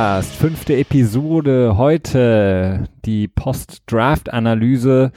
Podcast, 0.00 0.34
fünfte 0.34 0.76
Episode. 0.76 1.76
Heute 1.76 2.88
die 3.04 3.28
Post-Draft-Analyse 3.28 5.12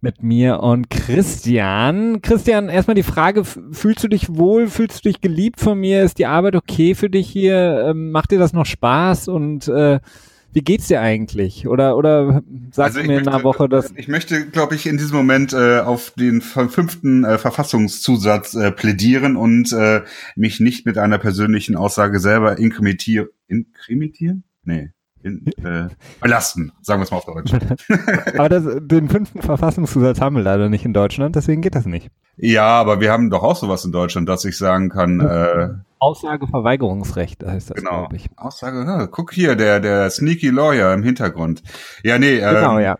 mit 0.00 0.24
mir 0.24 0.58
und 0.58 0.90
Christian. 0.90 2.20
Christian, 2.20 2.68
erstmal 2.68 2.96
die 2.96 3.04
Frage, 3.04 3.44
fühlst 3.44 4.02
du 4.02 4.08
dich 4.08 4.34
wohl, 4.34 4.66
fühlst 4.66 5.04
du 5.04 5.08
dich 5.08 5.20
geliebt 5.20 5.60
von 5.60 5.78
mir? 5.78 6.02
Ist 6.02 6.18
die 6.18 6.26
Arbeit 6.26 6.56
okay 6.56 6.96
für 6.96 7.08
dich 7.08 7.28
hier? 7.30 7.86
Ähm, 7.90 8.10
macht 8.10 8.32
dir 8.32 8.40
das 8.40 8.52
noch 8.52 8.66
Spaß? 8.66 9.28
Und 9.28 9.68
äh, 9.68 10.00
wie 10.54 10.62
geht's 10.62 10.86
dir 10.86 11.00
eigentlich? 11.00 11.66
Oder 11.66 11.96
oder 11.96 12.42
sagst 12.70 12.96
also 12.96 13.00
du 13.00 13.06
mir 13.06 13.14
möchte, 13.14 13.28
in 13.28 13.34
einer 13.34 13.44
Woche, 13.44 13.68
dass 13.68 13.92
ich 13.96 14.06
möchte, 14.06 14.46
glaube 14.46 14.76
ich, 14.76 14.86
in 14.86 14.96
diesem 14.96 15.16
Moment 15.16 15.52
äh, 15.52 15.80
auf 15.80 16.12
den 16.12 16.40
fünften 16.40 17.24
äh, 17.24 17.38
Verfassungszusatz 17.38 18.54
äh, 18.54 18.70
plädieren 18.70 19.36
und 19.36 19.72
äh, 19.72 20.02
mich 20.36 20.60
nicht 20.60 20.86
mit 20.86 20.96
einer 20.96 21.18
persönlichen 21.18 21.74
Aussage 21.74 22.20
selber 22.20 22.56
inkrimitieren. 22.56 23.28
Inkrimitieren? 23.48 24.44
Nee. 24.62 24.90
In, 25.24 25.46
äh, 25.64 25.88
belasten, 26.20 26.70
sagen 26.82 27.00
wir 27.00 27.04
es 27.04 27.10
mal 27.10 27.16
auf 27.16 27.24
Deutsch. 27.24 27.52
aber 28.38 28.48
das, 28.48 28.64
den 28.82 29.08
fünften 29.08 29.42
Verfassungszusatz 29.42 30.20
haben 30.20 30.36
wir 30.36 30.42
leider 30.42 30.68
nicht 30.68 30.84
in 30.84 30.92
Deutschland, 30.92 31.34
deswegen 31.34 31.62
geht 31.62 31.74
das 31.74 31.86
nicht. 31.86 32.10
Ja, 32.36 32.66
aber 32.66 33.00
wir 33.00 33.10
haben 33.10 33.30
doch 33.30 33.42
auch 33.42 33.56
sowas 33.56 33.84
in 33.84 33.92
Deutschland, 33.92 34.28
dass 34.28 34.44
ich 34.44 34.56
sagen 34.58 34.90
kann, 34.90 35.20
äh, 35.20 35.68
Aussageverweigerungsrecht 36.04 37.44
heißt 37.44 37.70
das, 37.70 37.76
genau. 37.76 38.00
glaube 38.00 38.16
ich. 38.16 38.28
Aussage, 38.36 38.84
ja, 38.84 39.06
guck 39.06 39.32
hier, 39.32 39.56
der, 39.56 39.80
der 39.80 40.10
Sneaky 40.10 40.50
Lawyer 40.50 40.92
im 40.92 41.02
Hintergrund. 41.02 41.62
Ja, 42.02 42.18
nee, 42.18 42.36
genau, 42.38 42.78
ähm, 42.78 42.84
ja. 42.84 42.98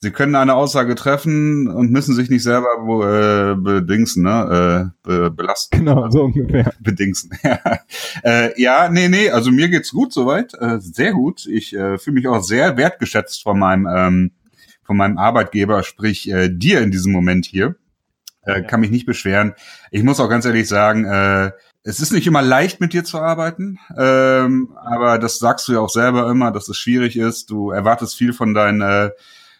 Sie 0.00 0.10
können 0.10 0.34
eine 0.34 0.54
Aussage 0.54 0.96
treffen 0.96 1.68
und 1.68 1.90
müssen 1.90 2.14
sich 2.14 2.28
nicht 2.28 2.42
selber 2.42 2.68
äh, 2.76 3.54
bedingsen, 3.54 4.24
ne? 4.24 4.92
Äh, 5.04 5.08
be 5.08 5.30
belasten. 5.30 5.78
Genau, 5.78 6.10
so 6.10 6.24
ungefähr. 6.24 6.72
Bedingsen. 6.80 7.30
äh, 8.22 8.60
ja, 8.60 8.90
nee, 8.90 9.08
nee, 9.08 9.30
also 9.30 9.50
mir 9.50 9.68
geht's 9.68 9.92
gut 9.92 10.12
soweit, 10.12 10.52
äh, 10.60 10.78
sehr 10.80 11.12
gut. 11.12 11.46
Ich 11.46 11.74
äh, 11.74 11.96
fühle 11.96 12.14
mich 12.14 12.28
auch 12.28 12.42
sehr 12.42 12.76
wertgeschätzt 12.76 13.42
von 13.42 13.58
meinem 13.58 13.86
ähm, 13.86 14.32
von 14.82 14.96
meinem 14.96 15.16
Arbeitgeber, 15.16 15.82
sprich 15.82 16.30
äh, 16.30 16.50
dir 16.50 16.82
in 16.82 16.90
diesem 16.90 17.12
Moment 17.12 17.46
hier. 17.46 17.76
Äh, 18.42 18.60
ja. 18.60 18.60
Kann 18.60 18.80
mich 18.80 18.90
nicht 18.90 19.06
beschweren. 19.06 19.54
Ich 19.90 20.02
muss 20.02 20.20
auch 20.20 20.28
ganz 20.28 20.44
ehrlich 20.44 20.68
sagen, 20.68 21.06
äh, 21.06 21.52
es 21.86 22.00
ist 22.00 22.12
nicht 22.12 22.26
immer 22.26 22.40
leicht, 22.40 22.80
mit 22.80 22.94
dir 22.94 23.04
zu 23.04 23.20
arbeiten, 23.20 23.78
ähm, 23.96 24.70
aber 24.76 25.18
das 25.18 25.38
sagst 25.38 25.68
du 25.68 25.74
ja 25.74 25.80
auch 25.80 25.90
selber 25.90 26.30
immer, 26.30 26.50
dass 26.50 26.66
es 26.68 26.78
schwierig 26.78 27.16
ist. 27.18 27.50
Du 27.50 27.70
erwartest 27.70 28.16
viel 28.16 28.32
von 28.32 28.54
deinen, 28.54 28.80
äh, 28.80 29.10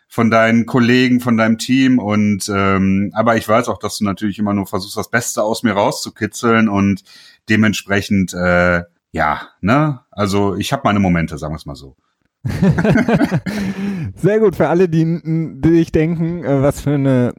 von 0.09 0.31
deinen 0.31 0.65
Kollegen, 0.65 1.21
von 1.21 1.37
deinem 1.37 1.59
Team 1.59 1.99
und 1.99 2.49
ähm, 2.49 3.13
aber 3.15 3.37
ich 3.37 3.47
weiß 3.47 3.69
auch, 3.69 3.79
dass 3.79 3.99
du 3.99 4.05
natürlich 4.05 4.39
immer 4.39 4.55
nur 4.55 4.67
versuchst, 4.67 4.97
das 4.97 5.11
Beste 5.11 5.43
aus 5.43 5.63
mir 5.63 5.73
rauszukitzeln 5.73 6.71
und 6.71 7.05
dementsprechend, 7.51 8.33
äh, 8.33 8.85
ja, 9.13 9.43
ne, 9.61 10.01
also 10.11 10.57
ich 10.57 10.73
habe 10.73 10.83
meine 10.85 11.01
Momente, 11.01 11.37
sagen 11.37 11.53
wir 11.53 11.59
es 11.59 11.67
mal 11.67 11.77
so. 11.77 11.95
Sehr 14.17 14.39
gut 14.39 14.57
für 14.57 14.69
alle, 14.69 14.89
die, 14.89 15.21
die 15.25 15.71
sich 15.71 15.93
denken, 15.93 16.43
äh, 16.43 16.63
was 16.63 16.81
für 16.81 16.95
eine 16.95 17.35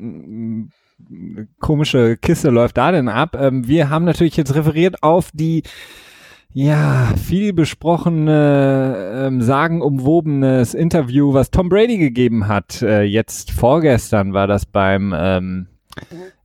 komische 1.59 2.17
Kiste 2.17 2.49
läuft 2.49 2.77
da 2.77 2.91
denn 2.91 3.09
ab? 3.09 3.37
Ähm, 3.39 3.67
wir 3.67 3.89
haben 3.89 4.05
natürlich 4.05 4.37
jetzt 4.37 4.55
referiert 4.55 5.03
auf 5.03 5.29
die 5.33 5.63
ja, 6.53 7.13
viel 7.21 7.51
besprochene, 7.51 9.25
ähm, 9.27 9.41
sagenumwobenes 9.41 10.73
Interview, 10.73 11.33
was 11.33 11.51
Tom 11.51 11.67
Brady 11.67 11.97
gegeben 11.97 12.47
hat. 12.47 12.81
Äh, 12.81 13.03
jetzt 13.03 13.51
vorgestern 13.51 14.31
war 14.31 14.47
das 14.47 14.65
beim, 14.65 15.13
ähm, 15.17 15.67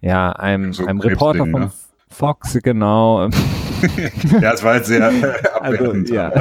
ja, 0.00 0.32
einem, 0.32 0.72
so 0.72 0.84
einem 0.84 0.98
Reporter 0.98 1.46
von 1.46 1.60
ne? 1.60 1.70
Fox, 2.08 2.58
genau. 2.60 3.28
ja, 4.40 4.52
es 4.52 4.64
war 4.64 4.76
jetzt 4.76 4.88
sehr 4.88 5.12
also, 5.62 5.94
ja 6.12 6.32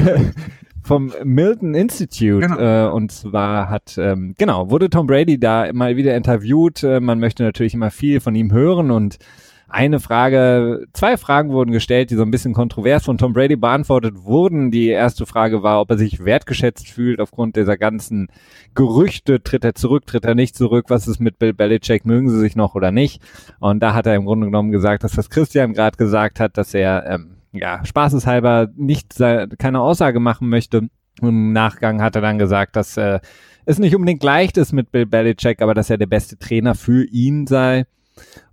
vom 0.89 1.13
Milton 1.23 1.75
Institute. 1.75 2.47
Genau. 2.47 2.59
Äh, 2.59 2.91
und 2.91 3.11
zwar 3.11 3.69
hat, 3.69 3.95
ähm, 3.99 4.33
genau, 4.39 4.71
wurde 4.71 4.89
Tom 4.89 5.05
Brady 5.05 5.39
da 5.39 5.71
mal 5.71 5.97
wieder 5.97 6.17
interviewt. 6.17 6.83
Äh, 6.83 6.99
man 6.99 7.19
möchte 7.19 7.43
natürlich 7.43 7.75
immer 7.75 7.91
viel 7.91 8.19
von 8.19 8.33
ihm 8.33 8.51
hören 8.51 8.89
und 8.89 9.19
eine 9.71 9.99
Frage, 9.99 10.87
zwei 10.93 11.15
Fragen 11.15 11.51
wurden 11.51 11.71
gestellt, 11.71 12.09
die 12.09 12.15
so 12.15 12.23
ein 12.23 12.31
bisschen 12.31 12.55
kontrovers 12.55 13.05
von 13.05 13.19
Tom 13.19 13.33
Brady 13.33 13.55
beantwortet 13.55 14.15
wurden. 14.23 14.71
Die 14.71 14.87
erste 14.87 15.27
Frage 15.27 15.61
war, 15.61 15.79
ob 15.79 15.91
er 15.91 15.99
sich 15.99 16.25
wertgeschätzt 16.25 16.87
fühlt 16.87 17.21
aufgrund 17.21 17.55
dieser 17.55 17.77
ganzen 17.77 18.29
Gerüchte. 18.73 19.43
Tritt 19.43 19.63
er 19.63 19.75
zurück, 19.75 20.07
tritt 20.07 20.25
er 20.25 20.33
nicht 20.33 20.55
zurück? 20.55 20.85
Was 20.87 21.07
ist 21.07 21.19
mit 21.19 21.37
Bill 21.37 21.53
Belichick? 21.53 22.03
Mögen 22.03 22.31
sie 22.31 22.39
sich 22.39 22.55
noch 22.55 22.73
oder 22.73 22.91
nicht? 22.91 23.21
Und 23.59 23.83
da 23.83 23.93
hat 23.93 24.07
er 24.07 24.15
im 24.15 24.25
Grunde 24.25 24.47
genommen 24.47 24.71
gesagt, 24.71 25.03
dass 25.03 25.11
das 25.11 25.29
Christian 25.29 25.73
gerade 25.73 25.97
gesagt 25.97 26.39
hat, 26.39 26.57
dass 26.57 26.73
er 26.73 27.05
ähm, 27.05 27.35
ja, 27.51 27.83
spaßeshalber 27.83 28.69
nicht 28.75 29.15
keine 29.57 29.81
Aussage 29.81 30.19
machen 30.19 30.49
möchte. 30.49 30.89
Im 31.21 31.51
Nachgang 31.51 32.01
hat 32.01 32.15
er 32.15 32.21
dann 32.21 32.39
gesagt, 32.39 32.75
dass 32.75 32.95
äh, 32.97 33.19
es 33.65 33.79
nicht 33.79 33.95
unbedingt 33.95 34.23
leicht 34.23 34.57
ist 34.57 34.71
mit 34.71 34.91
Bill 34.91 35.05
Belichick, 35.05 35.61
aber 35.61 35.73
dass 35.73 35.89
er 35.89 35.97
der 35.97 36.07
beste 36.07 36.37
Trainer 36.37 36.75
für 36.75 37.05
ihn 37.05 37.45
sei. 37.45 37.85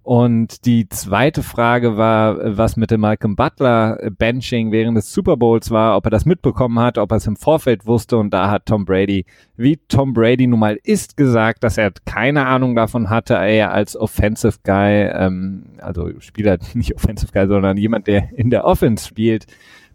Und 0.06 0.66
die 0.66 0.88
zweite 0.88 1.42
Frage 1.42 1.96
war, 1.96 2.56
was 2.56 2.76
mit 2.76 2.92
dem 2.92 3.00
Malcolm 3.00 3.34
Butler 3.34 3.98
Benching 4.16 4.70
während 4.70 4.96
des 4.96 5.12
Super 5.12 5.36
Bowls 5.36 5.72
war, 5.72 5.96
ob 5.96 6.04
er 6.04 6.12
das 6.12 6.24
mitbekommen 6.24 6.78
hat, 6.78 6.96
ob 6.96 7.10
er 7.10 7.16
es 7.16 7.26
im 7.26 7.34
Vorfeld 7.34 7.86
wusste. 7.86 8.16
Und 8.16 8.32
da 8.32 8.48
hat 8.48 8.66
Tom 8.66 8.84
Brady, 8.84 9.26
wie 9.56 9.80
Tom 9.88 10.14
Brady 10.14 10.46
nun 10.46 10.60
mal 10.60 10.78
ist, 10.84 11.16
gesagt, 11.16 11.64
dass 11.64 11.76
er 11.76 11.90
keine 12.04 12.46
Ahnung 12.46 12.76
davon 12.76 13.10
hatte, 13.10 13.34
er 13.34 13.72
als 13.72 13.96
Offensive 13.96 14.58
Guy, 14.62 15.08
ähm, 15.12 15.64
also 15.78 16.08
Spieler, 16.20 16.58
nicht 16.74 16.94
Offensive 16.94 17.32
Guy, 17.32 17.48
sondern 17.48 17.76
jemand, 17.76 18.06
der 18.06 18.28
in 18.38 18.50
der 18.50 18.64
Offense 18.64 19.08
spielt, 19.08 19.46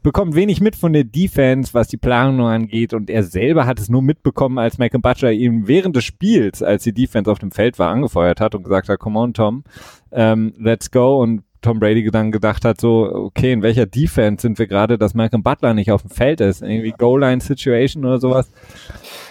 bekommt 0.04 0.36
wenig 0.36 0.62
mit 0.62 0.76
von 0.76 0.94
der 0.94 1.04
Defense, 1.04 1.74
was 1.74 1.88
die 1.88 1.98
Planung 1.98 2.48
angeht. 2.48 2.94
Und 2.94 3.10
er 3.10 3.24
selber 3.24 3.66
hat 3.66 3.80
es 3.80 3.90
nur 3.90 4.02
mitbekommen, 4.02 4.58
als 4.58 4.78
Malcolm 4.78 5.02
Butcher 5.02 5.32
ihm 5.32 5.68
während 5.68 5.96
des 5.96 6.04
Spiels, 6.04 6.64
als 6.64 6.84
die 6.84 6.94
Defense 6.94 7.32
auf 7.32 7.40
dem 7.40 7.52
Feld 7.52 7.80
war, 7.80 7.90
angefeuert 7.90 8.42
hat 8.42 8.56
und 8.56 8.64
gesagt 8.64 8.90
hat, 8.90 9.00
come 9.00 9.20
on 9.20 9.34
Tom, 9.34 9.64
ähm, 10.12 10.54
let's 10.58 10.92
go. 10.92 11.22
Und 11.22 11.44
Tom 11.62 11.80
Brady 11.80 12.10
dann 12.12 12.32
gedacht 12.32 12.66
hat, 12.66 12.82
so, 12.82 13.10
okay, 13.14 13.52
in 13.52 13.62
welcher 13.62 13.86
Defense 13.86 14.42
sind 14.42 14.60
wir 14.60 14.68
gerade, 14.68 14.98
dass 14.98 15.14
Malcolm 15.14 15.44
Butler 15.44 15.74
nicht 15.74 15.92
auf 15.92 16.02
dem 16.02 16.10
Feld 16.10 16.42
ist? 16.42 16.62
Irgendwie 16.62 16.94
Goal-Line-Situation 16.98 18.04
oder 18.04 18.20
sowas. 18.20 18.52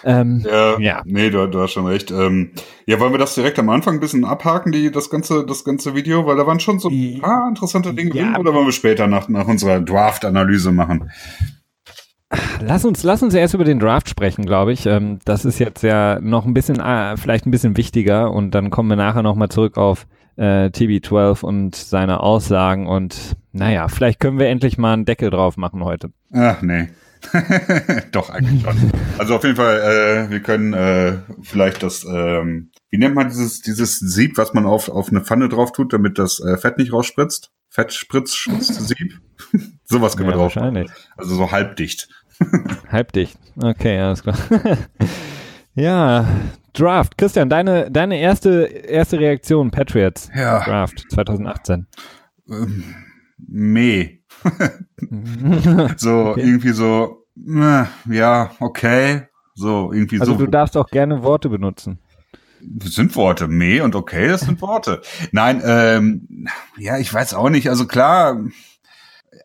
Ähm, 0.04 0.44
ja, 0.48 0.78
ja, 0.78 1.02
nee, 1.04 1.30
du, 1.30 1.46
du 1.48 1.60
hast 1.60 1.72
schon 1.72 1.86
recht. 1.86 2.10
Ähm, 2.10 2.52
ja, 2.86 3.00
wollen 3.00 3.12
wir 3.12 3.18
das 3.18 3.34
direkt 3.34 3.58
am 3.58 3.68
Anfang 3.68 3.94
ein 3.94 4.00
bisschen 4.00 4.24
abhaken, 4.24 4.72
die, 4.72 4.90
das 4.90 5.10
ganze, 5.10 5.44
das 5.44 5.64
ganze 5.64 5.94
Video, 5.94 6.26
weil 6.26 6.36
da 6.36 6.46
waren 6.46 6.60
schon 6.60 6.78
so 6.78 6.88
ein 6.88 7.20
paar 7.20 7.48
interessante 7.48 7.92
Dinge 7.92 8.14
ja, 8.14 8.32
drin, 8.32 8.36
oder 8.36 8.54
wollen 8.54 8.66
wir 8.66 8.72
später 8.72 9.06
nach, 9.06 9.28
nach 9.28 9.46
unserer 9.46 9.80
Draft-Analyse 9.80 10.72
machen? 10.72 11.10
Lass 12.60 12.84
uns, 12.84 13.02
lass 13.02 13.22
uns 13.22 13.34
erst 13.34 13.54
über 13.54 13.64
den 13.64 13.80
Draft 13.80 14.08
sprechen, 14.08 14.46
glaube 14.46 14.72
ich. 14.72 14.86
Ähm, 14.86 15.18
das 15.24 15.44
ist 15.44 15.58
jetzt 15.58 15.82
ja 15.82 16.20
noch 16.20 16.46
ein 16.46 16.54
bisschen, 16.54 16.78
äh, 16.78 17.16
vielleicht 17.16 17.46
ein 17.46 17.50
bisschen 17.50 17.76
wichtiger 17.76 18.30
und 18.30 18.52
dann 18.54 18.70
kommen 18.70 18.88
wir 18.88 18.96
nachher 18.96 19.22
nochmal 19.22 19.48
zurück 19.48 19.76
auf 19.76 20.06
äh, 20.36 20.66
TB12 20.66 21.42
und 21.42 21.74
seine 21.74 22.20
Aussagen 22.20 22.86
und 22.86 23.36
naja, 23.52 23.88
vielleicht 23.88 24.20
können 24.20 24.38
wir 24.38 24.48
endlich 24.48 24.78
mal 24.78 24.92
einen 24.92 25.04
Deckel 25.04 25.30
drauf 25.30 25.56
machen 25.56 25.84
heute. 25.84 26.10
Ach 26.32 26.62
nee. 26.62 26.88
Doch, 28.12 28.30
eigentlich 28.30 28.62
schon. 28.62 28.92
Also 29.18 29.36
auf 29.36 29.44
jeden 29.44 29.56
Fall, 29.56 29.80
äh, 30.28 30.30
wir 30.30 30.40
können 30.40 30.72
äh, 30.72 31.18
vielleicht 31.42 31.82
das, 31.82 32.04
ähm, 32.04 32.70
wie 32.88 32.98
nennt 32.98 33.14
man 33.14 33.28
dieses, 33.28 33.60
dieses 33.60 33.98
Sieb, 33.98 34.38
was 34.38 34.54
man 34.54 34.64
auf, 34.64 34.88
auf 34.88 35.10
eine 35.10 35.20
Pfanne 35.20 35.48
drauf 35.48 35.72
tut, 35.72 35.92
damit 35.92 36.18
das 36.18 36.40
äh, 36.40 36.56
Fett 36.56 36.78
nicht 36.78 36.92
rausspritzt? 36.92 37.50
Fettspritzsieb? 37.68 39.20
Sowas 39.84 40.16
können 40.16 40.30
ja, 40.30 40.34
wir 40.34 40.38
drauf 40.38 40.56
wahrscheinlich. 40.56 40.90
Also 41.16 41.36
so 41.36 41.50
halbdicht. 41.50 42.08
halbdicht. 42.90 43.38
Okay, 43.56 43.98
alles 43.98 44.22
klar. 44.22 44.36
ja, 45.74 46.26
Draft. 46.72 47.18
Christian, 47.18 47.48
deine, 47.48 47.90
deine 47.90 48.18
erste, 48.18 48.64
erste 48.64 49.18
Reaktion, 49.18 49.70
Patriots. 49.70 50.30
Ja. 50.34 50.62
Draft 50.64 51.04
2018. 51.10 51.86
Ähm, 52.48 52.84
meh. 53.38 54.18
so, 55.96 56.30
okay. 56.30 56.40
irgendwie 56.40 56.70
so, 56.70 57.26
äh, 57.36 57.84
ja, 58.08 58.50
okay. 58.60 59.22
So, 59.54 59.92
irgendwie 59.92 60.20
also 60.20 60.32
so. 60.32 60.36
Also 60.36 60.44
du 60.46 60.50
darfst 60.50 60.76
auch 60.76 60.88
gerne 60.88 61.22
Worte 61.22 61.48
benutzen. 61.48 61.98
Das 62.62 62.92
sind 62.92 63.14
Worte. 63.16 63.48
Meh 63.48 63.80
und 63.80 63.94
okay, 63.94 64.28
das 64.28 64.42
sind 64.42 64.60
Worte. 64.60 65.00
Nein, 65.32 65.62
ähm, 65.64 66.46
ja, 66.76 66.98
ich 66.98 67.12
weiß 67.12 67.34
auch 67.34 67.48
nicht. 67.48 67.68
Also 67.68 67.86
klar, 67.86 68.38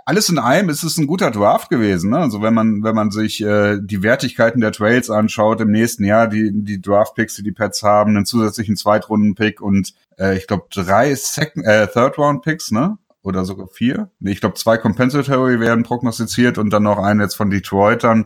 alles 0.06 0.30
in 0.30 0.38
allem 0.38 0.70
ist 0.70 0.84
es 0.84 0.98
ein 0.98 1.08
guter 1.08 1.32
Draft 1.32 1.70
gewesen. 1.70 2.12
Ne? 2.12 2.20
Also 2.20 2.42
wenn 2.44 2.54
man 2.54 2.84
wenn 2.84 2.94
man 2.94 3.10
sich 3.10 3.42
äh, 3.42 3.80
die 3.82 4.04
Wertigkeiten 4.04 4.62
der 4.62 4.72
Trails 4.72 5.10
anschaut 5.10 5.60
im 5.62 5.72
nächsten 5.72 6.06
Jahr, 6.06 6.28
die 6.28 6.52
die 6.54 6.80
Draft 6.80 7.16
Picks, 7.16 7.36
die 7.36 7.44
die 7.44 7.52
Pets 7.52 7.82
haben, 7.82 8.16
einen 8.16 8.28
zusätzlichen 8.28 8.78
Zweitrunden 8.78 9.34
Pick 9.34 9.62
und 9.62 9.94
äh, 10.20 10.38
ich 10.38 10.46
glaube 10.46 10.68
drei 10.72 11.14
Second 11.16 11.66
äh, 11.66 11.88
Third 11.88 12.20
Round 12.20 12.44
Picks, 12.44 12.72
ne? 12.72 13.00
Oder 13.24 13.44
sogar 13.44 13.68
vier. 13.68 14.12
Nee, 14.20 14.34
ich 14.34 14.42
glaube 14.42 14.56
zwei 14.56 14.78
Compensatory 14.78 15.60
werden 15.60 15.84
prognostiziert 15.84 16.60
und 16.60 16.70
dann 16.70 16.84
noch 16.84 17.00
einen 17.00 17.22
jetzt 17.22 17.36
von 17.36 17.50
Detroitern. 17.50 18.26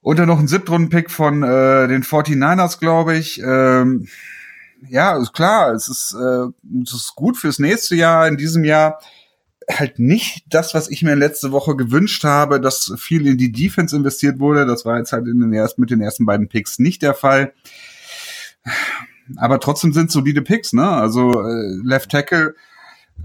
Und 0.00 0.18
dann 0.18 0.26
noch 0.26 0.40
ein 0.40 0.48
Siebtrunden-Pick 0.48 1.10
von 1.10 1.42
äh, 1.44 1.86
den 1.86 2.02
49ers, 2.02 2.80
glaube 2.80 3.14
ich. 3.16 3.40
Ähm, 3.40 4.08
ja, 4.88 5.16
ist 5.16 5.32
klar, 5.32 5.72
es 5.72 5.88
ist, 5.88 6.14
äh, 6.14 6.46
es 6.82 6.92
ist 6.92 7.14
gut 7.14 7.36
fürs 7.36 7.60
nächste 7.60 7.94
Jahr. 7.94 8.26
In 8.26 8.36
diesem 8.36 8.64
Jahr 8.64 8.98
halt 9.78 9.98
nicht 9.98 10.44
das, 10.48 10.74
was 10.74 10.88
ich 10.88 11.02
mir 11.02 11.14
letzte 11.14 11.52
Woche 11.52 11.76
gewünscht 11.76 12.24
habe, 12.24 12.60
dass 12.60 12.92
viel 12.96 13.26
in 13.26 13.38
die 13.38 13.52
Defense 13.52 13.94
investiert 13.96 14.38
wurde. 14.38 14.66
Das 14.66 14.84
war 14.84 14.98
jetzt 14.98 15.12
halt 15.12 15.26
in 15.26 15.40
den 15.40 15.52
ersten, 15.52 15.80
mit 15.80 15.90
den 15.90 16.00
ersten 16.00 16.26
beiden 16.26 16.48
Picks 16.48 16.78
nicht 16.78 17.02
der 17.02 17.14
Fall. 17.14 17.52
Aber 19.36 19.60
trotzdem 19.60 19.92
sind 19.92 20.10
solide 20.10 20.42
Picks, 20.42 20.72
ne? 20.72 20.88
Also 20.88 21.30
äh, 21.30 21.78
Left 21.84 22.10
Tackle 22.10 22.54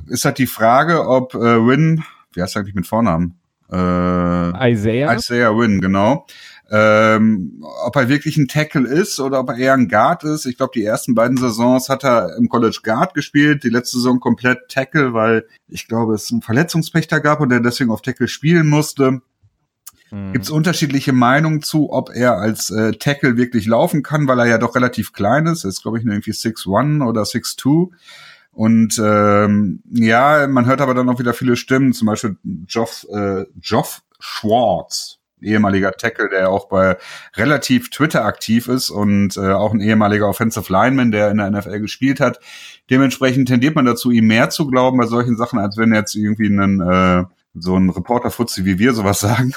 ist 0.07 0.25
halt 0.25 0.37
die 0.37 0.47
Frage, 0.47 1.07
ob 1.07 1.33
äh, 1.33 1.39
Win, 1.39 2.03
wie 2.33 2.41
heißt 2.41 2.55
er 2.55 2.61
eigentlich 2.61 2.75
mit 2.75 2.87
Vornamen? 2.87 3.39
Äh, 3.71 4.71
Isaiah. 4.71 5.13
Isaiah 5.13 5.57
Win, 5.57 5.81
genau. 5.81 6.25
Ähm, 6.69 7.63
ob 7.85 7.95
er 7.95 8.09
wirklich 8.09 8.37
ein 8.37 8.47
Tackle 8.47 8.87
ist 8.87 9.19
oder 9.19 9.39
ob 9.39 9.49
er 9.49 9.57
eher 9.57 9.73
ein 9.73 9.87
Guard 9.87 10.25
ist. 10.25 10.45
Ich 10.45 10.57
glaube, 10.57 10.73
die 10.75 10.83
ersten 10.83 11.15
beiden 11.15 11.37
Saisons 11.37 11.87
hat 11.87 12.03
er 12.03 12.35
im 12.35 12.49
College 12.49 12.79
Guard 12.83 13.13
gespielt, 13.13 13.63
die 13.63 13.69
letzte 13.69 13.97
Saison 13.97 14.19
komplett 14.19 14.67
Tackle, 14.67 15.13
weil 15.13 15.47
ich 15.69 15.87
glaube, 15.87 16.15
es 16.15 16.31
einen 16.31 16.41
Verletzungspächter 16.41 17.21
gab 17.21 17.39
und 17.39 17.51
er 17.51 17.61
deswegen 17.61 17.91
auf 17.91 18.01
Tackle 18.01 18.27
spielen 18.27 18.67
musste. 18.67 19.21
Mhm. 20.11 20.33
Gibt 20.33 20.45
es 20.45 20.51
unterschiedliche 20.51 21.13
Meinungen 21.13 21.61
zu, 21.61 21.91
ob 21.91 22.09
er 22.13 22.37
als 22.37 22.69
äh, 22.69 22.93
Tackle 22.93 23.37
wirklich 23.37 23.65
laufen 23.65 24.03
kann, 24.03 24.27
weil 24.27 24.39
er 24.39 24.47
ja 24.47 24.57
doch 24.57 24.75
relativ 24.75 25.13
klein 25.13 25.45
ist. 25.45 25.63
Er 25.63 25.69
ist, 25.69 25.81
glaube 25.81 25.99
ich, 25.99 26.03
nur 26.03 26.13
irgendwie 26.15 26.31
6'1 26.31 27.05
oder 27.05 27.23
6'2. 27.23 27.91
Und 28.51 28.99
ähm, 29.03 29.83
ja, 29.91 30.47
man 30.47 30.65
hört 30.65 30.81
aber 30.81 30.95
dann 30.95 31.07
auch 31.09 31.19
wieder 31.19 31.33
viele 31.33 31.55
Stimmen, 31.55 31.93
zum 31.93 32.07
Beispiel 32.07 32.37
Joff, 32.67 33.05
äh, 33.13 33.45
Joff 33.61 34.01
Schwartz, 34.19 35.16
ehemaliger 35.41 35.91
Tackle, 35.91 36.29
der 36.29 36.49
auch 36.49 36.67
bei 36.67 36.97
relativ 37.35 37.89
Twitter 37.89 38.25
aktiv 38.25 38.67
ist 38.67 38.89
und 38.89 39.37
äh, 39.37 39.51
auch 39.51 39.73
ein 39.73 39.81
ehemaliger 39.81 40.27
Offensive 40.27 40.71
Lineman, 40.71 41.11
der 41.11 41.31
in 41.31 41.37
der 41.37 41.51
NFL 41.51 41.79
gespielt 41.79 42.19
hat. 42.19 42.39
Dementsprechend 42.89 43.47
tendiert 43.47 43.75
man 43.75 43.85
dazu, 43.85 44.11
ihm 44.11 44.27
mehr 44.27 44.49
zu 44.49 44.67
glauben 44.67 44.97
bei 44.97 45.05
solchen 45.05 45.37
Sachen, 45.37 45.59
als 45.59 45.77
wenn 45.77 45.93
jetzt 45.93 46.15
irgendwie 46.15 46.47
ein 46.47 46.81
äh, 46.81 47.23
so 47.59 47.75
ein 47.75 47.89
Reporter-Futzi 47.89 48.65
wie 48.65 48.79
wir 48.79 48.93
sowas 48.93 49.19
sagen, 49.21 49.53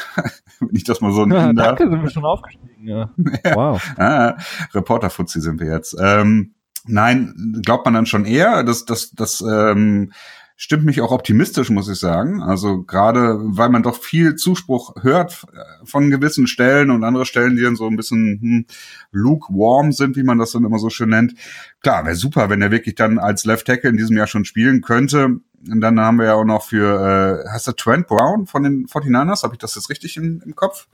wenn 0.61 0.75
ich 0.75 0.85
das 0.85 1.01
mal 1.01 1.13
so 1.13 1.25
nennen 1.27 1.57
ja, 1.57 1.65
darf. 1.65 1.79
Danke, 1.79 1.91
sind 1.91 2.03
wir 2.03 2.11
schon 2.11 2.25
aufgestiegen, 2.25 2.87
ja. 2.87 3.11
Wow. 3.55 3.83
ah, 3.97 4.37
Reporter-Futzi 4.75 5.41
sind 5.41 5.61
wir 5.61 5.73
jetzt. 5.73 5.97
Ähm, 6.01 6.55
nein, 6.87 7.61
glaubt 7.65 7.85
man 7.85 7.95
dann 7.95 8.07
schon 8.07 8.25
eher, 8.25 8.63
dass, 8.63 8.85
dass, 8.85 9.11
dass 9.11 9.41
ähm, 9.41 10.13
stimmt 10.61 10.85
mich 10.85 11.01
auch 11.01 11.11
optimistisch, 11.11 11.71
muss 11.71 11.89
ich 11.89 11.99
sagen. 11.99 12.43
Also 12.43 12.83
gerade, 12.83 13.39
weil 13.41 13.71
man 13.71 13.83
doch 13.83 13.99
viel 13.99 14.37
Zuspruch 14.37 14.95
hört 15.01 15.47
äh, 15.55 15.87
von 15.87 16.11
gewissen 16.11 16.47
Stellen 16.47 16.91
und 16.91 17.03
andere 17.03 17.25
Stellen, 17.25 17.57
die 17.57 17.63
dann 17.63 17.77
so 17.77 17.87
ein 17.87 17.97
bisschen 17.97 18.39
hm, 18.43 18.67
lukewarm 19.11 19.93
sind, 19.93 20.17
wie 20.17 20.23
man 20.23 20.37
das 20.37 20.53
dann 20.53 20.67
immer 20.67 20.79
so 20.79 20.91
schön 20.91 21.09
nennt. 21.09 21.35
Klar, 21.83 22.05
wäre 22.05 22.15
super, 22.15 22.51
wenn 22.51 22.61
er 22.61 22.71
wirklich 22.71 22.95
dann 22.95 23.19
als 23.19 23.47
Left 23.47 23.69
Tackle 23.69 23.89
in 23.89 23.97
diesem 23.97 24.19
Jahr 24.19 24.27
schon 24.27 24.45
spielen 24.45 24.83
könnte. 24.83 25.41
Und 25.67 25.81
dann 25.81 25.99
haben 25.99 26.19
wir 26.19 26.27
ja 26.27 26.35
auch 26.35 26.45
noch 26.45 26.63
für, 26.63 27.45
äh, 27.47 27.49
heißt 27.49 27.69
der 27.69 27.77
Trent 27.77 28.07
Brown 28.07 28.47
von 28.47 28.63
den 28.63 28.87
49ers? 28.87 29.45
Habe 29.45 29.55
ich 29.55 29.61
das 29.61 29.77
jetzt 29.77 29.89
richtig 29.89 30.19
in, 30.19 30.43
im 30.45 30.55
Kopf? 30.55 30.89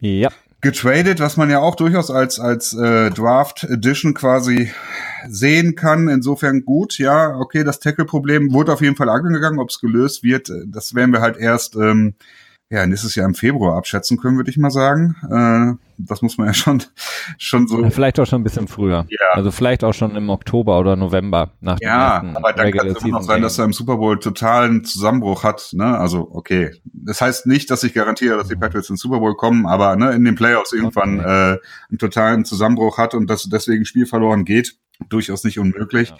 Ja 0.00 0.30
getradet, 0.62 1.18
was 1.18 1.36
man 1.36 1.50
ja 1.50 1.58
auch 1.58 1.74
durchaus 1.74 2.10
als 2.10 2.38
als 2.38 2.72
äh, 2.72 3.10
Draft 3.10 3.64
Edition 3.64 4.14
quasi 4.14 4.70
sehen 5.28 5.74
kann. 5.74 6.08
Insofern 6.08 6.64
gut, 6.64 6.98
ja, 6.98 7.36
okay, 7.36 7.64
das 7.64 7.80
Tackle-Problem 7.80 8.52
wurde 8.52 8.72
auf 8.72 8.80
jeden 8.80 8.96
Fall 8.96 9.08
angegangen, 9.08 9.58
ob 9.58 9.70
es 9.70 9.80
gelöst 9.80 10.22
wird, 10.22 10.50
das 10.66 10.94
werden 10.94 11.12
wir 11.12 11.20
halt 11.20 11.36
erst 11.36 11.76
ähm, 11.76 12.14
ja, 12.72 12.86
nächstes 12.86 13.14
Jahr 13.16 13.26
im 13.26 13.34
Februar 13.34 13.76
abschätzen 13.76 14.16
können, 14.16 14.38
würde 14.38 14.48
ich 14.48 14.56
mal 14.56 14.70
sagen. 14.70 15.14
Äh, 15.30 15.78
das 15.98 16.22
muss 16.22 16.38
man 16.38 16.46
ja 16.46 16.54
schon, 16.54 16.82
schon 17.36 17.68
so. 17.68 17.90
Vielleicht 17.90 18.18
auch 18.18 18.24
schon 18.24 18.40
ein 18.40 18.44
bisschen 18.44 18.66
früher. 18.66 19.04
Ja. 19.10 19.18
Also 19.32 19.50
vielleicht 19.50 19.84
auch 19.84 19.92
schon 19.92 20.16
im 20.16 20.30
Oktober 20.30 20.80
oder 20.80 20.96
November 20.96 21.50
nach 21.60 21.76
Ja, 21.82 22.20
dem 22.20 22.34
aber 22.34 22.54
dann 22.54 22.72
kann 22.72 22.86
es 22.88 23.02
immer 23.02 23.18
noch 23.18 23.22
sein, 23.24 23.42
dass 23.42 23.58
er 23.58 23.66
im 23.66 23.74
Super 23.74 23.98
Bowl 23.98 24.18
totalen 24.18 24.84
Zusammenbruch 24.84 25.44
hat. 25.44 25.72
Ne? 25.74 25.98
Also 25.98 26.30
okay, 26.32 26.70
das 26.84 27.20
heißt 27.20 27.46
nicht, 27.46 27.70
dass 27.70 27.84
ich 27.84 27.92
garantiere, 27.92 28.38
dass 28.38 28.48
die 28.48 28.56
Patriots 28.56 28.88
in 28.88 28.94
den 28.94 28.98
Super 28.98 29.18
Bowl 29.18 29.36
kommen, 29.36 29.66
aber 29.66 29.94
ne, 29.96 30.12
in 30.12 30.24
den 30.24 30.34
Playoffs 30.34 30.72
irgendwann 30.72 31.20
okay. 31.20 31.54
äh, 31.54 31.58
einen 31.90 31.98
totalen 31.98 32.46
Zusammenbruch 32.46 32.96
hat 32.96 33.12
und 33.12 33.28
dass 33.28 33.42
deswegen 33.44 33.84
Spiel 33.84 34.06
verloren 34.06 34.46
geht, 34.46 34.78
durchaus 35.08 35.44
nicht 35.44 35.58
unmöglich. 35.58 36.10
Ja. 36.10 36.16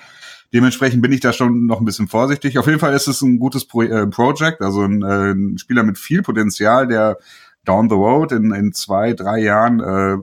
Dementsprechend 0.53 1.03
bin 1.03 1.13
ich 1.13 1.21
da 1.21 1.33
schon 1.33 1.67
noch 1.67 1.81
ein 1.81 1.85
bisschen 1.85 2.09
vorsichtig. 2.09 2.59
Auf 2.59 2.67
jeden 2.67 2.79
Fall 2.79 2.95
ist 2.95 3.09
es 3.09 3.23
ein 3.23 3.39
gutes 3.39 3.67
Pro 3.67 3.83
äh, 3.83 4.07
Project, 4.07 4.61
also 4.61 4.83
ein, 4.83 5.03
äh, 5.03 5.33
ein 5.33 5.59
Spieler 5.59 5.83
mit 5.83 5.99
viel 5.99 6.23
Potenzial, 6.23 6.87
der 6.87 7.19
down 7.65 7.89
the 7.89 7.95
road 7.95 8.33
in, 8.33 8.53
in 8.53 8.73
zwei, 8.73 9.13
drei 9.13 9.39
Jahren 9.39 9.81
äh, 9.81 10.19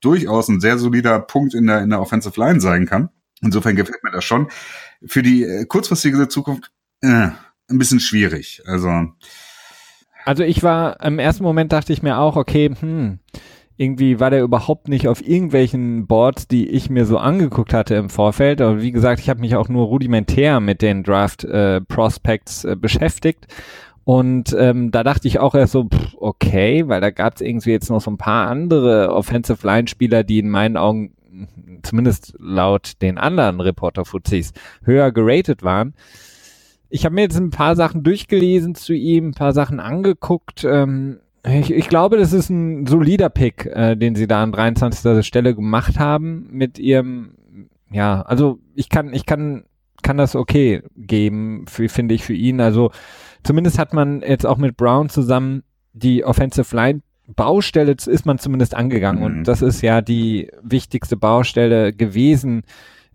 durchaus 0.00 0.48
ein 0.48 0.60
sehr 0.60 0.78
solider 0.78 1.20
Punkt 1.20 1.54
in 1.54 1.66
der, 1.66 1.82
in 1.82 1.90
der 1.90 2.00
Offensive 2.00 2.38
Line 2.38 2.60
sein 2.60 2.86
kann. 2.86 3.10
Insofern 3.40 3.76
gefällt 3.76 4.02
mir 4.02 4.10
das 4.10 4.24
schon. 4.24 4.48
Für 5.06 5.22
die 5.22 5.44
äh, 5.44 5.64
kurzfristige 5.66 6.28
Zukunft 6.28 6.70
äh, 7.00 7.28
ein 7.68 7.78
bisschen 7.78 8.00
schwierig. 8.00 8.62
Also 8.66 9.08
also 10.24 10.42
ich 10.42 10.62
war 10.62 11.02
im 11.02 11.18
ersten 11.18 11.44
Moment 11.44 11.72
dachte 11.72 11.92
ich 11.92 12.02
mir 12.02 12.18
auch, 12.18 12.36
okay, 12.36 12.74
hm, 12.78 13.18
irgendwie 13.76 14.20
war 14.20 14.30
der 14.30 14.42
überhaupt 14.42 14.88
nicht 14.88 15.08
auf 15.08 15.26
irgendwelchen 15.26 16.06
Boards, 16.06 16.46
die 16.46 16.68
ich 16.68 16.90
mir 16.90 17.06
so 17.06 17.18
angeguckt 17.18 17.74
hatte 17.74 17.96
im 17.96 18.08
Vorfeld. 18.08 18.60
Aber 18.60 18.80
wie 18.82 18.92
gesagt, 18.92 19.20
ich 19.20 19.28
habe 19.28 19.40
mich 19.40 19.56
auch 19.56 19.68
nur 19.68 19.86
rudimentär 19.86 20.60
mit 20.60 20.80
den 20.80 21.02
Draft 21.02 21.44
äh, 21.44 21.80
Prospects 21.80 22.64
äh, 22.64 22.76
beschäftigt. 22.76 23.48
Und 24.04 24.54
ähm, 24.58 24.90
da 24.90 25.02
dachte 25.02 25.26
ich 25.26 25.40
auch 25.40 25.54
erst 25.54 25.72
so, 25.72 25.84
pff, 25.84 26.14
okay, 26.18 26.86
weil 26.86 27.00
da 27.00 27.10
gab 27.10 27.36
es 27.36 27.40
irgendwie 27.40 27.70
jetzt 27.70 27.90
noch 27.90 28.00
so 28.00 28.10
ein 28.10 28.18
paar 28.18 28.48
andere 28.48 29.12
Offensive 29.12 29.66
Line 29.66 29.88
Spieler, 29.88 30.22
die 30.22 30.38
in 30.38 30.50
meinen 30.50 30.76
Augen 30.76 31.14
zumindest 31.82 32.34
laut 32.38 33.02
den 33.02 33.18
anderen 33.18 33.60
Reporter-Fuzis 33.60 34.52
höher 34.84 35.10
geratet 35.10 35.62
waren. 35.62 35.94
Ich 36.90 37.04
habe 37.04 37.14
mir 37.14 37.22
jetzt 37.22 37.36
ein 37.36 37.50
paar 37.50 37.74
Sachen 37.74 38.04
durchgelesen 38.04 38.74
zu 38.74 38.92
ihm, 38.92 39.28
ein 39.28 39.34
paar 39.34 39.52
Sachen 39.52 39.80
angeguckt. 39.80 40.64
Ähm, 40.64 41.18
ich, 41.44 41.70
ich 41.70 41.88
glaube, 41.88 42.16
das 42.16 42.32
ist 42.32 42.50
ein 42.50 42.86
solider 42.86 43.28
Pick, 43.28 43.66
äh, 43.66 43.96
den 43.96 44.14
sie 44.14 44.26
da 44.26 44.42
an 44.42 44.52
23. 44.52 45.24
Stelle 45.26 45.54
gemacht 45.54 45.98
haben 45.98 46.48
mit 46.50 46.78
ihrem, 46.78 47.34
ja, 47.90 48.22
also 48.22 48.58
ich 48.74 48.88
kann, 48.88 49.12
ich 49.12 49.26
kann, 49.26 49.64
kann 50.02 50.16
das 50.16 50.36
okay 50.36 50.82
geben, 50.96 51.66
finde 51.66 52.14
ich 52.14 52.24
für 52.24 52.34
ihn. 52.34 52.60
Also 52.60 52.90
zumindest 53.42 53.78
hat 53.78 53.92
man 53.92 54.22
jetzt 54.22 54.46
auch 54.46 54.58
mit 54.58 54.76
Brown 54.76 55.08
zusammen 55.08 55.62
die 55.92 56.24
Offensive 56.24 56.74
Line 56.74 57.02
Baustelle 57.26 57.92
ist 57.92 58.26
man 58.26 58.38
zumindest 58.38 58.74
angegangen 58.74 59.20
mhm. 59.20 59.24
und 59.24 59.44
das 59.44 59.62
ist 59.62 59.80
ja 59.80 60.02
die 60.02 60.50
wichtigste 60.62 61.16
Baustelle 61.16 61.92
gewesen, 61.92 62.62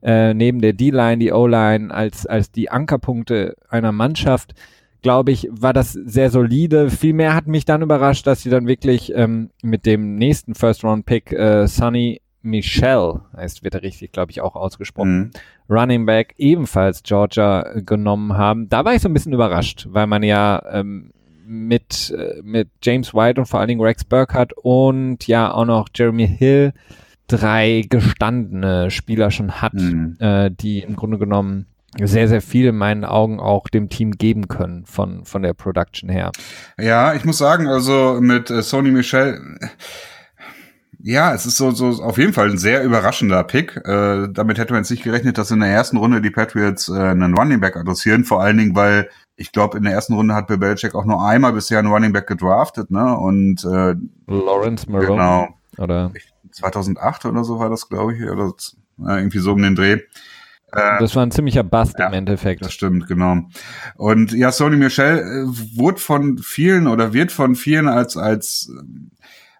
äh, 0.01 0.33
neben 0.33 0.61
der 0.61 0.73
D-Line, 0.73 1.17
die 1.17 1.31
O-Line, 1.31 1.93
als, 1.93 2.25
als 2.25 2.51
die 2.51 2.71
Ankerpunkte 2.71 3.55
einer 3.69 3.91
Mannschaft 3.91 4.53
glaube 5.01 5.31
ich, 5.31 5.47
war 5.51 5.73
das 5.73 5.93
sehr 5.93 6.29
solide. 6.29 6.89
Vielmehr 6.89 7.35
hat 7.35 7.47
mich 7.47 7.65
dann 7.65 7.81
überrascht, 7.81 8.27
dass 8.27 8.41
sie 8.41 8.49
dann 8.49 8.67
wirklich 8.67 9.13
ähm, 9.15 9.49
mit 9.61 9.85
dem 9.85 10.15
nächsten 10.15 10.55
First-Round-Pick 10.55 11.31
äh, 11.31 11.67
Sonny 11.67 12.21
Michel, 12.41 13.19
heißt, 13.35 13.63
wird 13.63 13.75
er 13.75 13.81
richtig, 13.81 14.11
glaube 14.11 14.31
ich, 14.31 14.41
auch 14.41 14.55
ausgesprochen, 14.55 15.19
mhm. 15.19 15.31
Running 15.69 16.05
Back 16.05 16.35
ebenfalls 16.37 17.03
Georgia 17.03 17.65
genommen 17.75 18.37
haben. 18.37 18.69
Da 18.69 18.85
war 18.85 18.95
ich 18.95 19.01
so 19.01 19.09
ein 19.09 19.13
bisschen 19.13 19.33
überrascht, 19.33 19.87
weil 19.89 20.07
man 20.07 20.23
ja 20.23 20.61
ähm, 20.71 21.11
mit, 21.45 22.11
äh, 22.17 22.41
mit 22.43 22.69
James 22.81 23.13
White 23.13 23.41
und 23.41 23.47
vor 23.47 23.59
allen 23.59 23.67
Dingen 23.67 23.81
Rex 23.81 24.05
Burkhardt 24.05 24.53
und 24.53 25.27
ja 25.27 25.51
auch 25.51 25.65
noch 25.65 25.89
Jeremy 25.93 26.27
Hill 26.27 26.73
drei 27.27 27.85
gestandene 27.87 28.89
Spieler 28.89 29.31
schon 29.31 29.61
hat, 29.61 29.73
mhm. 29.73 30.15
äh, 30.19 30.49
die 30.49 30.79
im 30.79 30.95
Grunde 30.95 31.17
genommen 31.17 31.67
sehr, 31.97 32.27
sehr 32.27 32.41
viel 32.41 32.67
in 32.67 32.77
meinen 32.77 33.05
Augen 33.05 33.39
auch 33.39 33.67
dem 33.67 33.89
Team 33.89 34.11
geben 34.11 34.47
können 34.47 34.85
von, 34.85 35.25
von 35.25 35.41
der 35.41 35.53
Production 35.53 36.09
her. 36.09 36.31
Ja, 36.79 37.13
ich 37.13 37.25
muss 37.25 37.37
sagen, 37.37 37.67
also 37.67 38.19
mit 38.21 38.49
äh, 38.49 38.61
Sony 38.61 38.91
Michel, 38.91 39.57
ja, 41.01 41.33
es 41.33 41.45
ist 41.45 41.57
so, 41.57 41.71
so 41.71 42.03
auf 42.03 42.17
jeden 42.17 42.33
Fall 42.33 42.49
ein 42.51 42.57
sehr 42.57 42.83
überraschender 42.83 43.43
Pick. 43.43 43.77
Äh, 43.85 44.27
damit 44.31 44.57
hätte 44.57 44.73
man 44.73 44.83
jetzt 44.83 44.91
nicht 44.91 45.03
gerechnet, 45.03 45.37
dass 45.37 45.49
in 45.49 45.61
der 45.61 45.69
ersten 45.69 45.97
Runde 45.97 46.21
die 46.21 46.29
Patriots 46.29 46.89
äh, 46.89 46.93
einen 46.93 47.35
Running 47.35 47.61
Back 47.61 47.77
adressieren, 47.77 48.25
vor 48.25 48.41
allen 48.41 48.57
Dingen, 48.57 48.75
weil 48.75 49.09
ich 49.37 49.53
glaube, 49.53 49.77
in 49.77 49.85
der 49.85 49.93
ersten 49.93 50.13
Runde 50.13 50.35
hat 50.35 50.47
Bill 50.47 50.57
Belichick 50.57 50.95
auch 50.95 51.05
nur 51.05 51.25
einmal 51.25 51.53
bisher 51.53 51.79
einen 51.79 51.91
Running 51.91 52.11
Back 52.11 52.27
gedraftet, 52.27 52.91
ne? 52.91 53.17
Und 53.17 53.63
äh, 53.63 53.95
Lawrence 54.27 54.91
Marone. 54.91 55.07
Genau. 55.07 55.47
Oder 55.77 56.11
2008 56.51 57.25
oder 57.25 57.45
so 57.45 57.59
war 57.59 57.69
das, 57.69 57.87
glaube 57.87 58.15
ich, 58.15 58.21
oder 58.29 58.51
äh, 59.07 59.17
irgendwie 59.17 59.39
so 59.39 59.53
um 59.53 59.61
den 59.61 59.75
Dreh. 59.75 59.99
Äh, 60.71 60.99
das 60.99 61.15
war 61.15 61.23
ein 61.23 61.31
ziemlicher 61.31 61.63
Bust 61.63 61.97
ja, 61.99 62.07
im 62.07 62.13
Endeffekt. 62.13 62.63
Das 62.63 62.73
stimmt, 62.73 63.07
genau. 63.07 63.43
Und 63.95 64.31
ja, 64.31 64.51
Sony 64.51 64.77
Michel 64.77 65.19
äh, 65.19 65.77
wurde 65.77 65.99
von 65.99 66.37
vielen 66.37 66.87
oder 66.87 67.13
wird 67.13 67.31
von 67.31 67.55
vielen 67.55 67.87
als 67.87 68.17
als 68.17 68.71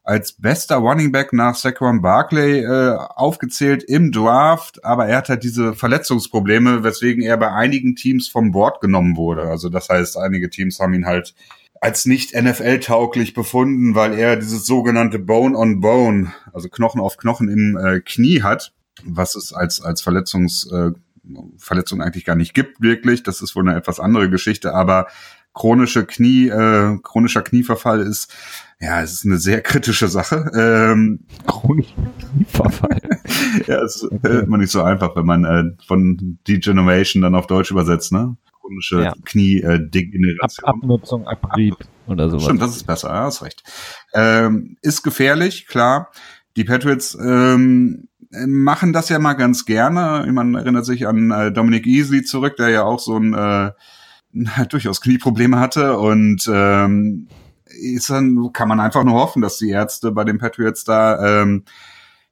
als 0.04 0.34
bester 0.34 0.78
Running 0.78 1.12
Back 1.12 1.34
nach 1.34 1.54
Saquon 1.54 2.02
Barkley 2.02 2.64
äh, 2.64 2.96
aufgezählt 3.16 3.84
im 3.84 4.12
Draft, 4.12 4.84
aber 4.84 5.06
er 5.06 5.18
hat 5.18 5.30
halt 5.30 5.44
diese 5.44 5.76
Verletzungsprobleme, 5.76 6.84
weswegen 6.84 7.22
er 7.22 7.38
bei 7.38 7.52
einigen 7.52 7.96
Teams 7.96 8.28
vom 8.28 8.52
Board 8.52 8.82
genommen 8.82 9.18
wurde. 9.18 9.44
Also 9.44 9.70
das 9.70 9.88
heißt, 9.88 10.18
einige 10.18 10.50
Teams 10.50 10.80
haben 10.80 10.96
ihn 10.96 11.06
halt 11.06 11.36
als 11.80 12.06
nicht 12.06 12.34
NFL-tauglich 12.34 13.36
befunden, 13.36 13.94
weil 13.94 14.18
er 14.18 14.36
dieses 14.36 14.66
sogenannte 14.66 15.20
Bone 15.20 15.56
on 15.56 15.80
Bone, 15.80 16.34
also 16.54 16.70
Knochen 16.70 17.00
auf 17.00 17.18
Knochen 17.18 17.48
im 17.48 17.78
äh, 17.78 18.00
Knie 18.00 18.42
hat 18.42 18.74
was 19.04 19.36
es 19.36 19.54
als, 19.54 19.82
als 19.82 20.02
Verletzungs, 20.02 20.70
äh, 20.72 20.92
Verletzung 21.58 22.02
eigentlich 22.02 22.26
gar 22.26 22.36
nicht 22.36 22.54
gibt, 22.54 22.82
wirklich. 22.82 23.24
Das 23.24 23.42
ist 23.42 23.56
wohl 23.56 23.68
eine 23.68 23.78
etwas 23.78 24.00
andere 24.00 24.30
Geschichte, 24.30 24.74
aber 24.74 25.08
chronische 25.54 26.06
Knie, 26.06 26.48
äh, 26.48 26.98
chronischer 27.04 27.42
Knieverfall 27.42 28.02
ist, 28.02 28.34
ja, 28.80 29.02
es 29.02 29.12
ist 29.12 29.26
eine 29.26 29.38
sehr 29.38 29.62
kritische 29.62 30.08
Sache. 30.08 30.50
Ähm, 30.56 31.26
chronischer 31.46 31.94
Knieverfall. 32.32 33.02
ja, 33.68 33.82
es 33.84 34.04
okay. 34.04 34.40
ist 34.40 34.48
man 34.48 34.62
nicht 34.62 34.72
so 34.72 34.82
einfach, 34.82 35.16
wenn 35.16 35.26
man 35.26 35.46
äh, 35.46 35.64
von 35.86 36.40
Degeneration 36.48 37.22
dann 37.22 37.36
auf 37.36 37.48
Deutsch 37.48 37.72
übersetzt, 37.72 38.12
ne? 38.12 38.38
Chronische 38.62 39.02
ja. 39.02 39.14
Knie-Degeneration. 39.26 40.66
Ab 40.66 40.76
Abnutzung, 40.76 41.28
Abrieb 41.28 41.76
oder 42.08 42.30
sowas. 42.30 42.46
Stimmt, 42.46 42.62
das 42.62 42.76
ist 42.76 42.86
besser, 42.86 43.10
ja, 43.10 43.24
hast 43.24 43.42
recht. 43.42 43.64
Ähm, 44.14 44.78
ist 44.82 45.04
gefährlich, 45.04 45.68
klar. 45.68 46.12
Die 46.56 46.64
Patriots 46.64 47.18
ähm, 47.20 48.08
machen 48.32 48.94
das 48.94 49.10
ja 49.10 49.20
mal 49.20 49.34
ganz 49.34 49.66
gerne. 49.66 50.30
Man 50.32 50.56
erinnert 50.56 50.86
sich 50.86 51.08
an 51.08 51.32
äh, 51.32 51.52
Dominic 51.52 51.88
Easley 51.88 52.24
zurück, 52.24 52.58
der 52.58 52.70
ja 52.70 52.84
auch 52.84 53.00
so 53.00 53.18
ein 53.18 53.34
äh, 53.34 53.72
durchaus 54.70 55.02
Knieprobleme 55.02 55.60
hatte 55.60 55.98
und 55.98 56.50
ähm, 56.52 57.28
ist 57.66 58.10
dann 58.10 58.52
kann 58.54 58.68
man 58.68 58.80
einfach 58.80 59.04
nur 59.04 59.16
hoffen, 59.16 59.42
dass 59.42 59.58
die 59.58 59.70
Ärzte 59.70 60.12
bei 60.12 60.24
den 60.24 60.38
Patriots 60.38 60.84
da 60.84 61.42
ähm, 61.42 61.64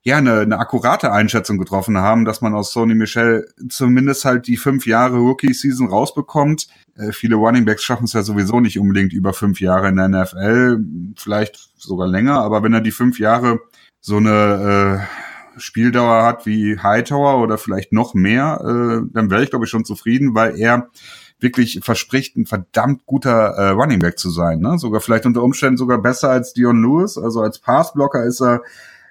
ja 0.04 0.18
eine, 0.18 0.40
eine 0.40 0.60
akkurate 0.60 1.12
Einschätzung 1.12 1.58
getroffen 1.58 1.98
haben, 1.98 2.26
dass 2.26 2.42
man 2.42 2.56
aus 2.56 2.72
Sony 2.72 2.96
Michel 2.96 3.48
zumindest 3.70 4.26
halt 4.26 4.48
die 4.48 4.58
fünf 4.58 4.86
Jahre 4.86 5.18
Rookie-Season 5.18 5.90
rausbekommt. 5.90 6.68
Äh, 6.96 7.12
viele 7.12 7.36
Runningbacks 7.36 7.84
schaffen 7.84 8.06
es 8.06 8.14
ja 8.14 8.24
sowieso 8.24 8.60
nicht 8.60 8.80
unbedingt 8.80 9.14
über 9.14 9.34
fünf 9.34 9.60
Jahre 9.60 9.90
in 9.90 9.98
der 9.98 10.08
NFL, 10.08 10.80
vielleicht 11.18 11.70
sogar 11.78 12.08
länger, 12.08 12.40
aber 12.40 12.64
wenn 12.64 12.74
er 12.74 12.82
die 12.82 12.92
fünf 12.92 13.20
Jahre 13.20 13.60
so 14.00 14.18
eine 14.18 15.02
äh, 15.02 15.27
Spieldauer 15.58 16.24
hat 16.24 16.46
wie 16.46 16.80
Hightower 16.80 17.42
oder 17.42 17.58
vielleicht 17.58 17.94
noch 17.94 18.14
mehr, 18.14 18.60
äh, 18.62 19.08
dann 19.12 19.30
wäre 19.30 19.44
ich, 19.44 19.50
glaube 19.50 19.66
ich, 19.66 19.72
schon 19.72 19.86
zufrieden, 19.86 20.36
weil 20.36 20.60
er 20.60 20.90
wirklich 21.40 21.80
verspricht, 21.84 22.36
ein 22.36 22.46
verdammt 22.46 23.06
guter 23.06 23.32
äh, 23.32 23.70
Running 23.70 24.00
Back 24.00 24.18
zu 24.18 24.30
sein. 24.30 24.60
Ne? 24.60 24.78
Sogar 24.80 25.02
vielleicht 25.02 25.26
unter 25.26 25.44
Umständen 25.44 25.78
sogar 25.78 26.02
besser 26.02 26.30
als 26.30 26.54
Dion 26.54 26.82
Lewis. 26.82 27.18
Also 27.18 27.42
als 27.42 27.60
Passblocker 27.60 28.24
ist 28.24 28.42
er, 28.42 28.64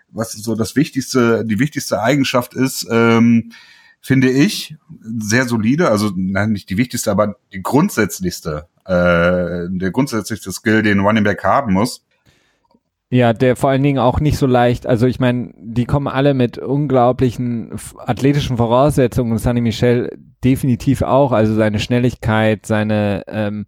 was 0.08 0.32
so 0.32 0.54
das 0.54 0.76
wichtigste, 0.76 1.44
die 1.44 1.58
wichtigste 1.58 2.00
Eigenschaft 2.00 2.54
ist, 2.54 2.86
ähm, 2.90 3.52
finde 4.00 4.30
ich, 4.30 4.76
sehr 5.02 5.46
solide. 5.46 5.90
Also 5.90 6.10
nein, 6.16 6.52
nicht 6.52 6.70
die 6.70 6.76
wichtigste, 6.76 7.10
aber 7.10 7.36
die 7.52 7.62
grundsätzlichste, 7.62 8.68
äh, 8.84 9.68
der 9.68 9.90
grundsätzlichste 9.92 10.52
Skill, 10.52 10.82
den 10.82 11.00
Running 11.00 11.24
Back 11.24 11.44
haben 11.44 11.72
muss. 11.72 12.05
Ja, 13.08 13.32
der 13.32 13.54
vor 13.54 13.70
allen 13.70 13.84
Dingen 13.84 13.98
auch 13.98 14.18
nicht 14.18 14.36
so 14.36 14.46
leicht. 14.46 14.86
Also 14.86 15.06
ich 15.06 15.20
meine, 15.20 15.52
die 15.56 15.84
kommen 15.84 16.08
alle 16.08 16.34
mit 16.34 16.58
unglaublichen 16.58 17.72
athletischen 17.98 18.56
Voraussetzungen 18.56 19.30
und 19.30 19.38
Sunny 19.38 19.60
Michel 19.60 20.10
definitiv 20.42 21.02
auch. 21.02 21.30
Also 21.30 21.54
seine 21.54 21.78
Schnelligkeit, 21.78 22.66
seine 22.66 23.22
ähm, 23.28 23.66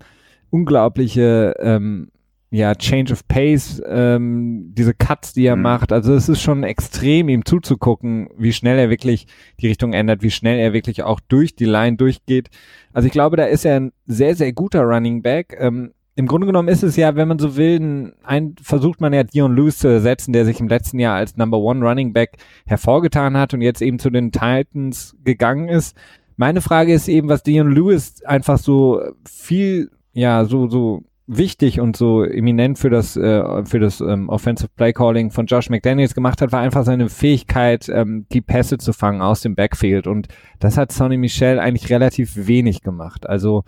unglaubliche 0.51 1.55
ähm, 1.61 2.11
ja, 2.51 2.75
Change 2.75 3.13
of 3.13 3.29
Pace, 3.29 3.83
ähm, 3.87 4.73
diese 4.73 4.95
Cuts, 4.95 5.35
die 5.35 5.45
er 5.45 5.57
mhm. 5.57 5.63
macht. 5.63 5.93
Also 5.93 6.15
es 6.15 6.29
ist 6.29 6.41
schon 6.41 6.65
extrem, 6.65 7.29
ihm 7.29 7.45
zuzugucken, 7.45 8.31
wie 8.39 8.53
schnell 8.53 8.79
er 8.79 8.91
wirklich 8.91 9.27
die 9.61 9.69
Richtung 9.69 9.93
ändert, 9.93 10.23
wie 10.23 10.31
schnell 10.31 10.59
er 10.59 10.73
wirklich 10.73 11.03
auch 11.03 11.21
durch 11.21 11.55
die 11.55 11.67
Line 11.67 11.97
durchgeht. 11.97 12.49
Also 12.93 13.07
ich 13.07 13.13
glaube, 13.13 13.37
da 13.37 13.45
ist 13.45 13.67
er 13.67 13.77
ein 13.77 13.93
sehr, 14.07 14.35
sehr 14.35 14.53
guter 14.53 14.83
Running 14.83 15.23
Back. 15.23 15.57
Ähm, 15.61 15.93
im 16.19 16.27
Grunde 16.27 16.49
genommen 16.49 16.67
ist 16.67 16.83
es 16.83 16.97
ja, 16.97 17.15
wenn 17.15 17.29
man 17.29 17.39
so 17.39 17.55
will, 17.55 18.13
ein, 18.25 18.57
versucht 18.61 19.01
man 19.01 19.13
ja 19.13 19.23
Dion 19.23 19.55
Lewis 19.55 19.79
zu 19.79 19.87
ersetzen, 19.87 20.33
der 20.33 20.45
sich 20.45 20.59
im 20.59 20.67
letzten 20.67 20.99
Jahr 20.99 21.15
als 21.15 21.37
Number 21.37 21.59
One 21.59 21.87
Running 21.87 22.13
Back 22.13 22.39
hervorgetan 22.67 23.37
hat 23.37 23.55
und 23.55 23.63
jetzt 23.63 23.81
eben 23.81 24.01
zu 24.01 24.11
den 24.11 24.33
Titans 24.33 25.17
gegangen 25.23 25.69
ist. 25.69 25.97
Meine 26.37 26.61
Frage 26.61 26.93
ist 26.93 27.07
eben, 27.07 27.29
was 27.29 27.45
Dion 27.45 27.71
Lewis 27.71 28.21
einfach 28.25 28.59
so 28.59 29.01
viel, 29.25 29.93
ja, 30.13 30.45
so, 30.45 30.69
so 30.69 31.05
wichtig 31.29 31.79
und 31.79 31.97
so 31.97 32.25
eminent 32.25 32.81
für 32.81 32.91
das, 32.91 33.17
äh, 33.17 33.65
für 33.65 33.79
das 33.79 34.01
ähm, 34.01 34.29
Offensive 34.29 34.71
Play 34.75 34.93
Calling 34.93 35.31
von 35.31 35.47
Josh 35.47 35.71
McDaniels 35.71 36.17
gemacht 36.17 36.43
hat, 36.43 36.51
war 36.51 36.63
einfach 36.63 36.85
seine 36.85 37.11
Fähigkeit, 37.11 37.89
ähm, 37.89 38.27
die 38.33 38.41
Pässe 38.41 38.79
zu 38.79 38.93
fangen 38.93 39.23
aus 39.23 39.43
dem 39.43 39.55
Backfield. 39.55 40.09
Und 40.09 40.27
das 40.59 40.79
hat 40.79 40.91
Sonny 40.91 41.17
Michel 41.17 41.61
eigentlich 41.61 41.91
relativ 41.91 42.49
wenig 42.49 42.83
gemacht. 42.83 43.29
Also, 43.29 43.63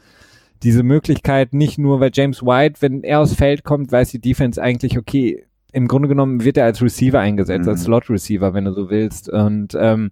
diese 0.63 0.83
Möglichkeit 0.83 1.53
nicht 1.53 1.79
nur, 1.79 2.01
weil 2.01 2.11
James 2.13 2.43
White, 2.43 2.81
wenn 2.81 3.03
er 3.03 3.21
aufs 3.21 3.35
Feld 3.35 3.65
kommt, 3.65 3.93
weiß 3.93 4.11
die 4.11 4.21
Defense 4.21 4.63
eigentlich, 4.63 4.99
okay, 4.99 5.45
im 5.73 5.89
Grunde 5.89 6.09
genommen 6.09 6.45
wird 6.45 6.57
er 6.57 6.65
als 6.65 6.83
Receiver 6.83 7.19
eingesetzt, 7.19 7.65
mhm. 7.65 7.71
als 7.71 7.85
Slot-Receiver, 7.85 8.55
wenn 8.55 8.65
du 8.65 8.73
so 8.73 8.91
willst. 8.91 9.29
Und 9.29 9.77
ähm, 9.79 10.11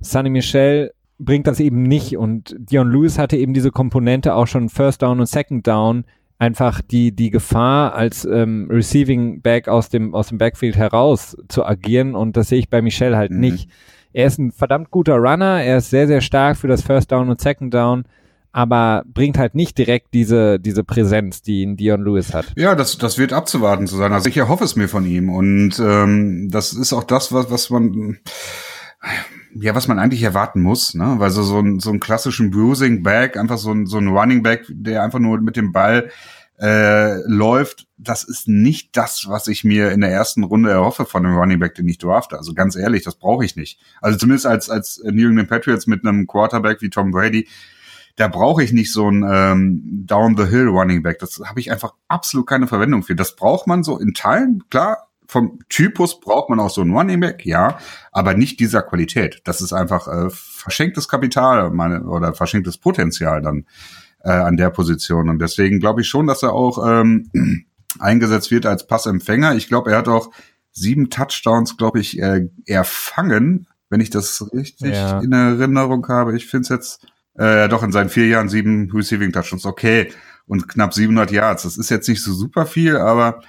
Sonny 0.00 0.30
Michel 0.30 0.92
bringt 1.18 1.46
das 1.46 1.60
eben 1.60 1.82
nicht. 1.82 2.16
Und 2.16 2.56
Dion 2.58 2.90
Lewis 2.90 3.18
hatte 3.18 3.36
eben 3.36 3.54
diese 3.54 3.70
Komponente 3.70 4.34
auch 4.34 4.46
schon 4.46 4.68
First 4.68 5.02
Down 5.02 5.20
und 5.20 5.26
Second 5.26 5.66
Down, 5.66 6.04
einfach 6.38 6.80
die, 6.80 7.12
die 7.14 7.30
Gefahr 7.30 7.94
als 7.94 8.24
ähm, 8.24 8.66
Receiving 8.70 9.42
Back 9.42 9.68
aus 9.68 9.90
dem, 9.90 10.14
aus 10.14 10.28
dem 10.28 10.38
Backfield 10.38 10.76
heraus 10.76 11.36
zu 11.48 11.64
agieren. 11.64 12.14
Und 12.14 12.36
das 12.36 12.48
sehe 12.48 12.58
ich 12.58 12.70
bei 12.70 12.82
Michel 12.82 13.16
halt 13.16 13.30
mhm. 13.30 13.40
nicht. 13.40 13.70
Er 14.12 14.26
ist 14.26 14.38
ein 14.38 14.50
verdammt 14.50 14.90
guter 14.90 15.16
Runner, 15.16 15.62
er 15.62 15.76
ist 15.76 15.90
sehr, 15.90 16.08
sehr 16.08 16.20
stark 16.20 16.56
für 16.56 16.66
das 16.66 16.82
First 16.82 17.12
Down 17.12 17.28
und 17.28 17.40
Second 17.40 17.72
Down 17.72 18.04
aber 18.52 19.04
bringt 19.06 19.38
halt 19.38 19.54
nicht 19.54 19.78
direkt 19.78 20.14
diese, 20.14 20.58
diese 20.58 20.84
Präsenz, 20.84 21.42
die 21.42 21.62
ihn 21.62 21.76
Dion 21.76 22.04
Lewis 22.04 22.34
hat. 22.34 22.46
Ja, 22.56 22.74
das, 22.74 22.98
das 22.98 23.18
wird 23.18 23.32
abzuwarten 23.32 23.86
zu 23.86 23.96
sein. 23.96 24.12
Also 24.12 24.28
ich 24.28 24.36
erhoffe 24.36 24.64
es 24.64 24.76
mir 24.76 24.88
von 24.88 25.06
ihm. 25.06 25.30
Und 25.30 25.78
ähm, 25.78 26.48
das 26.50 26.72
ist 26.72 26.92
auch 26.92 27.04
das, 27.04 27.32
was, 27.32 27.50
was 27.50 27.70
man 27.70 28.18
ja, 29.54 29.74
was 29.74 29.88
man 29.88 29.98
eigentlich 29.98 30.22
erwarten 30.22 30.60
muss, 30.60 30.94
ne? 30.94 31.14
Weil 31.18 31.30
so, 31.30 31.42
so, 31.42 31.58
ein, 31.58 31.80
so 31.80 31.90
ein 31.90 32.00
klassischen 32.00 32.50
Bruising 32.50 33.02
Back, 33.02 33.36
einfach 33.36 33.58
so 33.58 33.72
ein, 33.72 33.86
so 33.86 33.98
ein 33.98 34.08
Running 34.08 34.42
Back, 34.42 34.66
der 34.68 35.02
einfach 35.02 35.18
nur 35.18 35.40
mit 35.40 35.56
dem 35.56 35.72
Ball 35.72 36.10
äh, 36.60 37.22
läuft, 37.26 37.86
das 37.96 38.22
ist 38.22 38.46
nicht 38.46 38.96
das, 38.96 39.24
was 39.28 39.48
ich 39.48 39.64
mir 39.64 39.90
in 39.92 40.02
der 40.02 40.10
ersten 40.10 40.44
Runde 40.44 40.70
erhoffe 40.70 41.06
von 41.06 41.24
einem 41.24 41.36
Running 41.36 41.58
Back, 41.58 41.74
den 41.74 41.88
ich 41.88 41.98
drafte. 41.98 42.36
Also 42.36 42.52
ganz 42.52 42.76
ehrlich, 42.76 43.02
das 43.02 43.16
brauche 43.16 43.44
ich 43.44 43.56
nicht. 43.56 43.80
Also 44.00 44.18
zumindest 44.18 44.46
als, 44.46 44.68
als 44.68 45.02
New 45.04 45.28
England 45.28 45.48
Patriots 45.48 45.86
mit 45.86 46.04
einem 46.04 46.26
Quarterback 46.26 46.82
wie 46.82 46.90
Tom 46.90 47.10
Brady, 47.10 47.48
da 48.20 48.28
brauche 48.28 48.62
ich 48.62 48.72
nicht 48.72 48.92
so 48.92 49.10
ein 49.10 49.24
ähm, 49.26 50.04
Down 50.06 50.36
the 50.36 50.44
Hill 50.44 50.68
Running 50.68 51.02
Back. 51.02 51.20
Das 51.20 51.40
habe 51.42 51.58
ich 51.58 51.72
einfach 51.72 51.94
absolut 52.06 52.46
keine 52.46 52.66
Verwendung 52.66 53.02
für. 53.02 53.14
Das 53.14 53.34
braucht 53.34 53.66
man 53.66 53.82
so 53.82 53.98
in 53.98 54.12
Teilen, 54.12 54.62
klar. 54.68 55.08
Vom 55.26 55.60
Typus 55.70 56.20
braucht 56.20 56.50
man 56.50 56.60
auch 56.60 56.68
so 56.68 56.82
ein 56.82 56.90
Running 56.90 57.20
Back, 57.20 57.46
ja, 57.46 57.78
aber 58.12 58.34
nicht 58.34 58.60
dieser 58.60 58.82
Qualität. 58.82 59.40
Das 59.44 59.62
ist 59.62 59.72
einfach 59.72 60.06
äh, 60.06 60.28
verschenktes 60.28 61.08
Kapital 61.08 61.70
meine, 61.70 62.02
oder 62.02 62.34
verschenktes 62.34 62.76
Potenzial 62.76 63.40
dann 63.40 63.64
äh, 64.22 64.32
an 64.32 64.58
der 64.58 64.68
Position. 64.68 65.30
Und 65.30 65.38
deswegen 65.38 65.80
glaube 65.80 66.02
ich 66.02 66.08
schon, 66.08 66.26
dass 66.26 66.42
er 66.42 66.52
auch 66.52 66.84
ähm, 66.86 67.30
eingesetzt 68.00 68.50
wird 68.50 68.66
als 68.66 68.86
Passempfänger. 68.86 69.54
Ich 69.54 69.68
glaube, 69.68 69.92
er 69.92 69.98
hat 69.98 70.08
auch 70.08 70.30
sieben 70.72 71.08
Touchdowns, 71.08 71.78
glaube 71.78 72.00
ich, 72.00 72.20
äh, 72.20 72.48
erfangen, 72.66 73.66
wenn 73.88 74.00
ich 74.00 74.10
das 74.10 74.46
richtig 74.52 74.94
ja. 74.94 75.20
in 75.20 75.32
Erinnerung 75.32 76.06
habe. 76.08 76.36
Ich 76.36 76.48
finde 76.48 76.64
es 76.64 76.68
jetzt 76.68 77.06
äh, 77.34 77.68
doch 77.68 77.82
in 77.82 77.92
seinen 77.92 78.10
vier 78.10 78.26
Jahren 78.26 78.48
sieben 78.48 78.90
Receiving 78.92 79.32
Touchdowns, 79.32 79.66
okay. 79.66 80.08
Und 80.46 80.68
knapp 80.68 80.92
700 80.92 81.30
Yards. 81.30 81.62
Das 81.62 81.76
ist 81.76 81.90
jetzt 81.90 82.08
nicht 82.08 82.22
so 82.22 82.32
super 82.32 82.66
viel, 82.66 82.96
aber 82.96 83.40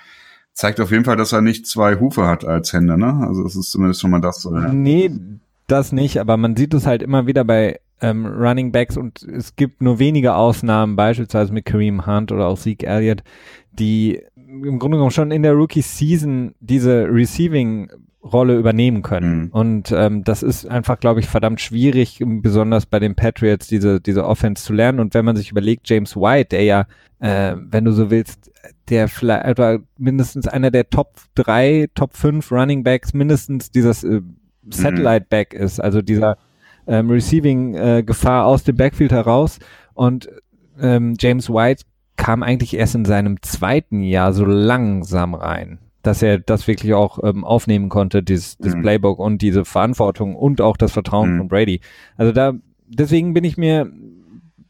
zeigt 0.54 0.80
auf 0.80 0.92
jeden 0.92 1.06
Fall, 1.06 1.18
dass 1.18 1.32
er 1.32 1.42
nicht 1.42 1.66
zwei 1.66 2.00
Hufe 2.00 2.28
hat 2.28 2.46
als 2.46 2.74
Hände, 2.74 2.98
ne? 2.98 3.26
Also 3.28 3.44
das 3.44 3.56
ist 3.56 3.72
zumindest 3.72 4.02
schon 4.02 4.12
mal 4.12 4.22
das. 4.22 4.46
Äh, 4.46 4.74
nee, 4.74 5.12
das 5.68 5.92
nicht, 5.92 6.20
aber 6.20 6.38
man 6.38 6.56
sieht 6.56 6.74
es 6.74 6.86
halt 6.86 7.02
immer 7.02 7.28
wieder 7.28 7.44
bei 7.44 7.80
ähm, 8.02 8.26
Running 8.26 8.72
Backs 8.72 8.98
und 8.98 9.24
es 9.24 9.56
gibt 9.56 9.82
nur 9.82 10.00
wenige 10.00 10.36
Ausnahmen, 10.36 10.96
beispielsweise 10.96 11.54
mit 11.54 11.66
Kareem 11.66 12.06
Hunt 12.06 12.32
oder 12.32 12.48
auch 12.48 12.60
Zeke 12.60 12.86
Elliott, 12.86 13.24
die 13.72 14.22
im 14.36 14.80
Grunde 14.80 14.98
genommen 14.98 15.12
schon 15.12 15.32
in 15.32 15.44
der 15.44 15.54
Rookie 15.54 15.82
Season 15.82 16.54
diese 16.60 17.08
Receiving 17.10 17.90
Rolle 18.24 18.58
übernehmen 18.58 19.02
können. 19.02 19.44
Mhm. 19.44 19.48
Und 19.50 19.92
ähm, 19.92 20.24
das 20.24 20.44
ist 20.44 20.68
einfach, 20.68 21.00
glaube 21.00 21.20
ich, 21.20 21.28
verdammt 21.28 21.60
schwierig, 21.60 22.24
besonders 22.24 22.86
bei 22.86 23.00
den 23.00 23.16
Patriots, 23.16 23.68
diese, 23.68 24.00
diese 24.00 24.26
Offense 24.26 24.64
zu 24.64 24.74
lernen. 24.74 25.00
Und 25.00 25.14
wenn 25.14 25.26
man 25.26 25.36
sich 25.36 25.52
überlegt, 25.52 25.90
James 25.90 26.16
White, 26.16 26.50
der 26.50 26.64
ja, 26.64 26.86
äh, 27.20 27.56
wenn 27.58 27.86
du 27.86 27.92
so 27.92 28.12
willst, 28.12 28.52
der 28.90 29.08
vielleicht 29.08 29.48
oder 29.48 29.80
mindestens 29.98 30.48
einer 30.48 30.70
der 30.70 30.90
Top 30.90 31.16
3, 31.36 31.90
Top 31.96 32.16
5 32.16 32.52
Running 32.52 32.84
Backs, 32.84 33.14
mindestens 33.14 33.72
dieses 33.72 34.04
äh, 34.04 34.22
Satellite 34.70 35.26
Back 35.30 35.54
ist, 35.54 35.80
also 35.80 36.02
dieser 36.04 36.38
ähm, 36.86 37.10
Receiving 37.10 37.74
äh, 37.74 38.04
Gefahr 38.04 38.46
aus 38.46 38.64
dem 38.64 38.76
Backfield 38.76 39.12
heraus. 39.12 39.58
Und 39.94 40.30
ähm, 40.80 41.16
James 41.20 41.50
White 41.50 41.86
kam 42.18 42.44
eigentlich 42.44 42.76
erst 42.76 42.94
in 42.94 43.06
seinem 43.06 43.42
zweiten 43.42 44.02
Jahr 44.04 44.32
so 44.32 44.46
langsam 44.46 45.34
rein 45.34 45.80
dass 46.02 46.22
er 46.22 46.40
das 46.40 46.68
wirklich 46.68 46.94
auch 46.94 47.20
ähm, 47.24 47.44
aufnehmen 47.44 47.90
konnte, 47.90 48.24
dieses, 48.24 48.58
dieses 48.58 48.76
mhm. 48.76 48.82
Playbook 48.82 49.20
und 49.20 49.42
diese 49.42 49.66
Verantwortung 49.66 50.36
und 50.36 50.62
auch 50.62 50.78
das 50.78 50.92
Vertrauen 50.92 51.34
mhm. 51.34 51.38
von 51.38 51.48
Brady. 51.48 51.82
Also 52.18 52.32
da, 52.32 52.54
deswegen 52.88 53.34
bin 53.34 53.44
ich 53.44 53.58
mir 53.58 53.92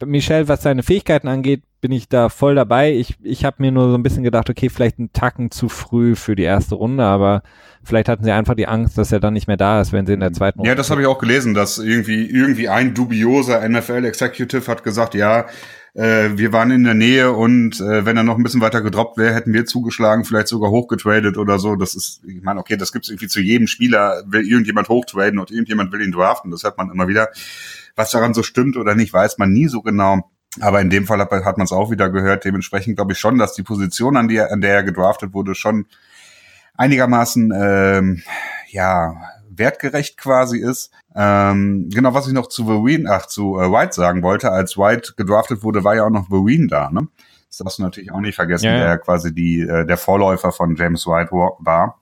Michel, 0.06 0.48
was 0.48 0.64
seine 0.64 0.84
Fähigkeiten 0.84 1.28
angeht, 1.28 1.64
bin 1.82 1.92
ich 1.92 2.08
da 2.08 2.30
voll 2.30 2.56
dabei. 2.56 2.94
Ich, 2.94 3.16
ich 3.24 3.44
habe 3.44 3.58
mir 3.60 3.72
nur 3.72 3.90
so 3.90 3.96
ein 3.96 4.04
bisschen 4.04 4.24
gedacht, 4.24 4.50
okay, 4.50 4.70
vielleicht 4.70 5.00
ein 5.00 5.12
Tacken 5.14 5.52
zu 5.52 5.68
früh 5.68 6.16
für 6.16 6.36
die 6.36 6.44
erste 6.44 6.76
Runde, 6.76 7.04
aber 7.04 7.42
vielleicht 7.84 8.08
hatten 8.08 8.24
sie 8.24 8.32
einfach 8.32 8.56
die 8.56 8.68
Angst, 8.68 8.98
dass 8.98 9.12
er 9.12 9.20
dann 9.20 9.34
nicht 9.34 9.48
mehr 9.48 9.58
da 9.58 9.82
ist, 9.82 9.92
wenn 9.92 10.06
sie 10.06 10.14
in 10.14 10.20
der 10.20 10.32
zweiten 10.32 10.60
Runde. 10.60 10.70
Ja, 10.70 10.76
das 10.76 10.92
habe 10.92 11.02
ich 11.02 11.08
auch 11.08 11.18
gelesen, 11.18 11.54
dass 11.54 11.80
irgendwie 11.80 12.30
irgendwie 12.30 12.70
ein 12.70 12.94
dubioser 12.94 13.68
NFL 13.68 14.06
Executive 14.06 14.68
hat 14.68 14.84
gesagt, 14.84 15.16
ja, 15.16 15.48
äh, 15.94 16.30
wir 16.36 16.54
waren 16.54 16.72
in 16.72 16.84
der 16.84 16.94
Nähe 16.94 17.32
und 17.34 17.82
äh, 17.82 18.06
wenn 18.06 18.16
er 18.16 18.24
noch 18.24 18.38
ein 18.38 18.44
bisschen 18.44 18.62
weiter 18.62 18.82
gedroppt 18.82 19.18
wäre, 19.18 19.34
hätten 19.34 19.54
wir 19.54 19.66
zugeschlagen, 19.66 20.24
vielleicht 20.24 20.48
sogar 20.48 20.72
hochgetradet 20.72 21.38
oder 21.38 21.60
so. 21.60 21.76
Das 21.76 21.96
ist, 21.96 22.22
ich 22.26 22.42
meine, 22.42 22.60
okay, 22.60 22.78
das 22.78 22.94
gibt's 22.94 23.10
irgendwie 23.10 23.28
zu 23.28 23.42
jedem 23.42 23.68
Spieler, 23.68 24.24
will 24.26 24.48
irgendjemand 24.48 24.88
hochtraden 24.88 25.40
und 25.40 25.52
irgendjemand 25.52 25.92
will 25.92 26.02
ihn 26.02 26.12
draften. 26.12 26.52
Das 26.52 26.64
hört 26.64 26.78
man 26.78 26.92
immer 26.92 27.08
wieder. 27.08 27.30
Was 27.96 28.12
daran 28.12 28.34
so 28.34 28.44
stimmt 28.44 28.78
oder 28.78 28.96
nicht, 28.96 29.14
weiß 29.14 29.38
man 29.38 29.52
nie 29.52 29.68
so 29.68 29.82
genau. 29.82 30.30
Aber 30.60 30.82
in 30.82 30.90
dem 30.90 31.06
Fall 31.06 31.20
hat, 31.20 31.32
hat 31.32 31.58
man 31.58 31.66
es 31.66 31.72
auch 31.72 31.92
wieder 31.92 32.10
gehört. 32.10 32.44
Dementsprechend 32.44 32.98
glaube 32.98 33.14
ich 33.14 33.20
schon, 33.20 33.38
dass 33.38 33.54
die 33.54 33.64
Position, 33.64 34.18
an, 34.18 34.28
die, 34.28 34.42
an 34.42 34.62
der 34.62 34.76
er 34.76 34.84
gedraftet 34.84 35.34
wurde, 35.34 35.56
schon 35.56 35.86
einigermaßen 36.76 37.54
ähm, 37.56 38.24
ja 38.70 39.16
wertgerecht 39.50 40.18
quasi 40.18 40.60
ist. 40.60 40.92
Ähm, 41.16 41.90
genau, 41.94 42.14
was 42.14 42.28
ich 42.28 42.34
noch 42.34 42.48
zu 42.48 42.66
Verween, 42.66 43.08
ach 43.08 43.28
zu 43.28 43.60
äh, 43.60 43.72
White 43.72 43.94
sagen 43.94 44.24
wollte, 44.24 44.52
als 44.52 44.78
White 44.78 45.14
gedraftet 45.16 45.64
wurde, 45.64 45.84
war 45.84 45.96
ja 45.96 46.06
auch 46.06 46.10
noch 46.10 46.28
Verween 46.28 46.68
da. 46.68 46.90
Ne? 46.90 47.08
Das 47.48 47.58
darfst 47.58 47.80
du 47.80 47.84
natürlich 47.84 48.12
auch 48.12 48.22
nicht 48.22 48.36
vergessen, 48.36 48.66
ja, 48.66 48.78
ja. 48.78 48.84
der 48.86 48.98
quasi 48.98 49.34
die 49.34 49.62
äh, 49.62 49.86
der 49.86 49.98
Vorläufer 49.98 50.52
von 50.52 50.76
James 50.76 51.06
White 51.06 51.32
war. 51.32 52.01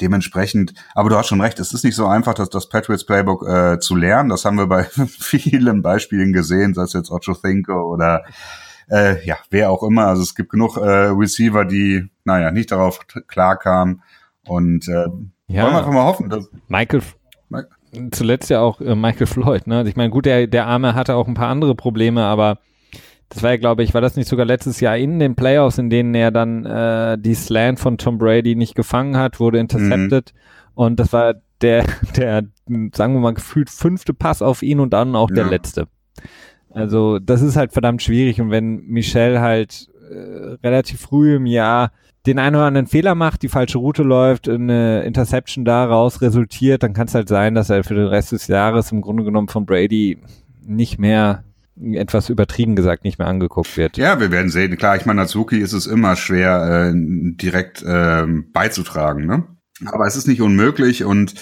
Dementsprechend, 0.00 0.74
aber 0.94 1.10
du 1.10 1.16
hast 1.16 1.28
schon 1.28 1.40
recht, 1.40 1.60
es 1.60 1.72
ist 1.72 1.84
nicht 1.84 1.94
so 1.94 2.06
einfach, 2.06 2.34
dass 2.34 2.50
das 2.50 2.68
Patriots 2.68 3.06
Playbook 3.06 3.46
äh, 3.46 3.78
zu 3.78 3.94
lernen. 3.94 4.30
Das 4.30 4.44
haben 4.44 4.56
wir 4.56 4.66
bei 4.66 4.84
vielen 5.06 5.82
Beispielen 5.82 6.32
gesehen, 6.32 6.74
sei 6.74 6.82
es 6.82 6.92
jetzt 6.92 7.10
Ocho 7.10 7.34
Thinker 7.34 7.86
oder 7.86 8.24
äh, 8.90 9.24
ja, 9.24 9.36
wer 9.50 9.70
auch 9.70 9.82
immer. 9.82 10.06
Also 10.06 10.22
es 10.22 10.34
gibt 10.34 10.50
genug 10.50 10.76
äh, 10.76 10.80
Receiver, 10.80 11.64
die, 11.64 12.10
naja, 12.24 12.50
nicht 12.50 12.72
darauf 12.72 13.00
klarkamen. 13.28 14.02
Und 14.46 14.88
äh, 14.88 15.06
ja. 15.46 15.62
wollen 15.62 15.72
wir 15.74 15.78
einfach 15.78 15.92
mal 15.92 16.04
hoffen, 16.04 16.28
dass 16.30 16.50
Michael 16.68 17.02
zuletzt 18.10 18.50
ja 18.50 18.60
auch 18.60 18.80
äh, 18.80 18.94
Michael 18.94 19.26
Floyd, 19.26 19.66
ne? 19.66 19.78
Also 19.78 19.88
ich 19.88 19.96
meine, 19.96 20.10
gut, 20.10 20.26
der, 20.26 20.46
der 20.46 20.66
Arme 20.66 20.94
hatte 20.94 21.14
auch 21.14 21.28
ein 21.28 21.34
paar 21.34 21.48
andere 21.48 21.74
Probleme, 21.74 22.24
aber 22.24 22.58
das 23.32 23.42
war 23.42 23.50
ja, 23.52 23.56
glaube 23.56 23.82
ich, 23.82 23.94
war 23.94 24.00
das 24.00 24.16
nicht 24.16 24.28
sogar 24.28 24.44
letztes 24.44 24.80
Jahr 24.80 24.96
in 24.96 25.18
den 25.18 25.34
Playoffs, 25.34 25.78
in 25.78 25.88
denen 25.88 26.14
er 26.14 26.30
dann 26.30 26.66
äh, 26.66 27.16
die 27.18 27.34
Slant 27.34 27.80
von 27.80 27.96
Tom 27.96 28.18
Brady 28.18 28.56
nicht 28.56 28.74
gefangen 28.74 29.16
hat, 29.16 29.40
wurde 29.40 29.58
intercepted. 29.58 30.32
Mhm. 30.34 30.38
Und 30.74 31.00
das 31.00 31.12
war 31.12 31.34
der, 31.62 31.84
der, 32.16 32.44
sagen 32.94 33.14
wir 33.14 33.20
mal, 33.20 33.34
gefühlt 33.34 33.70
fünfte 33.70 34.12
Pass 34.12 34.42
auf 34.42 34.62
ihn 34.62 34.80
und 34.80 34.92
dann 34.92 35.16
auch 35.16 35.30
ja. 35.30 35.36
der 35.36 35.46
letzte. 35.46 35.88
Also 36.70 37.18
das 37.18 37.42
ist 37.42 37.56
halt 37.56 37.72
verdammt 37.72 38.02
schwierig. 38.02 38.40
Und 38.40 38.50
wenn 38.50 38.84
Michel 38.86 39.40
halt 39.40 39.88
äh, 40.10 40.56
relativ 40.62 41.00
früh 41.00 41.36
im 41.36 41.46
Jahr 41.46 41.92
den 42.26 42.38
einen 42.38 42.56
oder 42.56 42.66
anderen 42.66 42.86
Fehler 42.86 43.14
macht, 43.14 43.42
die 43.42 43.48
falsche 43.48 43.78
Route 43.78 44.02
läuft, 44.02 44.48
eine 44.48 45.02
Interception 45.02 45.64
daraus 45.64 46.20
resultiert, 46.20 46.82
dann 46.82 46.92
kann 46.92 47.08
es 47.08 47.14
halt 47.14 47.28
sein, 47.28 47.54
dass 47.54 47.70
er 47.70 47.82
für 47.82 47.94
den 47.94 48.06
Rest 48.06 48.32
des 48.32 48.46
Jahres 48.46 48.92
im 48.92 49.00
Grunde 49.00 49.24
genommen 49.24 49.48
von 49.48 49.66
Brady 49.66 50.18
nicht 50.64 50.98
mehr 50.98 51.44
etwas 51.80 52.28
übertrieben 52.28 52.76
gesagt 52.76 53.04
nicht 53.04 53.18
mehr 53.18 53.28
angeguckt 53.28 53.76
wird. 53.76 53.96
Ja, 53.96 54.20
wir 54.20 54.30
werden 54.30 54.50
sehen. 54.50 54.76
Klar, 54.76 54.96
ich 54.96 55.06
meine, 55.06 55.22
als 55.22 55.34
Rookie 55.34 55.58
ist 55.58 55.72
es 55.72 55.86
immer 55.86 56.16
schwer, 56.16 56.90
äh, 56.90 56.92
direkt 56.94 57.82
äh, 57.82 58.26
beizutragen, 58.52 59.26
ne? 59.26 59.44
Aber 59.86 60.06
es 60.06 60.16
ist 60.16 60.28
nicht 60.28 60.40
unmöglich 60.40 61.04
und 61.04 61.34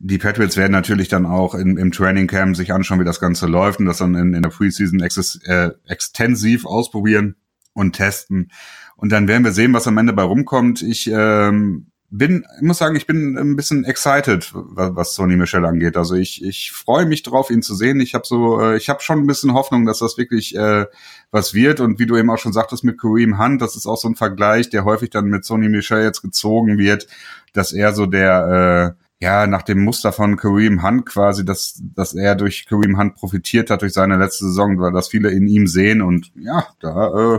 die 0.00 0.18
Patriots 0.18 0.56
werden 0.56 0.72
natürlich 0.72 1.08
dann 1.08 1.26
auch 1.26 1.54
in, 1.54 1.76
im 1.76 1.92
Training 1.92 2.26
Camp 2.26 2.56
sich 2.56 2.72
anschauen, 2.72 3.00
wie 3.00 3.04
das 3.04 3.20
Ganze 3.20 3.46
läuft 3.46 3.80
und 3.80 3.86
das 3.86 3.98
dann 3.98 4.14
in, 4.14 4.34
in 4.34 4.42
der 4.42 4.50
Preseason 4.50 5.00
äh, 5.00 5.70
extensiv 5.86 6.66
ausprobieren 6.66 7.36
und 7.72 7.96
testen. 7.96 8.50
Und 8.96 9.12
dann 9.12 9.28
werden 9.28 9.44
wir 9.44 9.52
sehen, 9.52 9.72
was 9.74 9.86
am 9.86 9.98
Ende 9.98 10.12
bei 10.12 10.22
rumkommt. 10.22 10.82
Ich 10.82 11.10
ähm, 11.12 11.90
bin, 12.10 12.46
ich 12.56 12.62
muss 12.62 12.78
sagen, 12.78 12.96
ich 12.96 13.06
bin 13.06 13.36
ein 13.36 13.54
bisschen 13.54 13.84
excited, 13.84 14.50
was, 14.54 15.14
Sony 15.14 15.36
Michel 15.36 15.64
angeht. 15.64 15.96
Also 15.96 16.14
ich, 16.14 16.42
ich 16.42 16.72
freue 16.72 17.04
mich 17.04 17.22
drauf, 17.22 17.50
ihn 17.50 17.62
zu 17.62 17.74
sehen. 17.74 18.00
Ich 18.00 18.14
habe 18.14 18.26
so, 18.26 18.60
äh, 18.60 18.76
ich 18.76 18.88
habe 18.88 19.02
schon 19.02 19.18
ein 19.18 19.26
bisschen 19.26 19.52
Hoffnung, 19.52 19.84
dass 19.84 19.98
das 19.98 20.16
wirklich 20.16 20.56
äh, 20.56 20.86
was 21.30 21.52
wird. 21.52 21.80
Und 21.80 21.98
wie 21.98 22.06
du 22.06 22.16
eben 22.16 22.30
auch 22.30 22.38
schon 22.38 22.54
sagtest 22.54 22.82
mit 22.82 22.98
Kareem 22.98 23.38
Hunt, 23.38 23.60
das 23.60 23.76
ist 23.76 23.86
auch 23.86 23.98
so 23.98 24.08
ein 24.08 24.14
Vergleich, 24.14 24.70
der 24.70 24.84
häufig 24.84 25.10
dann 25.10 25.26
mit 25.26 25.44
Sony 25.44 25.68
Michel 25.68 26.02
jetzt 26.02 26.22
gezogen 26.22 26.78
wird, 26.78 27.06
dass 27.52 27.72
er 27.72 27.92
so 27.92 28.06
der 28.06 28.94
äh, 28.96 29.04
ja, 29.20 29.46
nach 29.46 29.62
dem 29.62 29.82
Muster 29.82 30.12
von 30.12 30.36
Kareem 30.36 30.82
Hunt 30.82 31.04
quasi, 31.04 31.44
dass, 31.44 31.82
dass 31.94 32.14
er 32.14 32.36
durch 32.36 32.66
Kareem 32.66 32.98
Hunt 32.98 33.16
profitiert 33.16 33.68
hat 33.68 33.82
durch 33.82 33.92
seine 33.92 34.16
letzte 34.16 34.46
Saison, 34.46 34.78
weil 34.78 34.92
das 34.92 35.08
viele 35.08 35.30
in 35.30 35.46
ihm 35.48 35.66
sehen 35.66 36.00
und 36.00 36.32
ja, 36.36 36.68
da, 36.80 37.08
äh, 37.08 37.38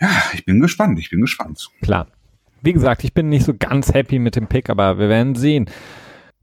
ja, 0.00 0.10
ich 0.32 0.44
bin 0.44 0.60
gespannt, 0.60 0.98
ich 0.98 1.10
bin 1.10 1.20
gespannt. 1.20 1.70
Klar 1.82 2.08
wie 2.62 2.72
gesagt, 2.72 3.04
ich 3.04 3.14
bin 3.14 3.28
nicht 3.28 3.44
so 3.44 3.54
ganz 3.58 3.92
happy 3.92 4.18
mit 4.18 4.36
dem 4.36 4.46
Pick, 4.46 4.70
aber 4.70 4.98
wir 4.98 5.08
werden 5.08 5.34
sehen. 5.34 5.66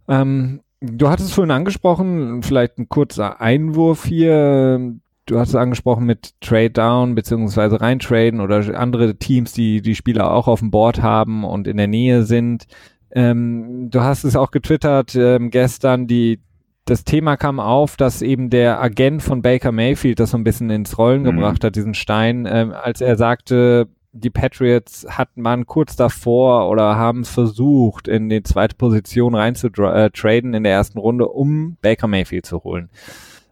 Ähm, 0.07 0.61
du 0.81 1.09
hattest 1.09 1.29
es 1.29 1.35
vorhin 1.35 1.51
angesprochen, 1.51 2.43
vielleicht 2.43 2.77
ein 2.77 2.89
kurzer 2.89 3.41
Einwurf 3.41 4.05
hier. 4.05 4.93
Du 5.25 5.39
hast 5.39 5.49
es 5.49 5.55
angesprochen 5.55 6.05
mit 6.05 6.33
Trade 6.41 6.71
Down 6.71 7.15
beziehungsweise 7.15 7.79
reintraden 7.79 8.41
oder 8.41 8.77
andere 8.77 9.15
Teams, 9.15 9.53
die 9.53 9.81
die 9.81 9.95
Spieler 9.95 10.31
auch 10.31 10.47
auf 10.47 10.59
dem 10.59 10.71
Board 10.71 11.01
haben 11.01 11.45
und 11.45 11.67
in 11.67 11.77
der 11.77 11.87
Nähe 11.87 12.23
sind. 12.23 12.65
Ähm, 13.11 13.89
du 13.89 14.01
hast 14.01 14.23
es 14.23 14.35
auch 14.35 14.51
getwittert 14.51 15.15
ähm, 15.15 15.49
gestern, 15.49 16.07
die 16.07 16.41
das 16.85 17.05
Thema 17.05 17.37
kam 17.37 17.59
auf, 17.59 17.95
dass 17.95 18.21
eben 18.21 18.49
der 18.49 18.81
Agent 18.81 19.23
von 19.23 19.41
Baker 19.41 19.71
Mayfield 19.71 20.19
das 20.19 20.31
so 20.31 20.37
ein 20.37 20.43
bisschen 20.43 20.69
ins 20.69 20.97
Rollen 20.97 21.21
mhm. 21.21 21.27
gebracht 21.27 21.63
hat, 21.63 21.75
diesen 21.75 21.93
Stein, 21.93 22.45
ähm, 22.49 22.73
als 22.73 22.99
er 22.99 23.15
sagte, 23.15 23.87
die 24.13 24.29
Patriots 24.29 25.07
hatten 25.09 25.41
man 25.41 25.65
kurz 25.65 25.95
davor 25.95 26.69
oder 26.69 26.95
haben 26.95 27.25
versucht, 27.25 28.07
in 28.07 28.29
die 28.29 28.43
zweite 28.43 28.75
Position 28.75 29.33
reinzutraden 29.33 30.53
äh, 30.53 30.57
in 30.57 30.63
der 30.63 30.71
ersten 30.71 30.99
Runde, 30.99 31.27
um 31.27 31.77
Baker 31.81 32.07
Mayfield 32.07 32.45
zu 32.45 32.63
holen. 32.63 32.89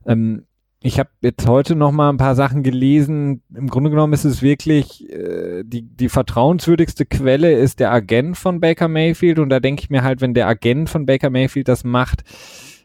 Ähm, 0.05 0.45
ich 0.83 0.99
habe 0.99 1.09
jetzt 1.21 1.47
heute 1.47 1.75
noch 1.75 1.91
mal 1.91 2.09
ein 2.09 2.17
paar 2.17 2.35
Sachen 2.35 2.63
gelesen. 2.63 3.43
Im 3.53 3.67
Grunde 3.69 3.89
genommen 3.89 4.13
ist 4.13 4.23
es 4.23 4.41
wirklich 4.41 5.11
äh, 5.11 5.63
die 5.65 5.83
die 5.83 6.09
vertrauenswürdigste 6.09 7.05
Quelle 7.05 7.53
ist 7.53 7.79
der 7.79 7.91
Agent 7.91 8.37
von 8.37 8.59
Baker 8.59 8.87
Mayfield 8.87 9.39
und 9.39 9.49
da 9.49 9.59
denke 9.59 9.83
ich 9.83 9.89
mir 9.89 10.03
halt, 10.03 10.21
wenn 10.21 10.33
der 10.33 10.47
Agent 10.47 10.89
von 10.89 11.05
Baker 11.07 11.31
Mayfield 11.31 11.67
das 11.67 11.83
macht, 11.83 12.23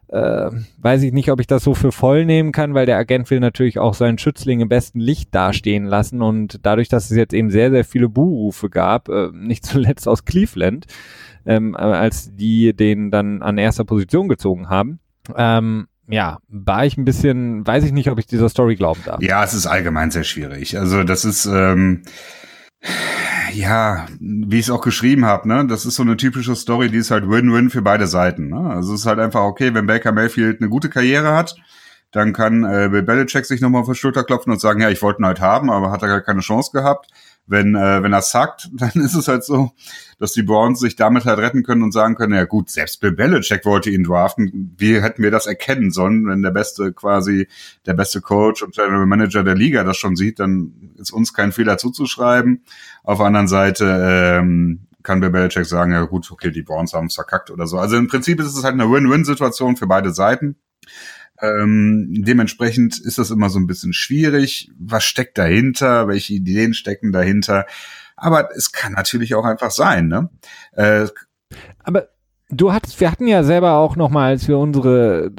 äh, 0.08 0.50
weiß 0.78 1.02
ich 1.02 1.12
nicht, 1.12 1.30
ob 1.30 1.40
ich 1.40 1.46
das 1.46 1.64
so 1.64 1.74
für 1.74 1.92
voll 1.92 2.24
nehmen 2.24 2.52
kann, 2.52 2.74
weil 2.74 2.86
der 2.86 2.96
Agent 2.96 3.30
will 3.30 3.40
natürlich 3.40 3.78
auch 3.78 3.94
seinen 3.94 4.18
Schützling 4.18 4.60
im 4.60 4.68
besten 4.68 5.00
Licht 5.00 5.34
dastehen 5.34 5.84
lassen 5.84 6.22
und 6.22 6.60
dadurch, 6.62 6.88
dass 6.88 7.10
es 7.10 7.16
jetzt 7.16 7.34
eben 7.34 7.50
sehr, 7.50 7.70
sehr 7.70 7.84
viele 7.84 8.08
Buhrufe 8.08 8.70
gab, 8.70 9.08
äh, 9.08 9.30
nicht 9.32 9.64
zuletzt 9.64 10.06
aus 10.08 10.24
Cleveland, 10.24 10.86
ähm, 11.44 11.74
als 11.76 12.34
die 12.34 12.74
den 12.74 13.10
dann 13.10 13.42
an 13.42 13.58
erster 13.58 13.84
Position 13.84 14.28
gezogen 14.28 14.68
haben, 14.68 15.00
ähm, 15.36 15.88
ja, 16.08 16.38
war 16.48 16.86
ich 16.86 16.96
ein 16.96 17.04
bisschen, 17.04 17.66
weiß 17.66 17.84
ich 17.84 17.92
nicht, 17.92 18.10
ob 18.10 18.18
ich 18.18 18.26
dieser 18.26 18.48
Story 18.48 18.76
glauben 18.76 19.00
darf. 19.04 19.20
Ja, 19.22 19.42
es 19.42 19.54
ist 19.54 19.66
allgemein 19.66 20.12
sehr 20.12 20.22
schwierig. 20.22 20.78
Also 20.78 21.02
das 21.02 21.24
ist, 21.24 21.46
ähm, 21.46 22.02
ja, 23.52 24.06
wie 24.20 24.58
ich 24.58 24.66
es 24.66 24.70
auch 24.70 24.80
geschrieben 24.80 25.24
habe, 25.24 25.48
ne, 25.48 25.66
das 25.66 25.86
ist 25.86 25.96
so 25.96 26.02
eine 26.02 26.16
typische 26.16 26.54
Story, 26.54 26.90
die 26.90 26.98
ist 26.98 27.10
halt 27.10 27.28
Win-Win 27.28 27.70
für 27.70 27.82
beide 27.82 28.06
Seiten. 28.06 28.48
Ne? 28.48 28.70
Also 28.70 28.94
es 28.94 29.00
ist 29.00 29.06
halt 29.06 29.18
einfach 29.18 29.42
okay, 29.42 29.74
wenn 29.74 29.86
Baker 29.86 30.12
Mayfield 30.12 30.60
eine 30.60 30.68
gute 30.68 30.90
Karriere 30.90 31.34
hat, 31.34 31.56
dann 32.12 32.32
kann 32.32 32.64
äh, 32.64 32.88
Bill 32.90 33.02
Belichick 33.02 33.44
sich 33.46 33.60
nochmal 33.60 33.82
auf 33.82 33.88
die 33.88 33.94
Schulter 33.94 34.24
klopfen 34.24 34.52
und 34.52 34.60
sagen, 34.60 34.80
ja, 34.80 34.90
ich 34.90 35.02
wollte 35.02 35.22
ihn 35.22 35.26
halt 35.26 35.40
haben, 35.40 35.70
aber 35.70 35.90
hat 35.90 36.02
er 36.02 36.08
gar 36.08 36.20
keine 36.20 36.40
Chance 36.40 36.70
gehabt 36.72 37.08
wenn, 37.46 37.74
äh, 37.74 38.02
wenn 38.02 38.12
er 38.12 38.22
sackt, 38.22 38.68
dann 38.72 38.92
ist 38.94 39.14
es 39.14 39.28
halt 39.28 39.44
so, 39.44 39.72
dass 40.18 40.32
die 40.32 40.42
Browns 40.42 40.80
sich 40.80 40.96
damit 40.96 41.24
halt 41.24 41.38
retten 41.38 41.62
können 41.62 41.82
und 41.82 41.92
sagen 41.92 42.14
können, 42.14 42.34
ja 42.34 42.44
gut, 42.44 42.70
selbst 42.70 43.00
Bill 43.00 43.12
Belichick 43.12 43.64
wollte 43.64 43.90
ihn 43.90 44.04
draften. 44.04 44.74
Wie 44.78 45.00
hätten 45.00 45.22
wir 45.22 45.30
das 45.30 45.46
erkennen 45.46 45.90
sollen, 45.90 46.26
wenn 46.26 46.42
der 46.42 46.50
beste 46.50 46.92
quasi, 46.92 47.48
der 47.86 47.94
beste 47.94 48.20
Coach 48.20 48.62
und 48.62 48.74
General 48.74 49.06
Manager 49.06 49.44
der 49.44 49.54
Liga 49.54 49.84
das 49.84 49.96
schon 49.96 50.16
sieht, 50.16 50.40
dann 50.40 50.92
ist 50.96 51.12
uns 51.12 51.32
kein 51.32 51.52
Fehler 51.52 51.78
zuzuschreiben. 51.78 52.64
Auf 53.02 53.18
der 53.18 53.26
anderen 53.26 53.48
Seite, 53.48 53.84
ähm, 54.02 54.86
kann 55.06 55.20
Bill 55.20 55.30
Belichick 55.30 55.64
sagen, 55.66 55.92
ja 55.92 56.02
gut, 56.02 56.30
okay, 56.32 56.50
die 56.50 56.62
Browns 56.62 56.92
haben 56.92 57.06
es 57.06 57.14
verkackt 57.14 57.50
oder 57.50 57.68
so. 57.68 57.78
Also 57.78 57.96
im 57.96 58.08
Prinzip 58.08 58.40
ist 58.40 58.56
es 58.56 58.64
halt 58.64 58.74
eine 58.74 58.90
Win-Win-Situation 58.90 59.76
für 59.76 59.86
beide 59.86 60.12
Seiten. 60.12 60.56
Ähm, 61.40 62.22
dementsprechend 62.24 62.98
ist 62.98 63.18
das 63.18 63.30
immer 63.30 63.50
so 63.50 63.58
ein 63.58 63.66
bisschen 63.66 63.92
schwierig. 63.92 64.70
Was 64.78 65.04
steckt 65.04 65.38
dahinter? 65.38 66.08
Welche 66.08 66.34
Ideen 66.34 66.74
stecken 66.74 67.12
dahinter? 67.12 67.66
Aber 68.16 68.48
es 68.56 68.72
kann 68.72 68.92
natürlich 68.92 69.34
auch 69.34 69.44
einfach 69.44 69.70
sein, 69.70 70.08
ne? 70.08 70.30
Äh, 70.72 71.06
Aber 71.82 72.08
du 72.48 72.72
hattest, 72.72 72.98
wir 73.00 73.10
hatten 73.10 73.26
ja 73.26 73.44
selber 73.44 73.74
auch 73.74 73.96
noch 73.96 74.10
mal, 74.10 74.28
als 74.28 74.48
wir 74.48 74.58
unsere 74.58 75.30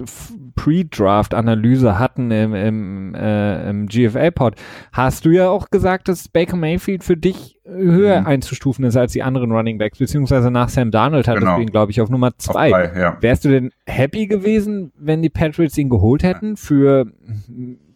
Pre-Draft-Analyse 0.58 1.98
hatten 1.98 2.32
im, 2.32 2.54
im, 2.54 3.16
äh, 3.16 3.70
im 3.70 3.88
GFL-Pod, 3.88 4.56
hast 4.92 5.24
du 5.24 5.30
ja 5.30 5.50
auch 5.50 5.70
gesagt, 5.70 6.10
dass 6.10 6.28
Baker 6.28 6.58
Mayfield 6.58 7.06
für 7.06 7.16
dich 7.16 7.60
höher 7.64 8.22
mhm. 8.22 8.28
einzustufen 8.28 8.84
ist 8.84 8.98
als 8.98 9.14
die 9.14 9.24
anderen 9.24 9.52
Running 9.52 9.78
Backs, 9.78 10.00
beziehungsweise 10.00 10.52
nach 10.52 10.70
Sam 10.70 10.92
Darnold 10.92 11.28
hat 11.28 11.40
genau. 11.40 11.60
ihn, 11.60 11.68
glaube 11.68 11.92
ich, 11.92 12.02
auf 12.02 12.10
Nummer 12.10 12.38
zwei. 12.38 12.74
Auf 12.74 12.92
drei, 12.92 13.00
ja. 13.00 13.18
Wärst 13.22 13.46
du 13.46 13.50
denn 13.50 13.72
happy 13.86 14.28
gewesen, 14.28 14.92
wenn 14.98 15.22
die 15.22 15.30
Patriots 15.30 15.78
ihn 15.78 15.90
geholt 15.90 16.24
hätten 16.24 16.58
für 16.58 17.06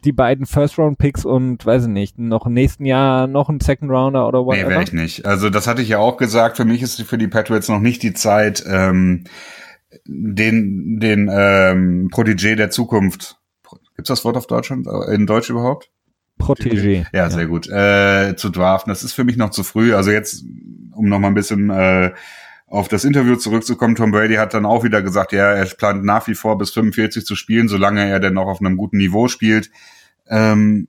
die 0.04 0.12
beiden 0.12 0.46
First-Round-Picks 0.46 1.26
und, 1.26 1.66
weiß 1.66 1.84
ich 1.84 1.90
nicht, 1.90 2.20
noch 2.20 2.46
im 2.46 2.54
nächsten 2.54 2.86
Jahr 2.86 3.28
noch 3.28 3.50
ein 3.50 3.60
Second-Rounder 3.60 4.28
oder 4.28 4.46
whatever? 4.46 4.68
Nee, 4.68 4.70
wäre 4.70 4.84
ich 4.84 4.94
nicht. 4.94 5.26
Also 5.26 5.50
das 5.50 5.68
hatte 5.68 5.82
ich 5.82 5.90
ja 5.90 6.00
auch 6.00 6.18
gesagt, 6.18 6.58
für 6.58 6.66
mich 6.66 6.82
ist 6.82 7.02
für 7.02 7.18
die 7.18 7.28
Patriots 7.28 7.70
noch 7.70 7.80
nicht 7.80 8.04
die 8.04 8.14
Zeit, 8.14 8.64
ähm, 8.68 9.26
den, 10.06 11.00
den 11.00 11.30
ähm, 11.32 12.10
Protégé 12.12 12.56
der 12.56 12.70
Zukunft, 12.70 13.40
gibt's 13.96 14.10
das 14.10 14.26
Wort 14.26 14.38
auf 14.38 14.48
Deutschland, 14.48 14.88
in 15.12 15.28
Deutsch 15.28 15.50
überhaupt? 15.50 15.90
Protégé. 16.42 17.06
Ja, 17.14 17.30
sehr 17.30 17.46
gut. 17.46 17.70
Äh, 17.70 18.36
zu 18.36 18.50
draften. 18.50 18.90
Das 18.90 19.04
ist 19.04 19.14
für 19.14 19.24
mich 19.24 19.38
noch 19.38 19.52
zu 19.52 19.64
früh. 19.64 19.94
Also 19.94 20.12
jetzt, 20.12 20.44
um 20.92 21.08
noch 21.08 21.20
mal 21.20 21.28
ein 21.28 21.36
bisschen 21.36 21.70
äh, 21.70 22.12
auf 22.68 22.88
das 22.88 23.06
Interview 23.06 23.36
zurückzukommen, 23.36 23.96
Tom 23.96 24.12
Brady 24.12 24.36
hat 24.36 24.54
dann 24.54 24.66
auch 24.66 24.84
wieder 24.84 25.02
gesagt, 25.02 25.34
ja, 25.34 25.52
er 25.52 25.66
plant 25.66 26.04
nach 26.04 26.28
wie 26.28 26.36
vor 26.36 26.58
bis 26.58 26.72
45 26.72 27.26
zu 27.26 27.36
spielen, 27.36 27.68
solange 27.68 28.08
er 28.08 28.20
denn 28.20 28.34
noch 28.34 28.48
auf 28.48 28.60
einem 28.60 28.78
guten 28.78 28.98
Niveau 28.98 29.28
spielt. 29.28 29.70
Ähm, 30.28 30.88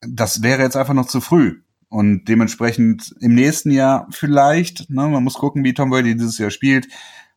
das 0.00 0.42
wäre 0.42 0.62
jetzt 0.62 0.76
einfach 0.76 0.94
noch 0.94 1.06
zu 1.06 1.20
früh. 1.20 1.60
Und 1.88 2.24
dementsprechend 2.24 3.14
im 3.20 3.34
nächsten 3.34 3.70
Jahr 3.70 4.08
vielleicht, 4.10 4.90
ne, 4.90 5.08
man 5.08 5.22
muss 5.22 5.34
gucken, 5.34 5.64
wie 5.64 5.74
Tom 5.74 5.90
Brady 5.90 6.14
dieses 6.14 6.38
Jahr 6.38 6.50
spielt. 6.50 6.88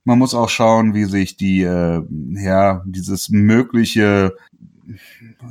Man 0.09 0.17
muss 0.17 0.33
auch 0.33 0.49
schauen, 0.49 0.95
wie 0.95 1.05
sich 1.05 1.37
die, 1.37 1.61
äh, 1.61 2.01
ja, 2.31 2.81
dieses 2.83 3.29
mögliche 3.29 4.35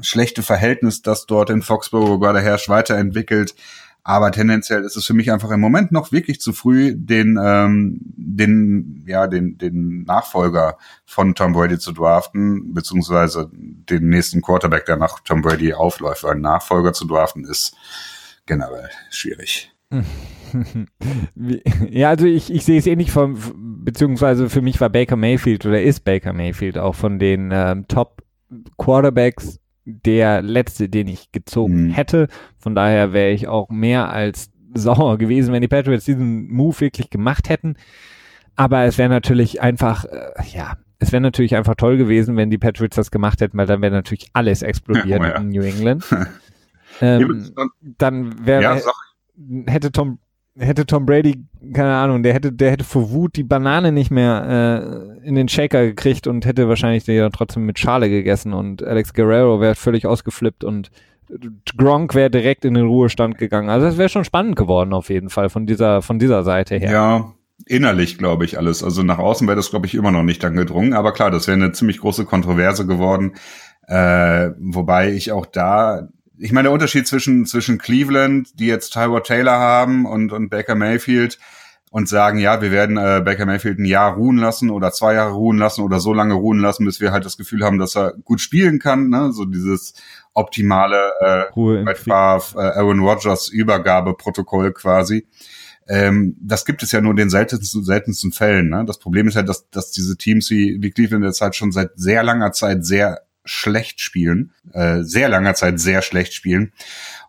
schlechte 0.00 0.42
Verhältnis, 0.42 1.00
das 1.00 1.26
dort 1.26 1.50
in 1.50 1.62
Foxborough 1.62 2.18
gerade 2.18 2.40
herrscht, 2.40 2.68
weiterentwickelt. 2.68 3.54
Aber 4.02 4.32
tendenziell 4.32 4.82
ist 4.82 4.96
es 4.96 5.06
für 5.06 5.14
mich 5.14 5.30
einfach 5.30 5.52
im 5.52 5.60
Moment 5.60 5.92
noch 5.92 6.10
wirklich 6.10 6.40
zu 6.40 6.52
früh, 6.52 6.92
den, 6.96 7.38
ähm, 7.40 8.00
den, 8.00 9.04
ja, 9.06 9.28
den, 9.28 9.58
den 9.58 10.02
Nachfolger 10.02 10.76
von 11.06 11.36
Tom 11.36 11.52
Brady 11.52 11.78
zu 11.78 11.92
draften, 11.92 12.74
beziehungsweise 12.74 13.48
den 13.52 14.08
nächsten 14.08 14.42
Quarterback, 14.42 14.86
der 14.86 14.96
nach 14.96 15.20
Tom 15.20 15.40
Brady 15.40 15.72
aufläuft. 15.72 16.24
Weil 16.24 16.34
Nachfolger 16.34 16.92
zu 16.92 17.06
draften 17.06 17.44
ist 17.44 17.76
generell 18.44 18.90
schwierig. 19.08 19.70
Ja, 21.90 22.10
also 22.10 22.26
ich, 22.26 22.52
ich 22.52 22.64
sehe 22.64 22.78
es 22.78 22.86
ähnlich 22.86 23.10
vom, 23.10 23.38
beziehungsweise 23.84 24.48
für 24.48 24.62
mich 24.62 24.80
war 24.80 24.90
Baker 24.90 25.16
Mayfield 25.16 25.64
oder 25.66 25.82
ist 25.82 26.04
Baker 26.04 26.32
Mayfield 26.32 26.78
auch 26.78 26.94
von 26.94 27.18
den 27.18 27.50
ähm, 27.52 27.86
Top 27.88 28.22
Quarterbacks 28.76 29.60
der 29.84 30.42
letzte, 30.42 30.88
den 30.88 31.08
ich 31.08 31.32
gezogen 31.32 31.86
mhm. 31.86 31.90
hätte. 31.90 32.28
Von 32.58 32.74
daher 32.74 33.12
wäre 33.12 33.30
ich 33.30 33.48
auch 33.48 33.70
mehr 33.70 34.10
als 34.10 34.50
sauer 34.74 35.16
gewesen, 35.16 35.52
wenn 35.52 35.62
die 35.62 35.68
Patriots 35.68 36.04
diesen 36.04 36.48
Move 36.48 36.80
wirklich 36.80 37.10
gemacht 37.10 37.48
hätten. 37.48 37.76
Aber 38.54 38.84
es 38.84 38.98
wäre 38.98 39.08
natürlich 39.08 39.62
einfach, 39.62 40.04
äh, 40.04 40.32
ja, 40.52 40.76
es 40.98 41.12
wäre 41.12 41.20
natürlich 41.20 41.56
einfach 41.56 41.76
toll 41.76 41.96
gewesen, 41.96 42.36
wenn 42.36 42.50
die 42.50 42.58
Patriots 42.58 42.96
das 42.96 43.10
gemacht 43.10 43.40
hätten, 43.40 43.56
weil 43.56 43.66
dann 43.66 43.80
wäre 43.80 43.94
natürlich 43.94 44.28
alles 44.32 44.62
explodiert 44.62 45.20
oh, 45.20 45.24
ja. 45.24 45.36
in 45.36 45.48
New 45.48 45.62
England. 45.62 46.04
ähm, 47.00 47.50
dann 47.80 48.46
wäre, 48.46 48.62
ja, 48.62 48.80
hätte 49.66 49.92
Tom 49.92 50.18
hätte 50.58 50.86
Tom 50.86 51.06
Brady, 51.06 51.44
keine 51.72 51.94
Ahnung, 51.94 52.22
der 52.22 52.34
hätte, 52.34 52.52
der 52.52 52.72
hätte 52.72 52.84
vor 52.84 53.10
Wut 53.10 53.36
die 53.36 53.44
Banane 53.44 53.92
nicht 53.92 54.10
mehr 54.10 55.20
äh, 55.22 55.26
in 55.26 55.34
den 55.34 55.48
Shaker 55.48 55.86
gekriegt 55.86 56.26
und 56.26 56.44
hätte 56.44 56.68
wahrscheinlich 56.68 57.04
die 57.04 57.12
ja 57.12 57.28
trotzdem 57.30 57.64
mit 57.64 57.78
Schale 57.78 58.08
gegessen 58.08 58.52
und 58.52 58.82
Alex 58.82 59.14
Guerrero 59.14 59.60
wäre 59.60 59.74
völlig 59.74 60.06
ausgeflippt 60.06 60.64
und 60.64 60.90
Gronk 61.76 62.14
wäre 62.14 62.30
direkt 62.30 62.64
in 62.64 62.74
den 62.74 62.86
Ruhestand 62.86 63.38
gegangen. 63.38 63.68
Also 63.68 63.86
es 63.86 63.98
wäre 63.98 64.08
schon 64.08 64.24
spannend 64.24 64.56
geworden 64.56 64.92
auf 64.92 65.10
jeden 65.10 65.28
Fall 65.30 65.48
von 65.50 65.66
dieser, 65.66 66.02
von 66.02 66.18
dieser 66.18 66.42
Seite 66.42 66.76
her. 66.76 66.90
Ja, 66.90 67.32
innerlich 67.66 68.18
glaube 68.18 68.44
ich 68.44 68.58
alles. 68.58 68.82
Also 68.82 69.02
nach 69.02 69.18
außen 69.18 69.46
wäre 69.46 69.56
das 69.56 69.70
glaube 69.70 69.86
ich 69.86 69.94
immer 69.94 70.10
noch 70.10 70.22
nicht 70.22 70.44
angedrungen. 70.44 70.94
Aber 70.94 71.12
klar, 71.12 71.30
das 71.30 71.46
wäre 71.46 71.56
eine 71.56 71.72
ziemlich 71.72 71.98
große 71.98 72.24
Kontroverse 72.24 72.86
geworden. 72.86 73.34
Äh, 73.86 74.50
wobei 74.58 75.12
ich 75.12 75.32
auch 75.32 75.46
da 75.46 76.08
ich 76.38 76.52
meine, 76.52 76.66
der 76.66 76.72
Unterschied 76.72 77.06
zwischen, 77.06 77.46
zwischen 77.46 77.78
Cleveland, 77.78 78.58
die 78.58 78.66
jetzt 78.66 78.92
Tyrod 78.92 79.26
Taylor 79.26 79.58
haben 79.58 80.06
und, 80.06 80.32
und 80.32 80.48
Baker 80.50 80.74
Mayfield 80.74 81.38
und 81.90 82.08
sagen, 82.08 82.38
ja, 82.38 82.60
wir 82.60 82.70
werden 82.70 82.96
äh, 82.96 83.22
Baker 83.24 83.46
Mayfield 83.46 83.78
ein 83.78 83.84
Jahr 83.84 84.14
ruhen 84.14 84.36
lassen 84.36 84.70
oder 84.70 84.92
zwei 84.92 85.14
Jahre 85.14 85.32
ruhen 85.32 85.58
lassen 85.58 85.82
oder 85.82 86.00
so 86.00 86.12
lange 86.12 86.34
ruhen 86.34 86.58
lassen, 86.58 86.84
bis 86.84 87.00
wir 87.00 87.12
halt 87.12 87.24
das 87.24 87.36
Gefühl 87.36 87.64
haben, 87.64 87.78
dass 87.78 87.96
er 87.96 88.14
gut 88.24 88.40
spielen 88.40 88.78
kann, 88.78 89.08
ne? 89.08 89.32
so 89.32 89.44
dieses 89.44 89.94
optimale 90.34 91.12
äh, 91.20 91.40
Ruhe 91.54 91.80
äh, 91.80 92.58
Aaron 92.58 93.00
Rodgers 93.00 93.48
Übergabeprotokoll 93.48 94.72
quasi. 94.72 95.26
Ähm, 95.88 96.36
das 96.40 96.66
gibt 96.66 96.82
es 96.82 96.92
ja 96.92 97.00
nur 97.00 97.12
in 97.12 97.16
den 97.16 97.30
seltensten, 97.30 97.82
seltensten 97.82 98.32
Fällen. 98.32 98.68
Ne? 98.68 98.84
Das 98.86 98.98
Problem 98.98 99.26
ist 99.26 99.34
ja, 99.34 99.42
dass, 99.42 99.70
dass 99.70 99.90
diese 99.90 100.18
Teams 100.18 100.50
wie, 100.50 100.76
wie 100.82 100.90
Cleveland 100.90 101.24
jetzt 101.24 101.40
halt 101.40 101.56
schon 101.56 101.72
seit 101.72 101.92
sehr 101.96 102.22
langer 102.22 102.52
Zeit 102.52 102.84
sehr 102.84 103.22
schlecht 103.48 104.00
spielen, 104.00 104.52
äh, 104.72 105.02
sehr 105.02 105.28
langer 105.28 105.54
Zeit 105.54 105.80
sehr 105.80 106.02
schlecht 106.02 106.34
spielen 106.34 106.72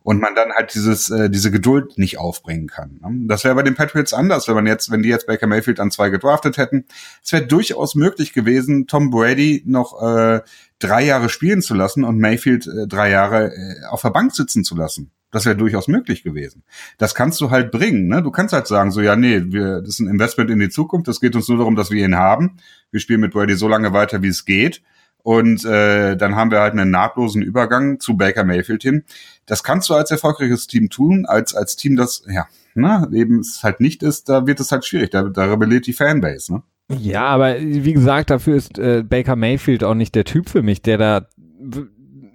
und 0.04 0.20
man 0.20 0.36
dann 0.36 0.52
halt 0.52 0.74
dieses 0.74 1.10
äh, 1.10 1.30
diese 1.30 1.52
Geduld 1.52 1.98
nicht 1.98 2.18
aufbringen 2.18 2.68
kann. 2.68 3.00
Ne? 3.02 3.28
Das 3.28 3.44
wäre 3.44 3.56
bei 3.56 3.64
den 3.64 3.76
Patriots 3.76 4.14
anders, 4.14 4.48
wenn 4.48 4.56
man 4.56 4.68
jetzt, 4.68 4.92
wenn 4.92 5.02
die 5.02 5.10
jetzt 5.10 5.28
Baker 5.28 5.48
Mayfield 5.48 5.80
an 5.80 5.92
zwei 5.92 6.10
gedraftet 6.10 6.58
hätten. 6.58 6.86
Es 7.24 7.32
wäre 7.32 7.46
durchaus 7.46 7.96
möglich 7.96 8.34
gewesen, 8.34 8.88
Tom 8.88 9.10
Brady 9.10 9.64
noch 9.66 10.02
äh, 10.02 10.42
drei 10.80 11.04
Jahre 11.04 11.30
spielen 11.30 11.62
zu 11.62 11.74
lassen 11.74 12.04
und 12.04 12.20
Mayfield 12.20 12.68
äh, 12.68 12.88
drei 12.88 13.10
Jahre 13.10 13.54
äh, 13.54 13.86
auf 13.90 14.02
der 14.02 14.10
Bank 14.10 14.36
sitzen 14.36 14.64
zu 14.64 14.76
lassen. 14.76 15.12
Das 15.32 15.46
wäre 15.46 15.56
durchaus 15.56 15.88
möglich 15.88 16.24
gewesen. 16.24 16.64
Das 16.98 17.14
kannst 17.14 17.40
du 17.40 17.52
halt 17.52 17.72
bringen. 17.72 18.08
Ne? 18.08 18.24
Du 18.24 18.32
kannst 18.32 18.54
halt 18.54 18.66
sagen, 18.66 18.92
so 18.92 19.02
ja, 19.02 19.16
nee, 19.16 19.44
wir, 19.46 19.82
das 19.82 19.90
ist 19.90 20.00
ein 20.00 20.08
Investment 20.08 20.50
in 20.50 20.60
die 20.60 20.70
Zukunft. 20.70 21.08
Es 21.08 21.20
geht 21.20 21.36
uns 21.36 21.48
nur 21.48 21.60
darum, 21.60 21.76
dass 21.76 21.92
wir 21.92 22.04
ihn 22.04 22.16
haben. 22.16 22.58
Wir 22.90 23.00
spielen 23.00 23.22
mit 23.22 23.34
Brady 23.34 23.56
so 23.56 23.68
lange 23.68 23.94
weiter, 23.94 24.24
wie 24.24 24.30
es 24.30 24.46
geht. 24.46 24.82
Und 25.22 25.66
äh, 25.66 26.16
dann 26.16 26.36
haben 26.36 26.52
wir 26.52 26.62
halt 26.62 26.74
einen 26.74 26.92
nahtlosen 26.92 27.42
Übergang 27.42 28.00
zu 28.00 28.18
Baker 28.18 28.46
Mayfield 28.46 28.82
hin. 28.82 29.04
Das 29.46 29.64
kannst 29.64 29.90
du 29.90 29.94
als 29.94 30.12
erfolgreiches 30.12 30.68
Team 30.68 30.90
tun, 30.90 31.26
als 31.26 31.54
als 31.54 31.76
Team, 31.76 31.96
das 31.96 32.24
ja 32.28 32.48
ne, 32.74 33.08
eben 33.14 33.40
es 33.40 33.64
halt 33.64 33.80
nicht 33.80 34.04
ist, 34.04 34.30
da 34.30 34.48
wird 34.48 34.60
es 34.60 34.72
halt 34.72 34.86
schwierig. 34.86 35.12
Da, 35.12 35.24
da 35.24 35.46
rebelliert 35.46 35.88
die 35.88 35.94
Fanbase. 35.94 36.54
Ne? 36.54 36.64
Ja, 36.98 37.26
aber 37.26 37.60
wie 37.60 37.94
gesagt, 37.94 38.30
dafür 38.30 38.56
ist 38.56 38.80
äh, 38.80 39.04
Baker 39.04 39.36
Mayfield 39.36 39.84
auch 39.84 39.94
nicht 39.94 40.16
der 40.16 40.24
Typ 40.24 40.50
für 40.50 40.64
mich, 40.64 40.82
der 40.82 40.98
da 40.98 41.28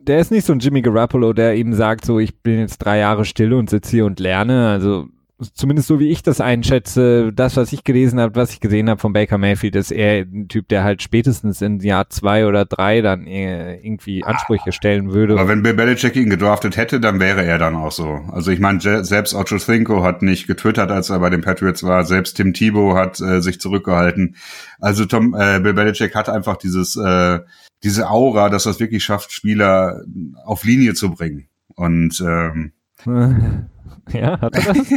der 0.07 0.19
ist 0.19 0.31
nicht 0.31 0.45
so 0.45 0.53
ein 0.53 0.59
Jimmy 0.59 0.83
Garoppolo, 0.83 1.33
der 1.33 1.55
eben 1.55 1.73
sagt, 1.73 2.05
so 2.05 2.19
ich 2.19 2.39
bin 2.43 2.59
jetzt 2.59 2.79
drei 2.79 2.99
Jahre 2.99 3.25
still 3.25 3.55
und 3.55 3.71
sitze 3.71 3.91
hier 3.91 4.05
und 4.05 4.21
lerne. 4.21 4.69
Also 4.69 5.09
zumindest 5.55 5.89
so 5.89 5.99
wie 5.99 6.11
ich 6.11 6.23
das 6.23 6.41
einschätze, 6.41 7.33
das, 7.33 7.57
was 7.57 7.73
ich 7.73 7.83
gelesen 7.83 8.21
habe, 8.21 8.37
was 8.37 8.53
ich 8.53 8.61
gesehen 8.61 8.89
habe 8.89 9.01
von 9.01 9.13
Baker 9.13 9.37
Mayfield, 9.37 9.75
ist 9.75 9.91
er 9.91 10.23
ein 10.23 10.49
Typ, 10.49 10.69
der 10.69 10.85
halt 10.85 11.03
spätestens 11.03 11.61
in 11.61 11.81
Jahr 11.81 12.09
zwei 12.11 12.47
oder 12.47 12.65
drei 12.65 13.01
dann 13.01 13.27
irgendwie 13.27 14.23
Ansprüche 14.23 14.73
stellen 14.73 15.13
würde. 15.13 15.35
Aber 15.35 15.49
wenn 15.49 15.63
Bill 15.63 15.75
Belichick 15.75 16.15
ihn 16.17 16.31
gedraftet 16.31 16.77
hätte, 16.77 17.01
dann 17.01 17.19
wäre 17.19 17.45
er 17.45 17.59
dann 17.59 17.75
auch 17.75 17.91
so. 17.91 18.21
Also 18.31 18.53
ich 18.53 18.61
meine, 18.61 18.81
selbst 18.81 19.35
Ocho 19.35 19.59
Cinco 19.59 20.05
hat 20.05 20.23
nicht 20.23 20.47
getwittert, 20.47 20.91
als 20.91 21.11
er 21.11 21.19
bei 21.19 21.31
den 21.31 21.41
Patriots 21.41 21.83
war. 21.83 22.05
Selbst 22.05 22.37
Tim 22.37 22.53
Thibault 22.53 22.97
hat 22.97 23.21
äh, 23.21 23.41
sich 23.43 23.61
zurückgehalten. 23.61 24.37
Also 24.79 25.05
Tom, 25.05 25.35
äh, 25.35 25.59
Bill 25.61 25.75
Belichick 25.75 26.15
hat 26.15 26.29
einfach 26.29 26.57
dieses, 26.57 26.97
äh, 26.97 27.41
diese 27.83 28.09
Aura, 28.09 28.51
dass 28.51 28.67
er 28.67 28.71
es 28.71 28.81
wirklich 28.81 29.03
schafft, 29.03 29.33
Spieler 29.33 30.03
auf 30.45 30.65
Linie 30.65 30.95
zu 30.95 31.11
bringen. 31.11 31.49
Und 31.75 32.23
ähm, 32.25 32.73
Ja, 34.13 34.41
hat 34.41 34.55
er 34.55 34.75
das? 34.75 34.89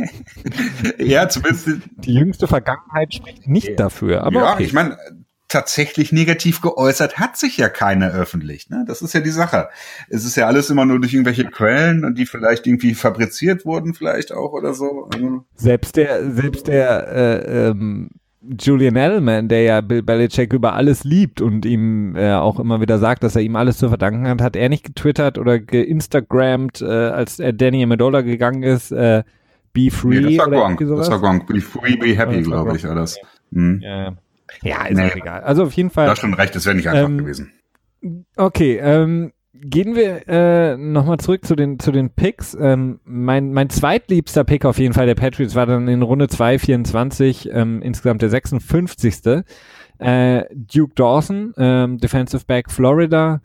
ja, 0.99 1.29
zumindest. 1.29 1.69
Die 1.97 2.13
jüngste 2.13 2.47
Vergangenheit 2.47 3.13
spricht 3.13 3.47
nicht 3.47 3.79
dafür. 3.79 4.23
Aber 4.23 4.39
ja, 4.41 4.53
okay. 4.53 4.63
ich 4.63 4.73
meine, 4.73 4.97
tatsächlich 5.47 6.11
negativ 6.11 6.61
geäußert 6.61 7.17
hat 7.17 7.37
sich 7.37 7.57
ja 7.57 7.69
keiner 7.69 8.11
öffentlich. 8.11 8.69
Ne? 8.69 8.83
Das 8.87 9.01
ist 9.01 9.13
ja 9.13 9.21
die 9.21 9.31
Sache. 9.31 9.69
Es 10.09 10.25
ist 10.25 10.35
ja 10.35 10.47
alles 10.47 10.69
immer 10.69 10.85
nur 10.85 10.99
durch 10.99 11.13
irgendwelche 11.13 11.45
Quellen 11.45 12.03
und 12.03 12.17
die 12.17 12.25
vielleicht 12.25 12.67
irgendwie 12.67 12.95
fabriziert 12.95 13.65
wurden, 13.65 13.93
vielleicht 13.93 14.31
auch 14.33 14.51
oder 14.51 14.73
so. 14.73 15.09
Also 15.13 15.45
selbst 15.55 15.95
der, 15.95 16.29
selbst 16.31 16.67
der 16.67 17.07
äh, 17.07 17.69
ähm, 17.69 18.09
Julian 18.59 18.95
Edelman, 18.95 19.47
der 19.47 19.61
ja 19.63 19.81
Bill 19.81 20.03
Belichick 20.03 20.53
über 20.53 20.73
alles 20.73 21.03
liebt 21.03 21.41
und 21.41 21.65
ihm 21.65 22.15
äh, 22.15 22.33
auch 22.33 22.59
immer 22.59 22.81
wieder 22.81 22.99
sagt, 22.99 23.23
dass 23.23 23.35
er 23.35 23.41
ihm 23.41 23.55
alles 23.55 23.77
zu 23.77 23.89
verdanken 23.89 24.27
hat, 24.27 24.41
hat 24.41 24.55
er 24.55 24.69
nicht 24.69 24.83
getwittert 24.83 25.37
oder 25.37 25.59
geinstagrammt, 25.59 26.81
äh, 26.81 26.85
als 26.85 27.39
er 27.39 27.53
Danny 27.53 27.83
Amendola 27.83 28.21
gegangen 28.21 28.63
ist, 28.63 28.91
äh, 28.91 29.23
be 29.73 29.91
free 29.91 30.21
nee, 30.21 30.37
das 30.37 30.47
war 30.47 30.49
Gronk, 30.49 30.79
das 30.79 31.11
war 31.11 31.19
Gronk, 31.19 31.47
be 31.47 31.61
free, 31.61 31.95
be 31.97 32.17
happy, 32.17 32.41
glaube 32.41 32.75
ich, 32.75 32.83
war 32.87 32.95
das. 32.95 33.17
Hm. 33.51 33.81
Ja, 33.81 34.13
ja, 34.63 34.85
ist 34.85 34.97
nee. 34.97 35.11
egal. 35.13 35.41
Also 35.41 35.63
auf 35.63 35.73
jeden 35.73 35.89
Fall. 35.89 36.05
Du 36.05 36.11
hast 36.11 36.19
schon 36.19 36.33
recht, 36.33 36.55
das 36.55 36.65
wäre 36.65 36.75
nicht 36.75 36.87
einfach 36.87 37.09
ähm, 37.09 37.17
gewesen. 37.17 37.51
Okay, 38.35 38.77
ähm, 38.81 39.31
Gehen 39.61 39.95
wir 39.95 40.27
äh, 40.27 40.77
nochmal 40.77 41.17
zurück 41.17 41.45
zu 41.45 41.55
den, 41.55 41.79
zu 41.79 41.91
den 41.91 42.09
Picks. 42.09 42.55
Ähm, 42.59 42.99
mein, 43.05 43.53
mein 43.53 43.69
zweitliebster 43.69 44.43
Pick 44.43 44.65
auf 44.65 44.77
jeden 44.77 44.93
Fall 44.93 45.05
der 45.05 45.15
Patriots 45.15 45.55
war 45.55 45.65
dann 45.65 45.87
in 45.87 46.01
Runde 46.01 46.27
2, 46.27 46.59
24, 46.59 47.49
ähm, 47.51 47.81
insgesamt 47.81 48.21
der 48.21 48.29
56. 48.29 49.43
Äh, 49.99 50.43
Duke 50.53 50.93
Dawson, 50.95 51.53
ähm, 51.57 51.97
Defensive 51.97 52.45
Back 52.45 52.69
Florida, 52.71 53.41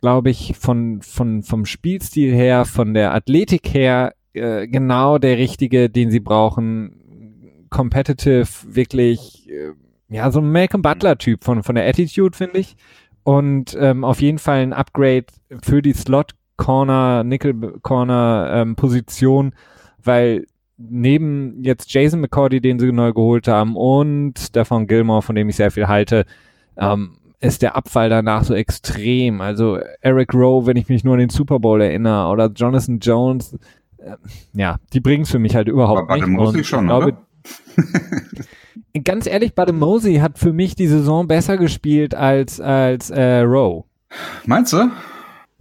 glaube 0.00 0.30
ich, 0.30 0.54
von, 0.58 1.00
von, 1.02 1.42
vom 1.42 1.64
Spielstil 1.64 2.34
her, 2.34 2.64
von 2.64 2.92
der 2.92 3.14
Athletik 3.14 3.72
her, 3.72 4.14
äh, 4.32 4.66
genau 4.66 5.18
der 5.18 5.38
richtige, 5.38 5.90
den 5.90 6.10
sie 6.10 6.20
brauchen. 6.20 7.66
Competitive, 7.70 8.48
wirklich, 8.66 9.48
äh, 9.48 9.72
ja, 10.08 10.30
so 10.30 10.40
ein 10.40 10.50
Malcolm 10.50 10.82
Butler-Typ 10.82 11.44
von, 11.44 11.62
von 11.62 11.74
der 11.76 11.86
Attitude, 11.86 12.36
finde 12.36 12.58
ich 12.58 12.76
und 13.24 13.76
ähm, 13.78 14.04
auf 14.04 14.20
jeden 14.20 14.38
Fall 14.38 14.60
ein 14.60 14.72
Upgrade 14.72 15.26
für 15.62 15.82
die 15.82 15.92
Slot 15.92 16.32
Corner, 16.56 17.24
Nickel 17.24 17.54
Corner 17.82 18.50
ähm, 18.54 18.76
Position, 18.76 19.54
weil 20.02 20.46
neben 20.76 21.62
jetzt 21.62 21.92
Jason 21.92 22.20
McCordy, 22.20 22.60
den 22.60 22.78
sie 22.78 22.92
neu 22.92 23.12
geholt 23.12 23.48
haben, 23.48 23.76
und 23.76 24.38
Stefan 24.38 24.86
Gilmore, 24.86 25.22
von 25.22 25.34
dem 25.34 25.48
ich 25.48 25.56
sehr 25.56 25.70
viel 25.70 25.88
halte, 25.88 26.24
ähm, 26.76 27.18
ist 27.40 27.62
der 27.62 27.76
Abfall 27.76 28.08
danach 28.08 28.44
so 28.44 28.54
extrem. 28.54 29.40
Also 29.40 29.78
Eric 30.00 30.32
Rowe, 30.34 30.66
wenn 30.66 30.76
ich 30.76 30.88
mich 30.88 31.04
nur 31.04 31.14
an 31.14 31.20
den 31.20 31.28
Super 31.28 31.58
Bowl 31.58 31.80
erinnere, 31.80 32.30
oder 32.30 32.46
Jonathan 32.46 32.98
Jones, 33.00 33.58
äh, 33.98 34.16
ja, 34.54 34.76
die 34.92 35.00
bringen 35.00 35.22
es 35.22 35.30
für 35.30 35.38
mich 35.38 35.54
halt 35.54 35.68
überhaupt 35.68 36.10
Aber 36.10 36.14
nicht. 36.14 36.38
Und 36.38 36.64
schon, 36.64 36.84
ich 36.84 36.88
glaube, 36.88 37.16
ganz 39.04 39.26
ehrlich, 39.26 39.54
Bade 39.54 39.72
Mosey 39.72 40.16
hat 40.16 40.38
für 40.38 40.52
mich 40.52 40.74
die 40.74 40.86
Saison 40.86 41.26
besser 41.26 41.56
gespielt 41.56 42.14
als, 42.14 42.60
als 42.60 43.10
äh, 43.10 43.40
Rowe. 43.40 43.84
Meinst 44.44 44.72
du? 44.72 44.90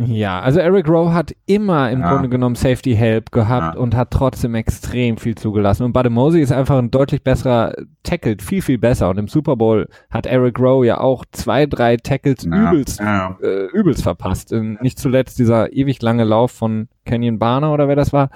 Ja, 0.08 0.39
also 0.41 0.60
Eric 0.60 0.88
Rowe 0.88 1.13
hat 1.13 1.36
immer 1.45 1.91
im 1.91 2.00
ja. 2.00 2.12
Grunde 2.12 2.30
genommen 2.30 2.56
Safety 2.56 2.95
Help 2.95 3.32
gehabt 3.32 3.76
ja. 3.76 3.82
und 3.82 3.95
hat 3.95 4.12
trotzdem 4.12 4.56
extrem 4.56 5.17
viel 5.17 5.36
zugelassen. 5.36 5.84
Und 5.84 5.93
Bademosi 5.93 6.41
ist 6.41 6.52
einfach 6.52 6.78
ein 6.78 6.91
deutlich 6.91 7.24
besserer 7.24 7.74
Tackled, 8.04 8.41
viel, 8.41 8.62
viel 8.62 8.78
besser. 8.78 9.10
Und 9.10 9.17
im 9.17 9.28
Super 9.28 9.56
Bowl 9.56 9.88
hat 10.10 10.26
Eric 10.26 10.60
Rowe 10.60 10.86
ja 10.86 11.00
auch 11.00 11.26
zwei, 11.32 11.65
drei 11.65 11.97
Tackles 11.97 12.45
ja. 12.45 12.71
übelst, 12.71 13.00
äh, 13.00 13.65
übelst 13.74 14.04
verpasst. 14.04 14.54
Und 14.54 14.82
nicht 14.82 14.97
zuletzt 14.97 15.38
dieser 15.39 15.74
ewig 15.74 16.02
lange 16.02 16.24
Lauf 16.24 16.52
von 16.52 16.88
Kenyon 17.06 17.39
Barner 17.39 17.74
oder 17.74 17.88
wer 17.88 17.95
das 17.95 18.13
war. 18.13 18.30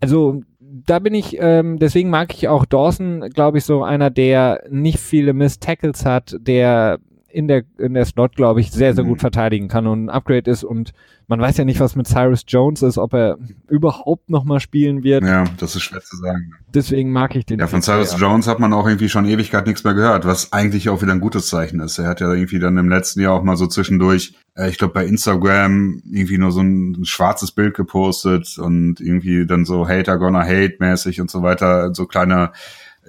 Also 0.00 0.42
da 0.86 0.98
bin 0.98 1.14
ich, 1.14 1.36
ähm, 1.38 1.78
deswegen 1.78 2.10
mag 2.10 2.34
ich 2.34 2.48
auch 2.48 2.64
Dawson, 2.64 3.30
glaube 3.30 3.58
ich, 3.58 3.64
so 3.64 3.82
einer, 3.82 4.10
der 4.10 4.64
nicht 4.70 4.98
viele 4.98 5.32
Miss 5.32 5.58
Tackles 5.58 6.04
hat, 6.04 6.36
der 6.40 6.98
in 7.30 7.46
der, 7.46 7.62
in 7.76 7.92
der 7.92 8.06
Slot, 8.06 8.36
glaube 8.36 8.60
ich, 8.60 8.70
sehr, 8.70 8.94
sehr 8.94 9.04
gut 9.04 9.18
mhm. 9.18 9.20
verteidigen 9.20 9.68
kann 9.68 9.86
und 9.86 10.06
ein 10.06 10.10
Upgrade 10.10 10.50
ist. 10.50 10.64
Und 10.64 10.92
man 11.26 11.40
weiß 11.40 11.58
ja 11.58 11.64
nicht, 11.64 11.78
was 11.78 11.94
mit 11.94 12.08
Cyrus 12.08 12.44
Jones 12.48 12.80
ist, 12.80 12.96
ob 12.96 13.12
er 13.12 13.36
überhaupt 13.68 14.30
nochmal 14.30 14.60
spielen 14.60 15.02
wird. 15.02 15.24
Ja, 15.24 15.44
das 15.58 15.76
ist 15.76 15.82
schwer 15.82 16.00
zu 16.00 16.16
sagen. 16.16 16.54
Deswegen 16.72 17.12
mag 17.12 17.36
ich 17.36 17.44
den. 17.44 17.58
Ja, 17.58 17.66
von 17.66 17.82
Cyrus 17.82 18.10
sehr. 18.10 18.18
Jones 18.18 18.48
hat 18.48 18.60
man 18.60 18.72
auch 18.72 18.86
irgendwie 18.86 19.10
schon 19.10 19.26
Ewigkeit 19.26 19.66
nichts 19.66 19.84
mehr 19.84 19.92
gehört, 19.92 20.24
was 20.24 20.52
eigentlich 20.54 20.88
auch 20.88 21.02
wieder 21.02 21.12
ein 21.12 21.20
gutes 21.20 21.48
Zeichen 21.48 21.80
ist. 21.80 21.98
Er 21.98 22.08
hat 22.08 22.20
ja 22.20 22.32
irgendwie 22.32 22.58
dann 22.58 22.78
im 22.78 22.88
letzten 22.88 23.20
Jahr 23.20 23.34
auch 23.34 23.42
mal 23.42 23.56
so 23.56 23.66
zwischendurch, 23.66 24.34
äh, 24.54 24.70
ich 24.70 24.78
glaube 24.78 24.94
bei 24.94 25.04
Instagram 25.04 26.00
irgendwie 26.10 26.38
nur 26.38 26.50
so 26.50 26.60
ein, 26.60 26.92
ein 26.92 27.04
schwarzes 27.04 27.52
Bild 27.52 27.74
gepostet 27.74 28.56
und 28.58 29.00
irgendwie 29.00 29.44
dann 29.44 29.66
so 29.66 29.86
Hater 29.86 30.16
gonna 30.18 30.42
hate 30.42 30.76
mäßig 30.78 31.20
und 31.20 31.30
so 31.30 31.42
weiter, 31.42 31.94
so 31.94 32.06
kleine 32.06 32.52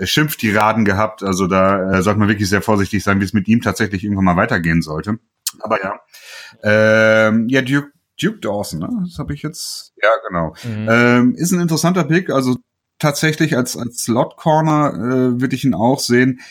Schimpftiraden 0.05 0.85
gehabt. 0.85 1.23
Also 1.23 1.47
da 1.47 1.91
äh, 1.91 2.01
sollte 2.01 2.19
man 2.19 2.29
wirklich 2.29 2.49
sehr 2.49 2.61
vorsichtig 2.61 3.03
sein, 3.03 3.19
wie 3.19 3.25
es 3.25 3.33
mit 3.33 3.47
ihm 3.47 3.61
tatsächlich 3.61 4.03
irgendwann 4.03 4.25
mal 4.25 4.35
weitergehen 4.35 4.81
sollte. 4.81 5.19
Aber 5.61 5.81
ja. 5.81 5.99
Ähm, 6.63 7.47
ja, 7.49 7.61
Duke, 7.61 7.91
Duke 8.21 8.39
Dawson, 8.39 8.79
ne? 8.79 8.89
Das 9.05 9.19
habe 9.19 9.33
ich 9.33 9.41
jetzt. 9.41 9.93
Ja, 10.01 10.09
genau. 10.27 10.53
Mhm. 10.63 10.87
Ähm, 10.89 11.35
ist 11.35 11.51
ein 11.51 11.61
interessanter 11.61 12.03
Pick. 12.03 12.29
Also 12.29 12.57
tatsächlich 12.99 13.55
als, 13.55 13.77
als 13.77 14.03
Slot 14.03 14.37
Corner 14.37 14.93
äh, 14.93 15.41
würde 15.41 15.55
ich 15.55 15.63
ihn 15.63 15.73
auch 15.73 15.99
sehen. 15.99 16.41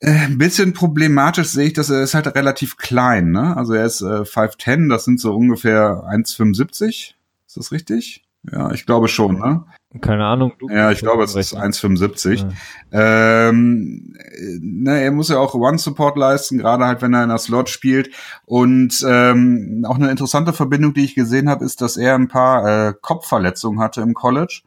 Äh, 0.00 0.10
ein 0.10 0.38
bisschen 0.38 0.72
problematisch 0.72 1.48
sehe 1.48 1.68
ich, 1.68 1.72
dass 1.72 1.90
er 1.90 2.02
ist 2.02 2.14
halt 2.14 2.26
relativ 2.34 2.76
klein, 2.76 3.30
ne? 3.30 3.56
Also 3.56 3.74
er 3.74 3.84
ist 3.84 4.00
äh, 4.00 4.22
5'10, 4.22 4.88
das 4.88 5.04
sind 5.04 5.20
so 5.20 5.34
ungefähr 5.34 6.04
1,75. 6.08 7.14
Ist 7.46 7.56
das 7.56 7.72
richtig? 7.72 8.24
Ja, 8.50 8.72
ich 8.72 8.86
glaube 8.86 9.08
schon, 9.08 9.38
ne? 9.38 9.64
Keine 10.00 10.24
Ahnung. 10.24 10.52
ja, 10.70 10.90
ich 10.90 10.98
glaube, 11.00 11.22
es 11.22 11.36
ist 11.36 11.56
1,75. 11.56 12.46
Ja. 12.90 13.30
Ähm, 13.40 14.16
ne, 14.60 15.02
er 15.02 15.12
muss 15.12 15.28
ja 15.28 15.38
auch 15.38 15.54
One-Support 15.54 16.16
leisten, 16.16 16.58
gerade 16.58 16.84
halt, 16.84 17.00
wenn 17.00 17.14
er 17.14 17.22
in 17.22 17.28
der 17.28 17.38
Slot 17.38 17.68
spielt. 17.68 18.10
Und 18.44 19.04
ähm, 19.06 19.84
auch 19.88 19.96
eine 19.96 20.10
interessante 20.10 20.52
Verbindung, 20.52 20.94
die 20.94 21.04
ich 21.04 21.14
gesehen 21.14 21.48
habe, 21.48 21.64
ist, 21.64 21.80
dass 21.80 21.96
er 21.96 22.16
ein 22.16 22.28
paar 22.28 22.88
äh, 22.88 22.94
Kopfverletzungen 23.00 23.80
hatte 23.80 24.00
im 24.00 24.14
College. 24.14 24.62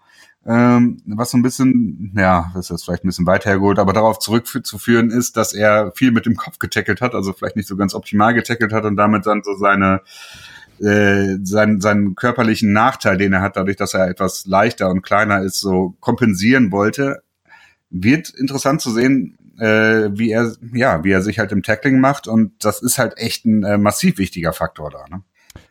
Ähm, 0.45 1.01
was 1.05 1.31
so 1.31 1.37
ein 1.37 1.43
bisschen, 1.43 2.13
ja, 2.15 2.51
das 2.53 2.65
ist 2.65 2.69
jetzt 2.69 2.85
vielleicht 2.85 3.03
ein 3.03 3.09
bisschen 3.09 3.25
weiter 3.25 3.49
hergeholt, 3.49 3.79
aber 3.79 3.91
darauf 3.91 4.19
zurückzuführen 4.19 5.09
ist, 5.09 5.35
dass 5.35 5.53
er 5.53 5.91
viel 5.91 6.13
mit 6.13 6.25
dem 6.25 6.37
Kopf 6.37 6.57
getackelt 6.57 7.01
hat, 7.01 7.13
also 7.15 7.33
vielleicht 7.33 7.57
nicht 7.57 7.67
so 7.67 7.75
ganz 7.75 7.93
optimal 7.93 8.33
getackelt 8.33 8.71
hat 8.71 8.85
und 8.85 8.95
damit 8.95 9.25
dann 9.25 9.43
so 9.43 9.55
seine 9.57 10.01
äh, 10.81 11.37
seinen, 11.43 11.81
seinen 11.81 12.15
körperlichen 12.15 12.73
Nachteil, 12.73 13.17
den 13.17 13.33
er 13.33 13.41
hat, 13.41 13.57
dadurch, 13.57 13.77
dass 13.77 13.93
er 13.93 14.07
etwas 14.07 14.45
leichter 14.45 14.89
und 14.89 15.01
kleiner 15.01 15.41
ist, 15.41 15.59
so 15.59 15.95
kompensieren 15.99 16.71
wollte. 16.71 17.21
Wird 17.89 18.29
interessant 18.29 18.81
zu 18.81 18.91
sehen, 18.91 19.37
äh, 19.59 20.09
wie 20.11 20.31
er, 20.31 20.53
ja, 20.73 21.03
wie 21.03 21.11
er 21.11 21.21
sich 21.21 21.39
halt 21.39 21.51
im 21.51 21.63
Tackling 21.63 21.99
macht. 21.99 22.27
Und 22.27 22.63
das 22.63 22.81
ist 22.81 22.97
halt 22.97 23.17
echt 23.17 23.45
ein 23.45 23.63
äh, 23.63 23.77
massiv 23.77 24.17
wichtiger 24.17 24.53
Faktor 24.53 24.91
da. 24.91 25.05
Ne? 25.09 25.23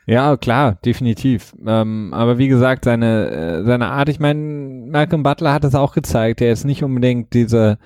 Ja, 0.06 0.36
klar, 0.36 0.78
definitiv. 0.84 1.54
Ähm, 1.64 2.12
aber 2.12 2.38
wie 2.38 2.48
gesagt, 2.48 2.84
seine, 2.84 3.30
äh, 3.30 3.64
seine 3.64 3.88
Art, 3.88 4.08
ich 4.08 4.20
meine, 4.20 4.88
Malcolm 4.90 5.22
Butler 5.22 5.52
hat 5.52 5.64
es 5.64 5.74
auch 5.74 5.94
gezeigt, 5.94 6.40
der 6.40 6.48
jetzt 6.48 6.64
nicht 6.64 6.82
unbedingt 6.82 7.34
diese 7.34 7.78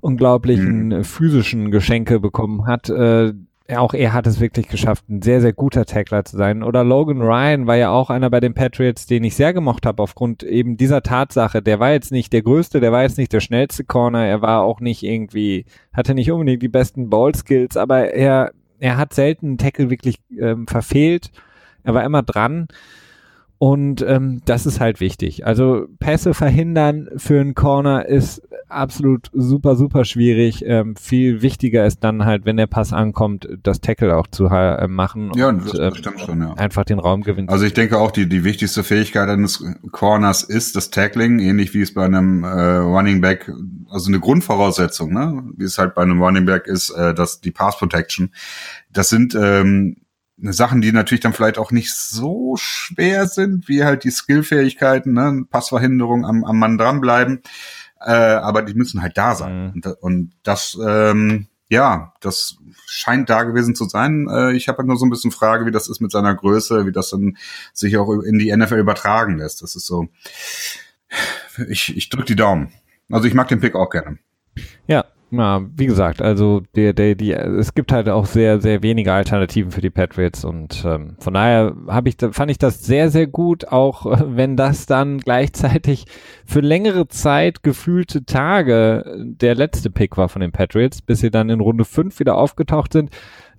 unglaublichen 0.00 0.92
hm. 0.92 1.04
physischen 1.04 1.70
Geschenke 1.70 2.20
bekommen 2.20 2.66
hat. 2.66 2.88
Äh, 2.88 3.34
auch 3.76 3.94
er 3.94 4.12
hat 4.12 4.26
es 4.26 4.40
wirklich 4.40 4.68
geschafft, 4.68 5.08
ein 5.08 5.22
sehr, 5.22 5.40
sehr 5.40 5.52
guter 5.52 5.84
Tackler 5.84 6.24
zu 6.24 6.36
sein. 6.36 6.62
Oder 6.62 6.84
Logan 6.84 7.20
Ryan 7.20 7.66
war 7.66 7.76
ja 7.76 7.90
auch 7.90 8.10
einer 8.10 8.30
bei 8.30 8.40
den 8.40 8.54
Patriots, 8.54 9.06
den 9.06 9.24
ich 9.24 9.36
sehr 9.36 9.52
gemocht 9.52 9.86
habe, 9.86 10.02
aufgrund 10.02 10.42
eben 10.42 10.76
dieser 10.76 11.02
Tatsache. 11.02 11.62
Der 11.62 11.80
war 11.80 11.92
jetzt 11.92 12.12
nicht 12.12 12.32
der 12.32 12.42
größte, 12.42 12.80
der 12.80 12.92
war 12.92 13.02
jetzt 13.02 13.18
nicht 13.18 13.32
der 13.32 13.40
schnellste 13.40 13.84
Corner, 13.84 14.26
er 14.26 14.42
war 14.42 14.62
auch 14.62 14.80
nicht 14.80 15.02
irgendwie, 15.02 15.66
hatte 15.92 16.14
nicht 16.14 16.30
unbedingt 16.30 16.62
die 16.62 16.68
besten 16.68 17.10
Ball-Skills, 17.10 17.76
aber 17.76 18.12
er, 18.12 18.52
er 18.78 18.96
hat 18.96 19.14
selten 19.14 19.46
einen 19.46 19.58
Tackle 19.58 19.90
wirklich 19.90 20.16
ähm, 20.38 20.66
verfehlt. 20.66 21.30
Er 21.82 21.94
war 21.94 22.04
immer 22.04 22.22
dran. 22.22 22.68
Und 23.62 24.00
ähm, 24.00 24.40
das 24.46 24.64
ist 24.64 24.80
halt 24.80 25.00
wichtig. 25.00 25.46
Also 25.46 25.86
Pässe 25.98 26.32
verhindern 26.32 27.10
für 27.18 27.38
einen 27.38 27.54
Corner 27.54 28.06
ist 28.06 28.40
absolut 28.70 29.28
super, 29.34 29.76
super 29.76 30.06
schwierig. 30.06 30.64
Ähm, 30.64 30.96
viel 30.96 31.42
wichtiger 31.42 31.84
ist 31.84 32.02
dann 32.02 32.24
halt, 32.24 32.46
wenn 32.46 32.56
der 32.56 32.68
Pass 32.68 32.94
ankommt, 32.94 33.46
das 33.62 33.82
Tackle 33.82 34.16
auch 34.16 34.28
zu 34.28 34.46
äh, 34.46 34.88
machen 34.88 35.32
ja, 35.36 35.50
und 35.50 35.66
das, 35.66 35.72
das 35.72 36.04
äh, 36.06 36.18
schon, 36.24 36.40
ja. 36.40 36.54
einfach 36.54 36.84
den 36.84 36.98
Raum 36.98 37.20
gewinnen. 37.20 37.50
Also 37.50 37.66
ich 37.66 37.74
denke 37.74 37.98
auch, 37.98 38.12
die, 38.12 38.30
die 38.30 38.44
wichtigste 38.44 38.82
Fähigkeit 38.82 39.28
eines 39.28 39.62
Corners 39.92 40.42
ist 40.42 40.74
das 40.74 40.88
Tackling, 40.88 41.38
ähnlich 41.38 41.74
wie 41.74 41.82
es 41.82 41.92
bei 41.92 42.06
einem 42.06 42.44
äh, 42.44 42.48
Running 42.48 43.20
Back, 43.20 43.52
also 43.90 44.08
eine 44.08 44.20
Grundvoraussetzung, 44.20 45.12
ne? 45.12 45.44
wie 45.58 45.64
es 45.64 45.76
halt 45.76 45.94
bei 45.94 46.00
einem 46.00 46.22
Running 46.22 46.46
Back 46.46 46.66
ist, 46.66 46.88
äh, 46.88 47.12
dass 47.12 47.42
die 47.42 47.50
Pass 47.50 47.76
Protection. 47.76 48.30
Das 48.90 49.10
sind 49.10 49.34
ähm, 49.34 49.96
Sachen, 50.42 50.80
die 50.80 50.92
natürlich 50.92 51.20
dann 51.20 51.32
vielleicht 51.32 51.58
auch 51.58 51.70
nicht 51.70 51.94
so 51.94 52.56
schwer 52.56 53.26
sind, 53.26 53.68
wie 53.68 53.84
halt 53.84 54.04
die 54.04 54.10
Skillfähigkeiten, 54.10 55.12
ne? 55.12 55.44
Passverhinderung 55.50 56.24
am, 56.24 56.44
am 56.44 56.58
Mann 56.58 56.78
dranbleiben. 56.78 57.42
Äh, 58.00 58.12
aber 58.12 58.62
die 58.62 58.74
müssen 58.74 59.02
halt 59.02 59.18
da 59.18 59.34
sein. 59.34 59.66
Mhm. 59.66 59.72
Und, 59.74 59.86
und, 60.00 60.32
das, 60.42 60.78
ähm, 60.84 61.48
ja, 61.68 62.14
das 62.20 62.56
scheint 62.86 63.28
da 63.28 63.42
gewesen 63.44 63.74
zu 63.74 63.84
sein. 63.84 64.26
Äh, 64.30 64.52
ich 64.52 64.68
habe 64.68 64.78
halt 64.78 64.88
nur 64.88 64.96
so 64.96 65.06
ein 65.06 65.10
bisschen 65.10 65.30
Frage, 65.30 65.66
wie 65.66 65.70
das 65.70 65.88
ist 65.88 66.00
mit 66.00 66.10
seiner 66.10 66.34
Größe, 66.34 66.86
wie 66.86 66.92
das 66.92 67.10
dann 67.10 67.36
sich 67.72 67.96
auch 67.98 68.10
in 68.22 68.38
die 68.38 68.54
NFL 68.54 68.78
übertragen 68.78 69.38
lässt. 69.38 69.62
Das 69.62 69.76
ist 69.76 69.86
so. 69.86 70.08
Ich, 71.68 71.96
ich 71.96 72.08
drück 72.08 72.26
die 72.26 72.36
Daumen. 72.36 72.72
Also 73.10 73.26
ich 73.26 73.34
mag 73.34 73.48
den 73.48 73.60
Pick 73.60 73.74
auch 73.74 73.90
gerne. 73.90 74.18
Ja, 74.86 75.04
ja, 75.32 75.62
wie 75.76 75.86
gesagt, 75.86 76.20
also 76.20 76.62
der, 76.74 76.92
der, 76.92 77.14
die, 77.14 77.32
es 77.32 77.74
gibt 77.74 77.92
halt 77.92 78.08
auch 78.08 78.26
sehr, 78.26 78.60
sehr 78.60 78.82
wenige 78.82 79.12
Alternativen 79.12 79.70
für 79.70 79.80
die 79.80 79.90
Patriots 79.90 80.44
und 80.44 80.84
ähm, 80.84 81.16
von 81.20 81.34
daher 81.34 81.74
habe 81.86 82.08
ich, 82.08 82.16
fand 82.32 82.50
ich 82.50 82.58
das 82.58 82.82
sehr, 82.82 83.10
sehr 83.10 83.28
gut, 83.28 83.68
auch 83.68 84.06
wenn 84.26 84.56
das 84.56 84.86
dann 84.86 85.18
gleichzeitig 85.18 86.06
für 86.44 86.60
längere 86.60 87.06
Zeit 87.08 87.62
gefühlte 87.62 88.24
Tage 88.24 89.04
der 89.18 89.54
letzte 89.54 89.90
Pick 89.90 90.16
war 90.16 90.28
von 90.28 90.40
den 90.40 90.52
Patriots, 90.52 91.00
bis 91.00 91.20
sie 91.20 91.30
dann 91.30 91.48
in 91.48 91.60
Runde 91.60 91.84
5 91.84 92.18
wieder 92.18 92.36
aufgetaucht 92.36 92.92
sind. 92.92 93.10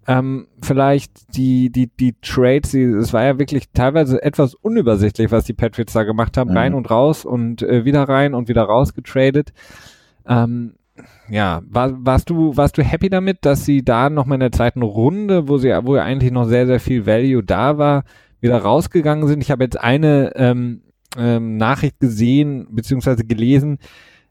Ähm, 0.07 0.47
vielleicht 0.61 1.37
die, 1.37 1.71
die, 1.71 1.87
die 1.87 2.15
Trades, 2.21 2.71
die, 2.71 2.81
es 2.81 3.13
war 3.13 3.23
ja 3.23 3.37
wirklich 3.37 3.69
teilweise 3.71 4.21
etwas 4.21 4.55
unübersichtlich, 4.55 5.31
was 5.31 5.45
die 5.45 5.53
Patriots 5.53 5.93
da 5.93 6.03
gemacht 6.03 6.37
haben, 6.37 6.51
mhm. 6.51 6.57
rein 6.57 6.73
und 6.73 6.89
raus 6.89 7.23
und 7.23 7.61
äh, 7.61 7.85
wieder 7.85 8.09
rein 8.09 8.33
und 8.33 8.49
wieder 8.49 8.63
raus 8.63 8.93
getradet. 8.93 9.53
Ähm, 10.27 10.73
ja, 11.31 11.61
war, 11.69 12.05
warst 12.05 12.29
du, 12.29 12.57
warst 12.57 12.77
du 12.77 12.83
happy 12.83 13.09
damit, 13.09 13.45
dass 13.45 13.63
sie 13.63 13.83
da 13.83 14.09
nochmal 14.09 14.35
in 14.35 14.41
der 14.41 14.51
zweiten 14.51 14.81
Runde, 14.81 15.47
wo 15.47 15.57
sie, 15.57 15.69
wo 15.83 15.95
ja 15.95 16.03
eigentlich 16.03 16.31
noch 16.31 16.43
sehr, 16.43 16.67
sehr 16.67 16.81
viel 16.81 17.05
Value 17.05 17.41
da 17.41 17.77
war, 17.77 18.03
wieder 18.41 18.57
rausgegangen 18.57 19.27
sind? 19.27 19.41
Ich 19.41 19.49
habe 19.49 19.63
jetzt 19.63 19.79
eine 19.79 20.33
ähm, 20.35 20.81
ähm, 21.17 21.55
Nachricht 21.55 22.01
gesehen, 22.01 22.67
beziehungsweise 22.71 23.23
gelesen, 23.23 23.79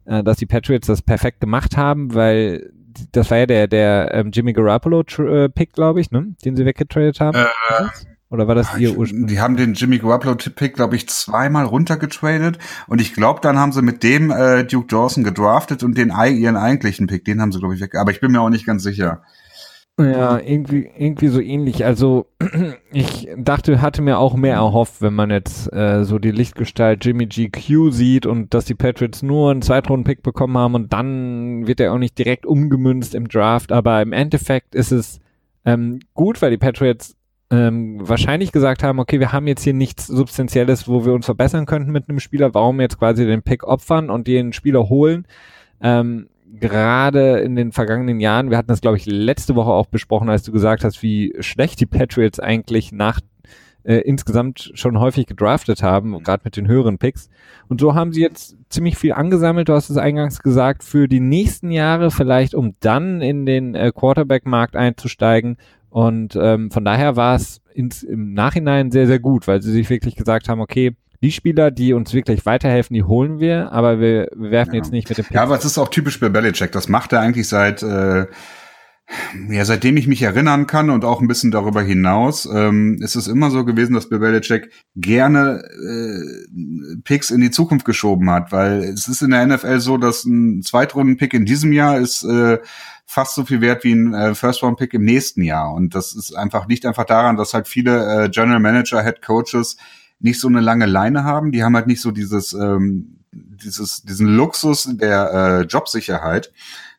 äh, 0.04 0.22
dass 0.22 0.36
die 0.36 0.46
Patriots 0.46 0.88
das 0.88 1.00
perfekt 1.00 1.40
gemacht 1.40 1.78
haben, 1.78 2.14
weil 2.14 2.70
das 3.12 3.30
war 3.30 3.38
ja 3.38 3.46
der, 3.46 3.66
der 3.66 4.10
ähm, 4.12 4.30
Jimmy 4.30 4.52
Garoppolo-Pick, 4.52 5.70
äh, 5.70 5.72
glaube 5.72 6.02
ich, 6.02 6.10
ne? 6.10 6.34
den 6.44 6.54
sie 6.54 6.66
weggetradet 6.66 7.18
haben. 7.20 7.38
Äh, 7.38 7.84
oder 8.30 8.46
war 8.46 8.54
das 8.54 8.68
Ach, 8.72 8.78
ihr 8.78 8.96
Ursprung? 8.96 9.26
Die 9.26 9.40
haben 9.40 9.56
den 9.56 9.74
Jimmy 9.74 9.98
Garoppolo-Pick, 9.98 10.74
glaube 10.74 10.94
ich, 10.94 11.08
zweimal 11.08 11.64
runtergetradet. 11.64 12.58
Und 12.86 13.00
ich 13.00 13.12
glaube, 13.12 13.40
dann 13.42 13.58
haben 13.58 13.72
sie 13.72 13.82
mit 13.82 14.04
dem 14.04 14.30
äh, 14.30 14.64
Duke 14.64 14.86
Dawson 14.86 15.24
gedraftet 15.24 15.82
und 15.82 15.98
den 15.98 16.10
ihren 16.10 16.56
eigentlichen 16.56 17.08
Pick, 17.08 17.24
den 17.24 17.40
haben 17.40 17.50
sie, 17.50 17.58
glaube 17.58 17.74
ich, 17.74 17.80
weg. 17.80 17.96
Aber 17.96 18.12
ich 18.12 18.20
bin 18.20 18.30
mir 18.30 18.40
auch 18.40 18.48
nicht 18.48 18.66
ganz 18.66 18.84
sicher. 18.84 19.22
Ja, 19.98 20.38
irgendwie, 20.38 20.88
irgendwie 20.96 21.26
so 21.26 21.40
ähnlich. 21.40 21.84
Also 21.84 22.26
ich 22.92 23.28
dachte, 23.36 23.82
hatte 23.82 24.00
mir 24.00 24.18
auch 24.18 24.34
mehr 24.34 24.54
erhofft, 24.54 25.02
wenn 25.02 25.12
man 25.12 25.30
jetzt 25.30 25.70
äh, 25.72 26.04
so 26.04 26.20
die 26.20 26.30
Lichtgestalt 26.30 27.04
Jimmy 27.04 27.26
GQ 27.26 27.90
sieht 27.90 28.26
und 28.26 28.54
dass 28.54 28.64
die 28.64 28.76
Patriots 28.76 29.22
nur 29.22 29.50
einen 29.50 29.62
Zweitrunden-Pick 29.62 30.22
bekommen 30.22 30.56
haben 30.56 30.74
und 30.74 30.92
dann 30.92 31.66
wird 31.66 31.80
er 31.80 31.92
auch 31.92 31.98
nicht 31.98 32.16
direkt 32.16 32.46
umgemünzt 32.46 33.14
im 33.14 33.28
Draft. 33.28 33.72
Aber 33.72 34.00
im 34.00 34.12
Endeffekt 34.12 34.76
ist 34.76 34.92
es 34.92 35.20
ähm, 35.64 35.98
gut, 36.14 36.40
weil 36.40 36.52
die 36.52 36.58
Patriots 36.58 37.16
ähm, 37.50 37.96
wahrscheinlich 38.00 38.52
gesagt 38.52 38.82
haben, 38.82 39.00
okay, 39.00 39.18
wir 39.18 39.32
haben 39.32 39.46
jetzt 39.46 39.64
hier 39.64 39.74
nichts 39.74 40.06
Substanzielles, 40.06 40.86
wo 40.86 41.04
wir 41.04 41.12
uns 41.12 41.26
verbessern 41.26 41.66
könnten 41.66 41.90
mit 41.90 42.08
einem 42.08 42.20
Spieler. 42.20 42.54
Warum 42.54 42.80
jetzt 42.80 42.98
quasi 42.98 43.26
den 43.26 43.42
Pick 43.42 43.64
opfern 43.64 44.08
und 44.08 44.26
den 44.26 44.52
Spieler 44.52 44.88
holen? 44.88 45.26
Ähm, 45.80 46.28
gerade 46.58 47.40
in 47.40 47.56
den 47.56 47.72
vergangenen 47.72 48.20
Jahren, 48.20 48.50
wir 48.50 48.56
hatten 48.56 48.68
das, 48.68 48.80
glaube 48.80 48.96
ich, 48.96 49.06
letzte 49.06 49.54
Woche 49.56 49.70
auch 49.70 49.86
besprochen, 49.86 50.28
als 50.28 50.42
du 50.42 50.52
gesagt 50.52 50.84
hast, 50.84 51.02
wie 51.02 51.34
schlecht 51.40 51.80
die 51.80 51.86
Patriots 51.86 52.40
eigentlich 52.40 52.92
nach 52.92 53.20
äh, 53.82 53.96
insgesamt 53.96 54.72
schon 54.74 54.98
häufig 54.98 55.26
gedraftet 55.26 55.82
haben, 55.82 56.10
mhm. 56.10 56.22
gerade 56.22 56.42
mit 56.44 56.56
den 56.56 56.68
höheren 56.68 56.98
Picks. 56.98 57.30
Und 57.68 57.80
so 57.80 57.94
haben 57.94 58.12
sie 58.12 58.20
jetzt 58.20 58.56
ziemlich 58.68 58.96
viel 58.96 59.12
angesammelt, 59.12 59.68
du 59.68 59.74
hast 59.74 59.90
es 59.90 59.96
eingangs 59.96 60.42
gesagt, 60.42 60.84
für 60.84 61.08
die 61.08 61.20
nächsten 61.20 61.70
Jahre 61.70 62.10
vielleicht, 62.10 62.54
um 62.54 62.74
dann 62.80 63.20
in 63.20 63.46
den 63.46 63.74
äh, 63.74 63.92
Quarterback-Markt 63.94 64.76
einzusteigen. 64.76 65.56
Und 65.90 66.38
ähm, 66.40 66.70
von 66.70 66.84
daher 66.84 67.16
war 67.16 67.34
es 67.34 67.60
ins, 67.74 68.02
im 68.02 68.32
Nachhinein 68.32 68.90
sehr, 68.90 69.06
sehr 69.06 69.18
gut, 69.18 69.46
weil 69.46 69.60
sie 69.60 69.72
sich 69.72 69.90
wirklich 69.90 70.16
gesagt 70.16 70.48
haben, 70.48 70.60
okay, 70.60 70.96
die 71.22 71.32
Spieler, 71.32 71.70
die 71.70 71.92
uns 71.92 72.14
wirklich 72.14 72.46
weiterhelfen, 72.46 72.94
die 72.94 73.02
holen 73.02 73.40
wir, 73.40 73.72
aber 73.72 74.00
wir, 74.00 74.30
wir 74.34 74.50
werfen 74.50 74.74
ja. 74.74 74.78
jetzt 74.78 74.92
nicht 74.92 75.08
mit 75.08 75.18
dem 75.18 75.24
Pick. 75.26 75.34
Ja, 75.34 75.42
aber 75.42 75.56
es 75.56 75.64
ist 75.64 75.76
auch 75.76 75.88
typisch 75.88 76.18
bei 76.18 76.30
Belichick. 76.30 76.72
Das 76.72 76.88
macht 76.88 77.12
er 77.12 77.20
eigentlich 77.20 77.48
seit 77.48 77.82
äh, 77.82 78.26
ja, 79.50 79.64
seitdem 79.64 79.96
ich 79.96 80.06
mich 80.06 80.22
erinnern 80.22 80.66
kann 80.66 80.88
und 80.88 81.04
auch 81.04 81.20
ein 81.20 81.26
bisschen 81.26 81.50
darüber 81.50 81.82
hinaus, 81.82 82.46
ähm, 82.46 82.98
ist 83.02 83.16
es 83.16 83.26
immer 83.26 83.50
so 83.50 83.64
gewesen, 83.64 83.94
dass 83.94 84.08
Belichick 84.08 84.70
gerne 84.94 85.62
äh, 85.64 86.96
Picks 87.02 87.30
in 87.30 87.40
die 87.40 87.50
Zukunft 87.50 87.84
geschoben 87.84 88.30
hat, 88.30 88.52
weil 88.52 88.84
es 88.84 89.08
ist 89.08 89.22
in 89.22 89.30
der 89.30 89.46
NFL 89.46 89.80
so, 89.80 89.98
dass 89.98 90.24
ein 90.24 90.62
Zweitrunden-Pick 90.62 91.34
in 91.34 91.44
diesem 91.44 91.72
Jahr 91.72 91.98
ist 91.98 92.22
äh, 92.22 92.58
fast 93.10 93.34
so 93.34 93.44
viel 93.44 93.60
wert 93.60 93.82
wie 93.82 93.92
ein 93.92 94.14
äh, 94.14 94.36
First-Round-Pick 94.36 94.94
im 94.94 95.04
nächsten 95.04 95.42
Jahr. 95.42 95.74
Und 95.74 95.96
das 95.96 96.14
ist 96.14 96.32
einfach 96.32 96.68
nicht 96.68 96.86
einfach 96.86 97.04
daran, 97.04 97.36
dass 97.36 97.54
halt 97.54 97.66
viele 97.66 98.26
äh, 98.26 98.28
General 98.28 98.60
Manager, 98.60 99.02
Head 99.02 99.20
Coaches 99.20 99.76
nicht 100.20 100.38
so 100.38 100.46
eine 100.46 100.60
lange 100.60 100.86
Leine 100.86 101.24
haben. 101.24 101.50
Die 101.50 101.64
haben 101.64 101.74
halt 101.74 101.88
nicht 101.88 102.00
so 102.00 102.12
dieses, 102.12 102.52
ähm, 102.52 103.18
dieses, 103.32 104.02
diesen 104.02 104.28
Luxus 104.28 104.88
der 104.92 105.32
äh, 105.32 105.60
Jobsicherheit. 105.62 106.52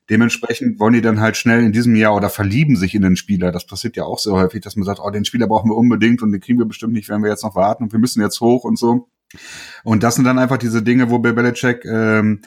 Dementsprechend 0.10 0.82
wollen 0.82 0.96
die 0.96 1.02
dann 1.02 1.22
halt 1.22 1.38
schnell 1.38 1.64
in 1.64 1.72
diesem 1.72 1.96
Jahr 1.96 2.14
oder 2.14 2.30
verlieben 2.30 2.76
sich 2.76 2.94
in 2.94 3.04
den 3.04 3.16
Spieler. 3.16 3.54
Das 3.54 3.66
passiert 3.66 3.96
ja 3.96 4.04
auch 4.04 4.20
sehr 4.20 4.34
häufig, 4.34 4.60
dass 4.60 4.76
man 4.76 4.84
sagt, 4.84 5.00
oh, 5.02 5.10
den 5.12 5.24
Spieler 5.24 5.48
brauchen 5.48 5.70
wir 5.70 5.78
unbedingt 5.78 6.22
und 6.22 6.34
den 6.34 6.42
kriegen 6.42 6.60
wir 6.60 6.66
bestimmt 6.66 6.92
nicht, 6.92 7.08
wenn 7.08 7.24
wir 7.24 7.30
jetzt 7.30 7.46
noch 7.46 7.56
warten 7.56 7.86
und 7.86 7.94
wir 7.94 8.00
müssen 8.00 8.22
jetzt 8.22 8.42
hoch 8.42 8.66
und 8.66 8.78
so. 8.78 9.08
Und 9.86 10.04
das 10.04 10.16
sind 10.16 10.26
dann 10.26 10.40
einfach 10.40 10.58
diese 10.58 10.84
Dinge, 10.84 11.10
wo 11.10 11.20
Bill 11.20 11.32
Belichick 11.32 11.86
ähm, 11.86 12.42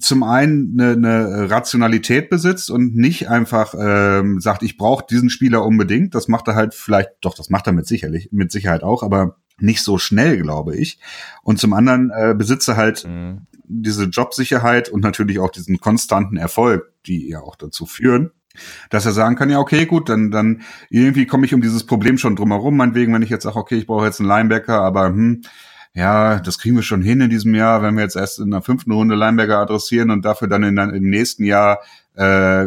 zum 0.00 0.22
einen 0.22 0.80
eine, 0.80 0.92
eine 0.92 1.50
Rationalität 1.50 2.30
besitzt 2.30 2.70
und 2.70 2.96
nicht 2.96 3.28
einfach 3.28 3.74
ähm, 3.78 4.40
sagt, 4.40 4.62
ich 4.62 4.76
brauche 4.76 5.04
diesen 5.08 5.30
Spieler 5.30 5.64
unbedingt. 5.64 6.14
Das 6.14 6.28
macht 6.28 6.48
er 6.48 6.54
halt 6.54 6.74
vielleicht, 6.74 7.10
doch, 7.20 7.34
das 7.34 7.50
macht 7.50 7.66
er 7.66 7.72
mit 7.72 7.86
sicherlich, 7.86 8.30
mit 8.32 8.52
Sicherheit 8.52 8.82
auch, 8.82 9.02
aber 9.02 9.36
nicht 9.58 9.82
so 9.82 9.98
schnell, 9.98 10.38
glaube 10.38 10.76
ich. 10.76 10.98
Und 11.42 11.58
zum 11.58 11.72
anderen 11.72 12.10
äh, 12.10 12.34
besitze 12.36 12.76
halt 12.76 13.06
mhm. 13.06 13.46
diese 13.64 14.04
Jobsicherheit 14.04 14.88
und 14.88 15.02
natürlich 15.02 15.38
auch 15.38 15.50
diesen 15.50 15.78
konstanten 15.78 16.36
Erfolg, 16.36 16.92
die 17.06 17.28
ja 17.28 17.40
auch 17.40 17.56
dazu 17.56 17.86
führen, 17.86 18.30
dass 18.90 19.06
er 19.06 19.12
sagen 19.12 19.36
kann, 19.36 19.50
ja, 19.50 19.58
okay, 19.58 19.86
gut, 19.86 20.08
dann, 20.08 20.30
dann 20.30 20.62
irgendwie 20.90 21.26
komme 21.26 21.46
ich 21.46 21.54
um 21.54 21.62
dieses 21.62 21.84
Problem 21.84 22.18
schon 22.18 22.36
drumherum, 22.36 22.76
meinetwegen, 22.76 23.14
wenn 23.14 23.22
ich 23.22 23.30
jetzt 23.30 23.44
sage, 23.44 23.56
okay, 23.56 23.76
ich 23.76 23.86
brauche 23.86 24.04
jetzt 24.04 24.20
einen 24.20 24.28
Linebacker, 24.28 24.80
aber 24.80 25.06
hm, 25.06 25.42
ja, 25.94 26.40
das 26.40 26.58
kriegen 26.58 26.76
wir 26.76 26.82
schon 26.82 27.02
hin 27.02 27.20
in 27.20 27.30
diesem 27.30 27.54
Jahr, 27.54 27.82
wenn 27.82 27.94
wir 27.94 28.02
jetzt 28.02 28.16
erst 28.16 28.38
in 28.38 28.50
der 28.50 28.62
fünften 28.62 28.92
Runde 28.92 29.14
Linebacker 29.14 29.58
adressieren 29.58 30.10
und 30.10 30.24
dafür 30.24 30.48
dann 30.48 30.62
in, 30.62 30.78
im 30.78 31.10
nächsten 31.10 31.44
Jahr 31.44 31.80
äh, 32.14 32.66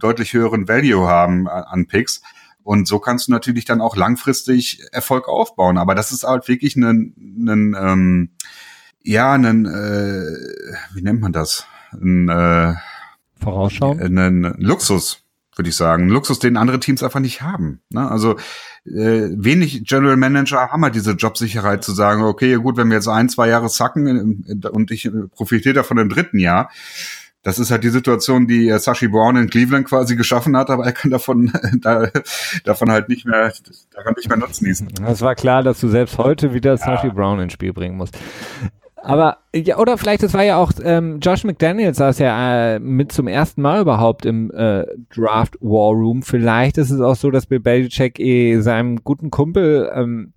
deutlich 0.00 0.32
höheren 0.32 0.66
Value 0.66 1.06
haben 1.06 1.48
an, 1.48 1.64
an 1.64 1.86
Picks. 1.86 2.22
Und 2.62 2.86
so 2.88 2.98
kannst 2.98 3.28
du 3.28 3.32
natürlich 3.32 3.64
dann 3.64 3.80
auch 3.80 3.96
langfristig 3.96 4.82
Erfolg 4.92 5.28
aufbauen. 5.28 5.78
Aber 5.78 5.94
das 5.94 6.12
ist 6.12 6.24
halt 6.24 6.48
wirklich 6.48 6.76
ein, 6.76 7.14
ein 7.16 7.76
ähm, 7.80 8.30
ja, 9.02 9.32
ein, 9.32 9.64
äh, 9.64 10.26
wie 10.94 11.02
nennt 11.02 11.20
man 11.20 11.32
das? 11.32 11.66
Ein, 11.92 12.28
äh, 12.28 12.74
Vorausschauen? 13.40 14.18
Ein 14.18 14.54
Luxus, 14.58 15.24
würde 15.58 15.68
ich 15.68 15.76
sagen. 15.76 16.04
Ein 16.04 16.10
Luxus, 16.10 16.38
den 16.38 16.56
andere 16.56 16.80
Teams 16.80 17.02
einfach 17.02 17.20
nicht 17.20 17.42
haben. 17.42 17.80
Ne? 17.90 18.08
Also 18.08 18.36
äh, 18.86 19.28
wenig 19.36 19.84
General 19.84 20.16
Manager 20.16 20.68
haben 20.68 20.82
halt 20.84 20.94
diese 20.94 21.12
Jobsicherheit 21.12 21.84
zu 21.84 21.92
sagen, 21.92 22.22
okay, 22.22 22.54
gut, 22.54 22.76
wenn 22.76 22.88
wir 22.88 22.96
jetzt 22.96 23.08
ein, 23.08 23.28
zwei 23.28 23.48
Jahre 23.48 23.68
sacken 23.68 24.44
äh, 24.46 24.68
und 24.68 24.90
ich 24.90 25.10
profitiere 25.34 25.74
davon 25.74 25.98
im 25.98 26.08
dritten 26.08 26.38
Jahr, 26.38 26.70
das 27.42 27.58
ist 27.58 27.70
halt 27.70 27.84
die 27.84 27.90
Situation, 27.90 28.46
die 28.46 28.68
äh, 28.68 28.78
Sashi 28.78 29.08
Brown 29.08 29.36
in 29.36 29.48
Cleveland 29.48 29.86
quasi 29.86 30.16
geschaffen 30.16 30.56
hat, 30.56 30.70
aber 30.70 30.84
er 30.84 30.92
kann 30.92 31.10
davon, 31.10 31.52
da, 31.80 32.08
davon 32.64 32.90
halt 32.90 33.08
nicht 33.08 33.26
mehr, 33.26 33.52
daran 33.94 34.14
nicht 34.16 34.28
mehr 34.28 34.38
nutzen 34.38 34.66
ließen. 34.66 34.88
Es 35.06 35.20
war 35.20 35.34
klar, 35.34 35.62
dass 35.62 35.80
du 35.80 35.88
selbst 35.88 36.18
heute 36.18 36.54
wieder 36.54 36.72
ja. 36.72 36.76
Sashi 36.76 37.10
Brown 37.10 37.40
ins 37.40 37.52
Spiel 37.52 37.72
bringen 37.72 37.96
musst. 37.96 38.18
Aber 39.02 39.38
ja, 39.54 39.78
oder 39.78 39.96
vielleicht, 39.96 40.22
es 40.22 40.34
war 40.34 40.44
ja 40.44 40.56
auch 40.56 40.72
ähm, 40.82 41.20
Josh 41.20 41.44
McDaniels 41.44 41.98
saß 41.98 42.18
ja 42.18 42.74
äh, 42.74 42.78
mit 42.78 43.12
zum 43.12 43.28
ersten 43.28 43.62
Mal 43.62 43.80
überhaupt 43.80 44.26
im 44.26 44.50
äh, 44.50 44.84
Draft 45.14 45.56
War 45.60 45.92
Room. 45.92 46.22
Vielleicht 46.22 46.78
ist 46.78 46.90
es 46.90 47.00
auch 47.00 47.16
so, 47.16 47.30
dass 47.30 47.46
Bill 47.46 47.60
Belichick 47.60 48.18
eh 48.18 48.60
seinem 48.60 49.02
guten 49.04 49.30
Kumpel 49.30 49.90
ähm, 49.94 50.32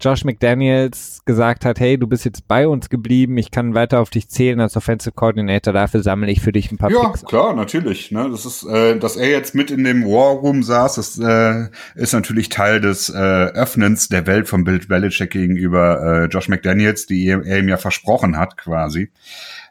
Josh 0.00 0.24
McDaniels 0.24 1.20
gesagt 1.24 1.64
hat, 1.64 1.78
hey, 1.78 1.98
du 1.98 2.06
bist 2.06 2.24
jetzt 2.24 2.48
bei 2.48 2.66
uns 2.66 2.88
geblieben, 2.88 3.36
ich 3.38 3.50
kann 3.50 3.74
weiter 3.74 4.00
auf 4.00 4.10
dich 4.10 4.28
zählen 4.28 4.60
als 4.60 4.76
Offensive 4.76 5.12
Coordinator, 5.12 5.72
dafür 5.72 6.02
sammle 6.02 6.30
ich 6.30 6.40
für 6.40 6.52
dich 6.52 6.72
ein 6.72 6.78
paar 6.78 6.90
Ja, 6.90 7.08
Picks 7.08 7.24
klar, 7.24 7.54
natürlich. 7.54 8.10
Ne? 8.10 8.28
Das 8.30 8.46
ist, 8.46 8.64
äh, 8.64 8.98
dass 8.98 9.16
er 9.16 9.28
jetzt 9.28 9.54
mit 9.54 9.70
in 9.70 9.84
dem 9.84 10.04
War 10.04 10.32
Room 10.36 10.62
saß, 10.62 10.94
das 10.96 11.18
äh, 11.18 11.68
ist 11.94 12.12
natürlich 12.12 12.48
Teil 12.48 12.80
des 12.80 13.10
äh, 13.10 13.16
Öffnens 13.18 14.08
der 14.08 14.26
Welt 14.26 14.48
von 14.48 14.64
Bill 14.64 14.80
Belichick 14.80 15.30
gegenüber 15.30 16.24
äh, 16.24 16.24
Josh 16.26 16.48
McDaniels, 16.48 17.06
die 17.06 17.26
er 17.26 17.58
ihm 17.58 17.68
ja 17.68 17.76
versprochen 17.76 18.38
hat, 18.38 18.56
quasi. 18.56 19.10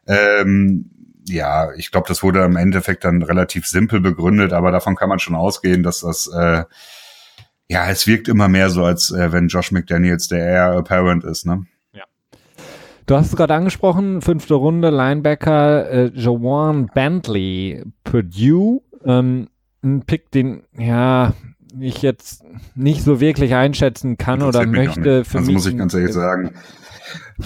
Ähm, 0.08 0.90
ja, 1.28 1.72
ich 1.74 1.92
glaube, 1.92 2.08
das 2.08 2.24
wurde 2.24 2.44
im 2.44 2.56
Endeffekt 2.56 3.04
dann 3.04 3.22
relativ 3.22 3.68
simpel 3.68 4.00
begründet, 4.00 4.54
aber 4.54 4.72
davon 4.72 4.96
kann 4.96 5.10
man 5.10 5.20
schon 5.20 5.36
ausgehen, 5.36 5.84
dass 5.84 6.02
das 6.02 6.28
äh, 6.28 6.64
ja, 7.70 7.88
es 7.90 8.08
wirkt 8.08 8.28
immer 8.28 8.48
mehr 8.48 8.70
so, 8.70 8.84
als 8.84 9.12
äh, 9.12 9.32
wenn 9.32 9.48
Josh 9.48 9.72
McDaniels 9.72 10.28
der 10.28 10.40
Air 10.40 10.72
Apparent 10.78 11.24
ist, 11.24 11.46
ne? 11.46 11.66
Ja. 11.94 12.04
Du 13.06 13.16
hast 13.16 13.28
es 13.28 13.36
gerade 13.36 13.54
angesprochen, 13.54 14.22
fünfte 14.22 14.56
Runde, 14.56 14.90
Linebacker 14.90 15.90
äh, 15.90 16.12
Jawan 16.16 16.88
Bentley, 16.88 17.84
Purdue, 18.04 18.82
ähm, 19.06 19.50
ein 19.84 20.02
Pick, 20.02 20.32
den, 20.32 20.64
ja, 20.78 21.34
ich 21.80 22.02
jetzt 22.02 22.44
nicht 22.76 23.04
so 23.04 23.20
wirklich 23.20 23.54
einschätzen 23.54 24.18
kann 24.18 24.42
oder 24.42 24.66
möchte 24.66 25.24
für 25.24 25.38
also 25.38 25.48
mich. 25.48 25.56
muss 25.56 25.66
ich 25.68 25.78
ganz 25.78 25.94
ehrlich 25.94 26.14
sagen. 26.14 26.52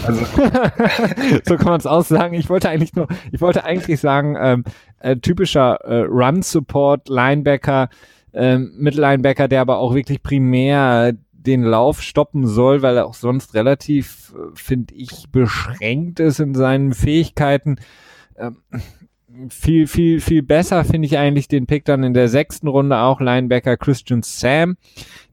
Also. 0.06 0.26
so 1.46 1.58
kann 1.58 1.68
man 1.68 1.80
es 1.80 1.86
aussagen. 1.86 2.34
Ich 2.34 2.50
wollte 2.50 2.70
eigentlich 2.70 2.96
nur, 2.96 3.08
ich 3.32 3.42
wollte 3.42 3.66
eigentlich 3.66 4.00
sagen, 4.00 4.38
ähm, 4.40 4.64
äh, 5.00 5.18
typischer 5.18 5.76
äh, 5.84 6.06
Run-Support, 6.06 7.10
Linebacker, 7.10 7.90
ähm, 8.34 8.74
Mittellinebacker, 8.78 9.48
der 9.48 9.62
aber 9.62 9.78
auch 9.78 9.94
wirklich 9.94 10.24
primär 10.24 11.14
den 11.32 11.64
Lauf 11.64 12.02
stoppen 12.02 12.48
soll, 12.48 12.82
weil 12.82 12.98
er 12.98 13.06
auch 13.06 13.14
sonst 13.14 13.54
relativ, 13.54 14.34
äh, 14.36 14.52
finde 14.56 14.94
ich, 14.96 15.30
beschränkt 15.32 16.20
ist 16.20 16.40
in 16.40 16.56
seinen 16.56 16.94
Fähigkeiten. 16.94 17.78
Ähm, 18.38 18.58
viel, 19.50 19.88
viel, 19.88 20.22
viel 20.22 20.44
besser 20.44 20.84
finde 20.84 21.08
ich 21.08 21.18
eigentlich 21.18 21.48
den 21.48 21.66
Pick 21.66 21.86
dann 21.86 22.04
in 22.04 22.14
der 22.14 22.28
sechsten 22.28 22.68
Runde 22.68 23.00
auch 23.00 23.20
Linebacker 23.20 23.78
Christian 23.78 24.22
Sam, 24.24 24.78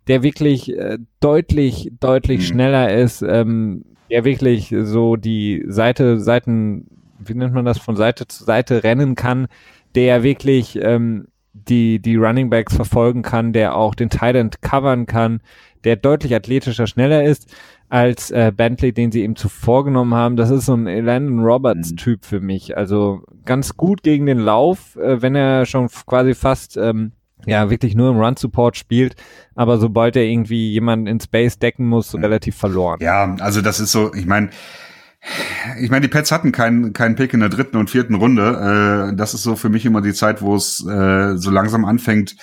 der 0.06 0.22
wirklich 0.22 0.76
äh, 0.76 0.98
deutlich, 1.20 1.92
deutlich 2.00 2.40
mhm. 2.40 2.44
schneller 2.44 2.94
ist, 2.94 3.22
ähm, 3.22 3.84
der 4.10 4.24
wirklich 4.24 4.74
so 4.82 5.16
die 5.16 5.64
Seite, 5.68 6.18
Seiten, 6.18 6.86
wie 7.18 7.34
nennt 7.34 7.54
man 7.54 7.64
das, 7.64 7.78
von 7.78 7.96
Seite 7.96 8.26
zu 8.26 8.44
Seite 8.44 8.82
rennen 8.82 9.14
kann, 9.14 9.46
der 9.94 10.22
wirklich 10.22 10.78
ähm, 10.82 11.28
die, 11.68 12.00
die 12.00 12.16
Running 12.16 12.50
Backs 12.50 12.74
verfolgen 12.74 13.22
kann, 13.22 13.52
der 13.52 13.76
auch 13.76 13.94
den 13.94 14.10
Tight 14.10 14.62
covern 14.62 15.06
kann, 15.06 15.40
der 15.84 15.96
deutlich 15.96 16.34
athletischer, 16.34 16.86
schneller 16.86 17.24
ist 17.24 17.54
als 17.88 18.30
äh, 18.30 18.52
Bentley, 18.54 18.92
den 18.92 19.10
sie 19.10 19.24
ihm 19.24 19.34
zuvor 19.34 19.84
genommen 19.84 20.14
haben. 20.14 20.36
Das 20.36 20.50
ist 20.50 20.66
so 20.66 20.74
ein 20.74 20.84
Landon 20.84 21.40
Roberts-Typ 21.40 22.20
mhm. 22.22 22.24
für 22.24 22.40
mich. 22.40 22.76
Also 22.76 23.22
ganz 23.44 23.76
gut 23.76 24.02
gegen 24.02 24.26
den 24.26 24.38
Lauf, 24.38 24.96
äh, 24.96 25.20
wenn 25.20 25.34
er 25.34 25.66
schon 25.66 25.88
quasi 25.88 26.34
fast 26.34 26.76
ähm, 26.76 27.12
ja 27.46 27.68
wirklich 27.68 27.96
nur 27.96 28.10
im 28.10 28.18
Run-Support 28.18 28.76
spielt, 28.76 29.16
aber 29.54 29.78
sobald 29.78 30.14
er 30.14 30.24
irgendwie 30.24 30.70
jemanden 30.70 31.06
in 31.06 31.20
Space 31.20 31.58
decken 31.58 31.86
muss, 31.86 32.10
so 32.10 32.18
relativ 32.18 32.56
verloren. 32.56 32.98
Ja, 33.00 33.34
also 33.40 33.60
das 33.60 33.80
ist 33.80 33.92
so, 33.92 34.14
ich 34.14 34.26
meine, 34.26 34.50
Ich 35.78 35.90
meine, 35.90 36.02
die 36.02 36.08
Pets 36.08 36.32
hatten 36.32 36.52
keinen 36.52 36.92
keinen 36.92 37.14
Pick 37.14 37.34
in 37.34 37.40
der 37.40 37.50
dritten 37.50 37.76
und 37.76 37.90
vierten 37.90 38.14
Runde. 38.14 39.10
Äh, 39.12 39.16
das 39.16 39.34
ist 39.34 39.42
so 39.42 39.56
für 39.56 39.68
mich 39.68 39.84
immer 39.84 40.00
die 40.00 40.14
Zeit, 40.14 40.40
wo 40.40 40.56
es 40.56 40.84
äh, 40.86 41.36
so 41.36 41.50
langsam 41.50 41.84
anfängt, 41.84 42.36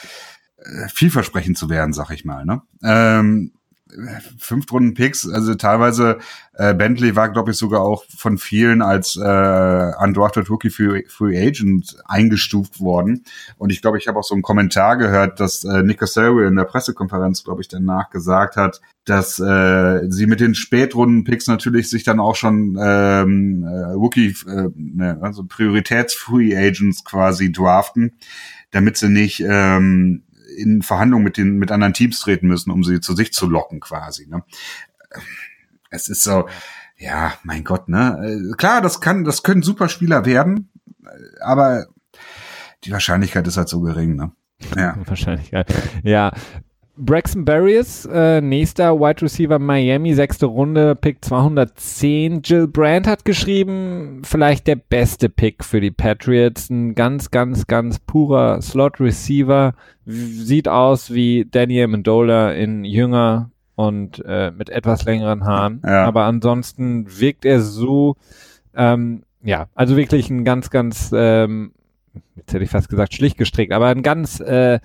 äh, 0.57 0.87
vielversprechend 0.93 1.57
zu 1.57 1.69
werden, 1.69 1.93
sag 1.93 2.11
ich 2.11 2.23
mal. 2.23 2.45
Ne? 2.45 2.61
Ähm, 2.83 3.51
Fünftrunden 4.37 4.93
Picks, 4.93 5.27
also 5.29 5.55
teilweise 5.55 6.19
äh, 6.53 6.73
Bentley 6.73 7.15
war, 7.15 7.29
glaube 7.29 7.51
ich, 7.51 7.57
sogar 7.57 7.81
auch 7.81 8.03
von 8.15 8.37
vielen 8.37 8.81
als 8.81 9.15
äh, 9.15 9.91
undrafted 10.03 10.49
Rookie 10.49 10.69
Free, 10.69 11.03
Free 11.07 11.37
Agent 11.39 11.97
eingestuft 12.05 12.79
worden. 12.79 13.23
Und 13.57 13.71
ich 13.71 13.81
glaube, 13.81 13.97
ich 13.97 14.07
habe 14.07 14.19
auch 14.19 14.23
so 14.23 14.33
einen 14.33 14.41
Kommentar 14.41 14.97
gehört, 14.97 15.39
dass 15.39 15.63
äh, 15.63 15.83
Nick 15.83 15.99
Casario 15.99 16.47
in 16.47 16.55
der 16.55 16.65
Pressekonferenz, 16.65 17.43
glaube 17.43 17.61
ich, 17.61 17.67
danach 17.67 18.09
gesagt 18.09 18.55
hat, 18.55 18.81
dass 19.05 19.39
äh, 19.39 20.01
sie 20.09 20.25
mit 20.25 20.39
den 20.39 20.53
Spätrunden 20.53 21.23
Picks 21.23 21.47
natürlich 21.47 21.89
sich 21.89 22.03
dann 22.03 22.19
auch 22.19 22.35
schon 22.35 22.77
ähm, 22.81 23.63
äh, 23.63 23.93
Rookie, 23.93 24.35
äh, 24.47 24.69
ne, 24.75 25.17
also 25.21 25.45
Prioritäts 25.45 26.13
Free 26.13 26.55
Agents 26.55 27.05
quasi 27.05 27.51
draften, 27.51 28.17
damit 28.71 28.97
sie 28.97 29.09
nicht 29.09 29.43
ähm, 29.47 30.23
in 30.57 30.81
Verhandlungen 30.81 31.23
mit 31.23 31.37
den 31.37 31.57
mit 31.57 31.71
anderen 31.71 31.93
Teams 31.93 32.19
treten 32.19 32.47
müssen, 32.47 32.71
um 32.71 32.83
sie 32.83 32.99
zu 32.99 33.15
sich 33.15 33.33
zu 33.33 33.47
locken 33.47 33.79
quasi. 33.79 34.27
Ne? 34.27 34.43
Es 35.89 36.09
ist 36.09 36.23
so, 36.23 36.47
ja, 36.97 37.33
mein 37.43 37.63
Gott, 37.63 37.87
ne? 37.89 38.53
Klar, 38.57 38.81
das 38.81 38.99
kann, 38.99 39.23
das 39.23 39.43
können 39.43 39.61
super 39.61 39.87
Spieler 39.87 40.25
werden, 40.25 40.69
aber 41.39 41.85
die 42.83 42.91
Wahrscheinlichkeit 42.91 43.47
ist 43.47 43.57
halt 43.57 43.69
so 43.69 43.81
gering, 43.81 44.15
ne? 44.15 44.31
Ja. 44.75 44.97
Wahrscheinlichkeit. 45.05 45.73
Ja, 46.03 46.33
Braxton 46.97 47.45
Barriers, 47.45 48.05
äh, 48.11 48.41
nächster 48.41 48.99
Wide 48.99 49.21
Receiver 49.21 49.59
Miami, 49.59 50.13
sechste 50.13 50.47
Runde, 50.47 50.95
Pick 50.95 51.23
210. 51.23 52.41
Jill 52.43 52.67
Brandt 52.67 53.07
hat 53.07 53.23
geschrieben, 53.23 54.21
vielleicht 54.23 54.67
der 54.67 54.77
beste 54.77 55.29
Pick 55.29 55.63
für 55.63 55.79
die 55.79 55.91
Patriots. 55.91 56.69
Ein 56.69 56.95
ganz, 56.95 57.29
ganz, 57.29 57.67
ganz 57.67 57.99
purer 57.99 58.61
Slot 58.61 58.99
Receiver. 58.99 59.73
Sieht 60.05 60.67
aus 60.67 61.13
wie 61.13 61.45
Danny 61.49 61.81
Amendola 61.83 62.53
in 62.53 62.83
jünger 62.83 63.51
und 63.75 64.23
äh, 64.25 64.51
mit 64.51 64.69
etwas 64.69 65.05
längeren 65.05 65.45
Haaren. 65.45 65.81
Ja. 65.85 66.05
Aber 66.05 66.23
ansonsten 66.23 67.05
wirkt 67.19 67.45
er 67.45 67.61
so, 67.61 68.15
ähm, 68.75 69.23
ja, 69.43 69.67
also 69.75 69.95
wirklich 69.97 70.29
ein 70.31 70.43
ganz, 70.43 70.71
ganz, 70.71 71.11
ähm, 71.13 71.73
jetzt 72.35 72.53
hätte 72.53 72.63
ich 72.63 72.71
fast 72.71 72.89
gesagt, 72.89 73.13
schlicht 73.13 73.37
gestrickt, 73.37 73.71
aber 73.71 73.87
ein 73.87 74.01
ganz, 74.01 74.39
äh, 74.39 74.79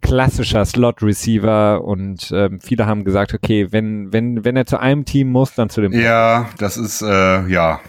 klassischer 0.00 0.64
Slot-Receiver 0.64 1.82
und 1.84 2.30
ähm, 2.34 2.60
viele 2.60 2.86
haben 2.86 3.04
gesagt, 3.04 3.34
okay, 3.34 3.68
wenn, 3.70 4.12
wenn, 4.12 4.44
wenn 4.44 4.56
er 4.56 4.66
zu 4.66 4.78
einem 4.78 5.04
Team 5.04 5.30
muss, 5.30 5.54
dann 5.54 5.70
zu 5.70 5.80
dem. 5.80 5.92
Ja, 5.92 6.48
das 6.58 6.76
ist, 6.76 7.02
äh, 7.02 7.46
ja, 7.46 7.80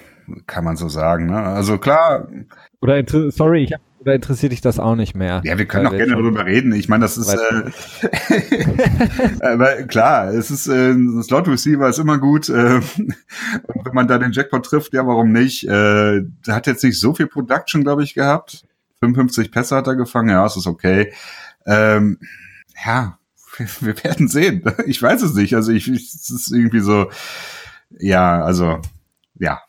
kann 0.48 0.64
man 0.64 0.76
so 0.76 0.90
sagen. 0.90 1.28
Ne? 1.28 1.38
Also 1.38 1.78
klar. 1.78 2.28
Oder 2.82 3.04
sorry, 3.32 3.64
ich 3.64 3.74
hab, 3.74 3.82
oder 4.02 4.16
interessiert 4.16 4.52
dich 4.52 4.62
das 4.62 4.80
auch 4.80 4.96
nicht 4.96 5.16
mehr? 5.16 5.42
Ja, 5.44 5.60
wir 5.60 5.66
können 5.66 5.86
auch 5.86 5.92
gerne 5.92 6.14
darüber 6.14 6.46
reden. 6.46 6.74
Ich 6.74 6.90
meine, 6.90 7.04
das 7.04 7.18
ist 7.18 7.32
äh, 7.32 7.72
aber 9.46 9.84
klar, 9.84 10.34
es 10.34 10.50
ist 10.50 10.68
äh, 10.68 10.92
ein 10.92 11.22
Slot 11.22 11.48
Receiver 11.48 11.88
ist 11.88 12.00
immer 12.00 12.18
gut. 12.18 12.50
Äh, 12.50 12.82
und 12.98 13.86
wenn 13.86 13.94
man 13.94 14.08
da 14.08 14.18
den 14.18 14.32
Jackpot 14.32 14.66
trifft, 14.66 14.94
ja, 14.94 15.06
warum 15.06 15.32
nicht? 15.32 15.68
Äh, 15.68 16.24
hat 16.48 16.66
jetzt 16.66 16.84
nicht 16.84 17.00
so 17.00 17.14
viel 17.14 17.28
Production, 17.28 17.84
glaube 17.84 18.04
ich, 18.04 18.16
gehabt. 18.16 18.66
55 19.02 19.52
Pässe 19.52 19.76
hat 19.76 19.88
er 19.88 19.96
gefangen, 19.96 20.30
ja, 20.30 20.46
es 20.46 20.58
ist 20.58 20.68
okay. 20.68 21.12
Ähm, 21.66 22.20
ja, 22.86 23.18
wir 23.80 24.04
werden 24.04 24.28
sehen. 24.28 24.64
Ich 24.86 25.02
weiß 25.02 25.22
es 25.22 25.34
nicht. 25.34 25.56
Also 25.56 25.72
ich, 25.72 25.88
es 25.88 26.30
ist 26.30 26.52
irgendwie 26.52 26.80
so, 26.80 27.10
ja, 28.00 28.44
also, 28.44 28.80
ja. 29.36 29.60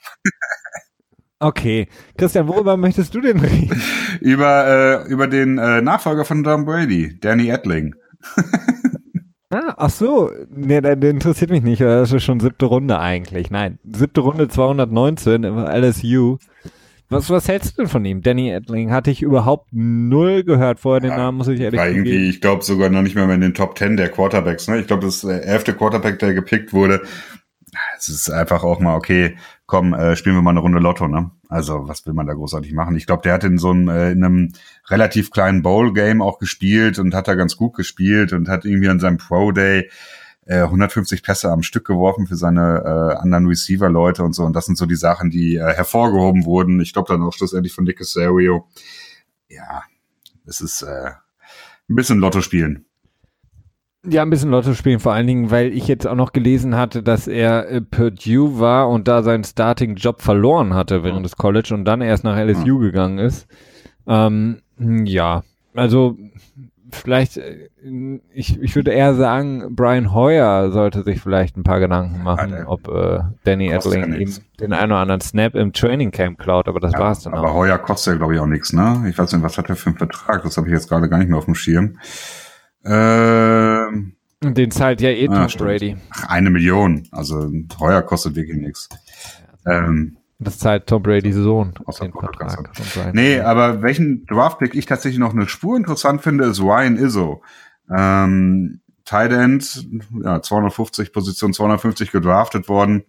Okay. 1.41 1.89
Christian, 2.17 2.47
worüber 2.47 2.77
möchtest 2.77 3.15
du 3.15 3.21
denn 3.21 3.41
reden? 3.41 3.83
über, 4.21 4.67
äh, 4.67 5.11
über 5.11 5.27
den 5.27 5.59
äh, 5.59 5.83
Nachfolger 5.83 6.25
von 6.25 6.45
Tom 6.45 6.65
Brady, 6.65 7.19
Danny 7.19 7.49
Edling. 7.49 7.95
ah, 9.51 9.75
ach 9.77 9.91
so. 9.91 10.31
Nee, 10.51 10.81
der, 10.81 10.95
der 10.95 11.11
interessiert 11.11 11.51
mich 11.51 11.63
nicht. 11.63 11.81
Das 11.81 12.13
ist 12.13 12.23
schon 12.23 12.39
siebte 12.39 12.67
Runde 12.67 12.99
eigentlich. 13.01 13.51
Nein, 13.51 13.81
siebte 13.83 14.21
Runde 14.21 14.49
219 14.49 15.43
im 15.43 15.59
LSU. 15.59 16.39
Was, 17.13 17.31
was 17.31 17.49
hältst 17.49 17.73
du 17.73 17.83
denn 17.83 17.89
von 17.89 18.05
ihm? 18.05 18.23
Danny 18.23 18.51
Edling 18.51 18.91
hatte 18.91 19.11
ich 19.11 19.23
überhaupt 19.23 19.69
null 19.73 20.45
gehört 20.45 20.81
vorher, 20.81 21.01
den 21.01 21.11
Namen 21.11 21.39
muss 21.39 21.49
ich 21.49 21.61
ehrlich 21.61 21.81
sagen. 21.81 21.95
irgendwie, 21.95 22.29
ich 22.29 22.41
glaube 22.41 22.65
sogar 22.65 22.89
noch 22.89 23.03
nicht 23.03 23.15
mehr 23.15 23.29
in 23.29 23.41
den 23.41 23.55
Top 23.55 23.75
Ten 23.75 23.97
der 23.97 24.09
Quarterbacks. 24.09 24.69
Ne? 24.69 24.81
Ich 24.81 24.87
glaube, 24.87 25.05
das 25.05 25.17
ist 25.17 25.25
der 25.25 25.45
elfte 25.47 25.75
Quarterback, 25.75 26.19
der 26.19 26.35
gepickt 26.35 26.73
wurde. 26.73 27.03
Es 27.99 28.09
ist 28.09 28.31
einfach 28.31 28.65
auch 28.65 28.81
mal, 28.81 28.97
okay, 28.97 29.37
komm, 29.67 29.95
äh, 29.95 30.17
spielen 30.17 30.35
wir 30.37 30.43
mal 30.43 30.51
eine 30.51 30.61
Runde 30.61 30.79
Lotto, 30.79 31.09
ne? 31.09 31.31
Also, 31.49 31.89
was 31.89 32.05
will 32.05 32.13
man 32.13 32.27
da 32.27 32.35
großartig 32.35 32.75
machen? 32.75 32.97
Ich 32.97 33.07
glaube, 33.07 33.23
der 33.23 33.33
hat 33.33 33.45
in 33.45 33.57
so 33.57 33.71
einem, 33.71 33.89
äh, 33.89 34.11
in 34.11 34.23
einem 34.23 34.53
relativ 34.91 35.31
kleinen 35.31 35.63
Bowl-Game 35.63 36.21
auch 36.21 36.39
gespielt 36.39 36.99
und 36.99 37.15
hat 37.15 37.29
da 37.29 37.35
ganz 37.35 37.57
gut 37.57 37.75
gespielt 37.75 38.35
und 38.35 38.49
hat 38.49 38.67
irgendwie 38.67 38.89
an 38.89 39.01
seinem 39.01 39.17
Pro-Day 39.17 39.89
150 40.47 41.21
äh, 41.21 41.23
Pässe 41.23 41.51
am 41.51 41.63
Stück 41.63 41.87
geworfen 41.87 42.27
für 42.27 42.37
seine 42.37 42.83
äh, 42.85 43.21
anderen 43.21 43.47
Receiver-Leute 43.47 44.25
und 44.25 44.33
so. 44.33 44.45
Und 44.45 44.55
das 44.55 44.67
sind 44.67 44.77
so 44.77 44.87
die 44.87 44.97
Sachen, 44.97 45.31
die 45.31 45.57
äh, 45.57 45.73
hervorgehoben 45.73 46.45
wurden. 46.45 46.81
Ich 46.81 46.93
glaube 46.93 47.13
dann 47.13 47.23
auch 47.23 47.33
schlussendlich 47.33 47.73
von 47.73 47.85
Nick 47.85 47.99
Casario. 47.99 48.67
Ja, 49.49 49.83
es 50.45 50.61
ist 50.61 50.83
äh, 50.83 51.11
ein 51.89 51.95
bisschen 51.95 52.19
Lotto 52.19 52.41
spielen. 52.41 52.87
Ja, 54.05 54.23
ein 54.23 54.31
bisschen 54.31 54.51
Lotto 54.51 54.75
spielen, 54.75 54.99
vor 54.99 55.13
allen 55.13 55.29
Dingen, 55.29 55.53
weil 55.53 55.73
ich 55.73 55.87
jetzt 55.87 56.09
auch 56.09 56.17
noch 56.17 56.33
gelesen 56.33 56.77
hatte, 56.77 57.05
dass 57.05 57.29
er 57.29 57.69
äh, 57.69 57.81
Purdue 57.81 58.59
war 58.59 58.89
und 58.89 59.07
da 59.07 59.23
seinen 59.23 59.45
Starting-Job 59.45 60.23
verloren 60.23 60.75
hatte 60.75 61.05
während 61.05 61.25
des 61.25 61.37
College 61.37 61.73
und 61.73 61.85
dann 61.85 62.01
erst 62.01 62.25
nach 62.25 62.37
LSU 62.37 62.81
gegangen 62.81 63.19
ist. 63.19 63.47
Ähm, 64.09 64.61
ja, 64.77 65.45
also 65.75 66.19
vielleicht, 66.95 67.37
äh, 67.37 67.69
ich, 68.33 68.61
ich 68.61 68.77
würde 68.77 68.93
eher 68.93 69.15
sagen, 69.15 69.75
Brian 69.75 70.13
Hoyer 70.13 70.71
sollte 70.71 71.03
sich 71.03 71.21
vielleicht 71.21 71.57
ein 71.57 71.63
paar 71.63 71.81
Gedanken 71.81 72.23
machen, 72.23 72.51
ja, 72.51 72.67
ob 72.67 72.89
äh, 72.89 73.21
Danny 73.45 73.71
Edling 73.71 74.15
ihm 74.15 74.33
den 74.61 74.73
einen 74.73 74.93
oder 74.93 75.01
anderen 75.01 75.21
Snap 75.21 75.55
im 75.55 75.73
Training 75.73 76.11
Camp 76.11 76.39
klaut, 76.39 76.69
aber 76.69 76.81
das 76.81 76.93
ja, 76.93 76.99
war's 76.99 77.23
dann 77.23 77.35
aber 77.35 77.43
auch. 77.43 77.51
Aber 77.51 77.59
Hoyer 77.59 77.79
kostet 77.79 78.15
ja, 78.15 78.19
glaube 78.19 78.35
ich, 78.35 78.41
auch 78.41 78.47
nichts, 78.47 78.73
ne? 78.73 79.05
Ich 79.09 79.19
weiß 79.19 79.33
nicht, 79.33 79.43
was 79.43 79.59
hat 79.59 79.69
er 79.69 79.77
für 79.77 79.91
einen 79.91 79.99
Vertrag? 79.99 80.43
Das 80.43 80.57
habe 80.57 80.69
ich 80.69 80.73
jetzt 80.73 80.89
gerade 80.89 81.09
gar 81.09 81.19
nicht 81.19 81.29
mehr 81.29 81.39
auf 81.39 81.47
dem 81.47 81.55
Schirm. 81.55 81.99
Ähm, 82.85 84.15
den 84.43 84.71
zahlt 84.71 85.01
ja 85.01 85.11
eh 85.11 85.29
ah, 85.29 85.47
Tom 85.47 85.67
Brady. 85.67 85.97
Ach, 86.11 86.29
eine 86.29 86.51
Million. 86.51 87.07
Also 87.13 87.51
Heuer 87.79 88.03
kostet 88.03 88.35
wirklich 88.35 88.59
nichts. 88.59 88.89
Ähm, 89.67 90.17
das 90.43 90.59
zahlt 90.59 90.87
Tom 90.87 91.03
Brady's 91.03 91.37
Sohn 91.37 91.75
aus 91.85 91.99
dem 91.99 92.13
Vertrag. 92.13 92.71
Nee, 93.15 93.41
aber 93.41 93.83
welchen 93.83 94.27
Draftpick 94.27 94.75
ich 94.75 94.87
tatsächlich 94.87 95.19
noch 95.19 95.33
eine 95.33 95.49
Spur 95.49 95.77
interessant 95.77 96.23
finde, 96.23 96.45
ist 96.45 96.61
Ryan 96.61 96.97
Izzo. 96.97 97.43
Ähm, 97.91 98.81
Tight 99.05 99.33
End, 99.33 99.87
ja, 100.23 100.41
250 100.41 101.13
Position 101.13 101.53
250 101.53 102.13
gedraftet 102.13 102.69
worden. 102.69 103.05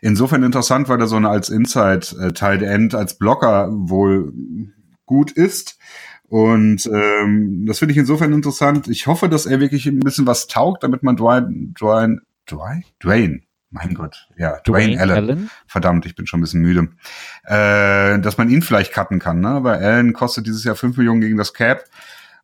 Insofern 0.00 0.42
interessant, 0.42 0.88
weil 0.88 1.00
er 1.00 1.06
so 1.06 1.16
eine 1.16 1.28
als 1.28 1.48
Inside 1.48 2.06
äh, 2.20 2.32
Tight 2.32 2.62
End 2.62 2.94
als 2.94 3.18
Blocker 3.18 3.68
wohl 3.70 4.32
gut 5.04 5.32
ist. 5.32 5.78
Und 6.28 6.86
ähm, 6.92 7.64
das 7.66 7.78
finde 7.78 7.92
ich 7.92 7.98
insofern 7.98 8.32
interessant. 8.32 8.88
Ich 8.88 9.06
hoffe, 9.06 9.28
dass 9.28 9.46
er 9.46 9.60
wirklich 9.60 9.86
ein 9.86 10.00
bisschen 10.00 10.26
was 10.26 10.48
taugt, 10.48 10.82
damit 10.82 11.02
man 11.02 11.16
Dwayne, 11.16 11.72
Dwayne, 11.78 12.20
Dwayne, 12.50 12.82
Dwayne, 13.02 13.40
mein 13.76 13.94
Gott, 13.94 14.28
ja, 14.36 14.58
Dwayne, 14.60 14.96
Dwayne 14.96 15.00
Allen. 15.00 15.16
Allen. 15.16 15.50
Verdammt, 15.66 16.06
ich 16.06 16.14
bin 16.14 16.26
schon 16.26 16.40
ein 16.40 16.42
bisschen 16.42 16.62
müde. 16.62 16.88
Äh, 17.44 18.18
dass 18.20 18.38
man 18.38 18.48
ihn 18.48 18.62
vielleicht 18.62 18.92
cutten 18.92 19.18
kann, 19.18 19.40
ne? 19.40 19.58
Weil 19.62 19.84
Allen 19.84 20.12
kostet 20.14 20.46
dieses 20.46 20.64
Jahr 20.64 20.76
fünf 20.76 20.96
Millionen 20.96 21.20
gegen 21.20 21.36
das 21.36 21.52
Cap. 21.52 21.84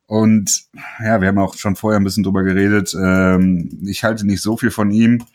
Und 0.05 0.65
ja, 1.03 1.21
wir 1.21 1.29
haben 1.29 1.39
auch 1.39 1.55
schon 1.55 1.75
vorher 1.75 1.99
ein 1.99 2.03
bisschen 2.03 2.23
drüber 2.23 2.43
geredet. 2.43 2.93
Ähm, 2.93 3.81
ich 3.85 4.03
halte 4.03 4.27
nicht 4.27 4.41
so 4.41 4.57
viel 4.57 4.69
von 4.69 4.91
ihm. 4.91 5.25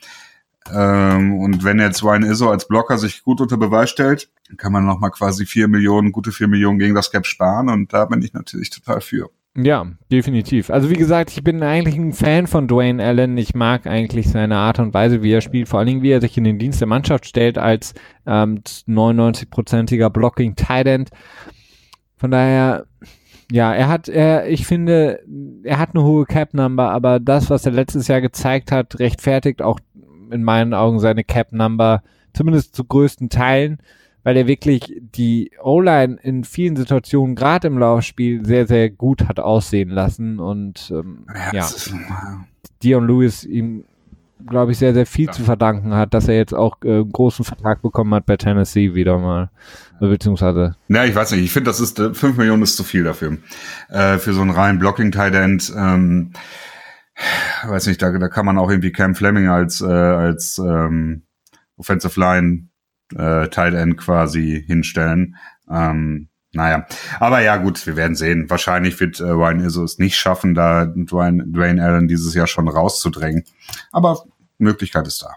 Ähm, 0.71 1.37
und 1.37 1.63
wenn 1.63 1.79
jetzt 1.79 2.03
Ryan 2.03 2.23
Izzo 2.23 2.49
als 2.49 2.67
Blocker 2.67 2.97
sich 2.97 3.23
gut 3.23 3.41
unter 3.41 3.57
Beweis 3.57 3.89
stellt, 3.89 4.29
kann 4.57 4.71
man 4.71 4.85
nochmal 4.85 5.11
quasi 5.11 5.45
vier 5.45 5.67
Millionen, 5.67 6.11
gute 6.11 6.31
vier 6.31 6.47
Millionen 6.47 6.79
gegen 6.79 6.95
das 6.95 7.11
Cap 7.11 7.25
sparen. 7.25 7.69
Und 7.69 7.91
da 7.91 8.05
bin 8.05 8.21
ich 8.21 8.33
natürlich 8.33 8.69
total 8.69 9.01
für. 9.01 9.29
Ja, 9.57 9.87
definitiv. 10.11 10.69
Also 10.69 10.89
wie 10.89 10.95
gesagt, 10.95 11.31
ich 11.31 11.43
bin 11.43 11.63
eigentlich 11.63 11.97
ein 11.97 12.13
Fan 12.13 12.47
von 12.47 12.67
Dwayne 12.67 13.03
Allen. 13.03 13.37
Ich 13.37 13.55
mag 13.55 13.87
eigentlich 13.87 14.29
seine 14.29 14.57
Art 14.57 14.79
und 14.79 14.93
Weise, 14.93 15.23
wie 15.23 15.33
er 15.33 15.41
spielt, 15.41 15.67
vor 15.67 15.79
allen 15.79 15.87
Dingen, 15.87 16.03
wie 16.03 16.11
er 16.11 16.21
sich 16.21 16.37
in 16.37 16.43
den 16.43 16.59
Dienst 16.59 16.79
der 16.79 16.87
Mannschaft 16.87 17.25
stellt 17.25 17.57
als 17.57 17.93
ähm, 18.25 18.59
99-prozentiger 18.59 20.09
Blocking 20.09 20.55
Tight 20.55 20.87
End. 20.87 21.09
Von 22.15 22.31
daher, 22.31 22.85
ja, 23.51 23.73
er 23.73 23.87
hat, 23.87 24.07
er, 24.07 24.47
ich 24.47 24.67
finde, 24.67 25.21
er 25.63 25.79
hat 25.79 25.95
eine 25.95 26.03
hohe 26.03 26.25
Cap 26.25 26.53
Number, 26.53 26.91
aber 26.91 27.19
das, 27.19 27.49
was 27.49 27.65
er 27.65 27.71
letztes 27.71 28.07
Jahr 28.07 28.21
gezeigt 28.21 28.71
hat, 28.71 28.99
rechtfertigt 28.99 29.61
auch 29.61 29.79
in 30.31 30.43
meinen 30.43 30.75
Augen 30.75 30.99
seine 30.99 31.23
Cap 31.23 31.51
Number, 31.51 32.03
zumindest 32.33 32.75
zu 32.75 32.83
größten 32.83 33.29
Teilen 33.29 33.79
weil 34.23 34.37
er 34.37 34.47
wirklich 34.47 34.93
die 34.99 35.51
O-Line 35.61 36.17
in 36.21 36.43
vielen 36.43 36.75
Situationen, 36.75 37.35
gerade 37.35 37.67
im 37.67 37.77
Laufspiel, 37.77 38.45
sehr, 38.45 38.67
sehr 38.67 38.89
gut 38.89 39.27
hat 39.27 39.39
aussehen 39.39 39.89
lassen 39.89 40.39
und 40.39 40.91
ähm, 40.91 41.25
ja, 41.53 41.53
ja 41.53 41.69
Dion 42.81 43.07
Lewis 43.07 43.43
ihm 43.43 43.83
glaube 44.47 44.71
ich, 44.71 44.77
sehr, 44.77 44.93
sehr 44.93 45.05
viel 45.05 45.27
ja. 45.27 45.31
zu 45.31 45.43
verdanken 45.43 45.93
hat, 45.93 46.13
dass 46.13 46.27
er 46.27 46.35
jetzt 46.35 46.53
auch 46.53 46.77
äh, 46.83 46.89
einen 46.89 47.11
großen 47.11 47.43
Vertrag 47.45 47.81
bekommen 47.81 48.13
hat 48.13 48.25
bei 48.25 48.37
Tennessee 48.37 48.93
wieder 48.93 49.17
mal. 49.17 49.49
Beziehungsweise. 49.99 50.75
Ja, 50.87 51.03
ich 51.03 51.13
weiß 51.13 51.31
nicht. 51.31 51.43
Ich 51.43 51.51
finde, 51.51 51.69
das 51.69 51.79
ist, 51.79 51.99
äh, 51.99 52.13
fünf 52.13 52.37
Millionen 52.37 52.63
ist 52.63 52.77
zu 52.77 52.83
viel 52.83 53.03
dafür. 53.03 53.37
Äh, 53.89 54.17
für 54.17 54.33
so 54.33 54.41
einen 54.41 54.51
reinen 54.51 54.79
Blocking-Tight 54.79 55.35
End. 55.35 55.73
Ähm, 55.75 56.31
weiß 57.63 57.87
nicht, 57.87 58.01
da, 58.01 58.11
da 58.17 58.29
kann 58.29 58.45
man 58.45 58.57
auch 58.57 58.69
irgendwie 58.69 58.91
Cam 58.91 59.13
Fleming 59.13 59.47
als, 59.47 59.81
äh, 59.81 59.85
als 59.85 60.57
ähm, 60.57 61.23
Offensive 61.75 62.17
Line 62.19 62.68
äh, 63.15 63.47
Tight 63.47 63.73
End 63.73 63.97
quasi 63.97 64.63
hinstellen. 64.65 65.35
Ähm, 65.69 66.29
naja, 66.51 66.87
aber 67.19 67.41
ja 67.41 67.57
gut, 67.57 67.85
wir 67.85 67.95
werden 67.95 68.15
sehen. 68.15 68.49
Wahrscheinlich 68.49 68.99
wird 68.99 69.19
äh, 69.19 69.29
Ryan 69.29 69.59
Izzo 69.59 69.83
es 69.83 69.99
nicht 69.99 70.17
schaffen, 70.17 70.55
da 70.55 70.85
Dwayne, 70.85 71.45
Dwayne 71.45 71.83
Allen 71.83 72.07
dieses 72.07 72.33
Jahr 72.33 72.47
schon 72.47 72.67
rauszudrängen. 72.67 73.43
Aber 73.91 74.23
Möglichkeit 74.57 75.05
ist 75.07 75.21
da. 75.21 75.35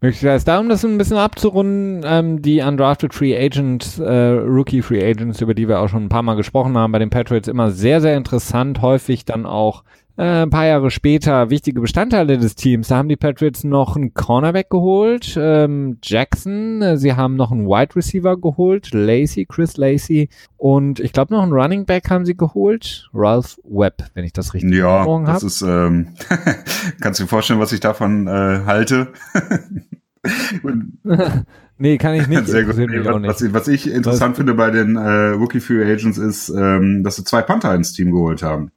Möglichkeit 0.00 0.38
ist 0.38 0.48
da, 0.48 0.58
um 0.58 0.70
das 0.70 0.82
ein 0.82 0.96
bisschen 0.96 1.18
abzurunden, 1.18 2.02
ähm, 2.06 2.40
die 2.40 2.62
Undrafted 2.62 3.12
Free 3.12 3.36
Agents, 3.36 3.98
äh, 3.98 4.10
Rookie 4.10 4.80
Free 4.80 5.04
Agents, 5.04 5.42
über 5.42 5.52
die 5.52 5.68
wir 5.68 5.80
auch 5.80 5.88
schon 5.88 6.04
ein 6.04 6.08
paar 6.08 6.22
Mal 6.22 6.36
gesprochen 6.36 6.76
haben, 6.78 6.92
bei 6.92 6.98
den 6.98 7.10
Patriots 7.10 7.48
immer 7.48 7.70
sehr, 7.70 8.00
sehr 8.00 8.16
interessant, 8.16 8.80
häufig 8.80 9.26
dann 9.26 9.44
auch 9.44 9.84
äh, 10.20 10.42
ein 10.42 10.50
paar 10.50 10.66
Jahre 10.66 10.90
später 10.90 11.48
wichtige 11.48 11.80
Bestandteile 11.80 12.36
des 12.36 12.54
Teams. 12.54 12.88
Da 12.88 12.96
haben 12.96 13.08
die 13.08 13.16
Patriots 13.16 13.64
noch 13.64 13.96
einen 13.96 14.12
Cornerback 14.12 14.68
geholt, 14.68 15.34
ähm, 15.40 15.96
Jackson. 16.02 16.98
Sie 16.98 17.14
haben 17.14 17.36
noch 17.36 17.50
einen 17.50 17.66
Wide 17.66 17.96
Receiver 17.96 18.38
geholt, 18.38 18.92
Lacey, 18.92 19.46
Chris 19.46 19.78
Lacey. 19.78 20.28
Und 20.58 21.00
ich 21.00 21.14
glaube 21.14 21.32
noch 21.32 21.42
einen 21.42 21.52
Running 21.52 21.86
Back 21.86 22.10
haben 22.10 22.26
sie 22.26 22.36
geholt, 22.36 23.08
Ralph 23.14 23.58
Webb, 23.64 24.10
wenn 24.12 24.24
ich 24.24 24.34
das 24.34 24.52
richtig 24.52 24.74
ja, 24.74 25.06
habe. 25.06 25.24
Ja, 25.26 25.32
das 25.32 25.42
ist, 25.42 25.62
ähm, 25.62 26.08
kannst 27.00 27.18
du 27.18 27.24
dir 27.24 27.28
vorstellen, 27.28 27.58
was 27.58 27.72
ich 27.72 27.80
davon 27.80 28.26
äh, 28.26 28.60
halte? 28.66 29.08
nee, 31.78 31.96
kann 31.96 32.14
ich 32.14 32.26
nicht. 32.26 32.46
Sehr 32.46 32.64
gut. 32.64 32.76
Nee, 32.76 33.02
was, 33.06 33.42
was, 33.42 33.52
was, 33.54 33.68
ich 33.68 33.90
interessant 33.90 34.32
was? 34.32 34.36
finde 34.36 34.52
bei 34.52 34.70
den 34.70 34.96
äh, 34.96 35.28
Rookie 35.30 35.60
Free 35.60 35.82
Agents 35.82 36.18
ist, 36.18 36.50
ähm, 36.50 37.02
dass 37.02 37.16
sie 37.16 37.24
zwei 37.24 37.40
Panther 37.40 37.74
ins 37.74 37.94
Team 37.94 38.10
geholt 38.10 38.42
haben. 38.42 38.70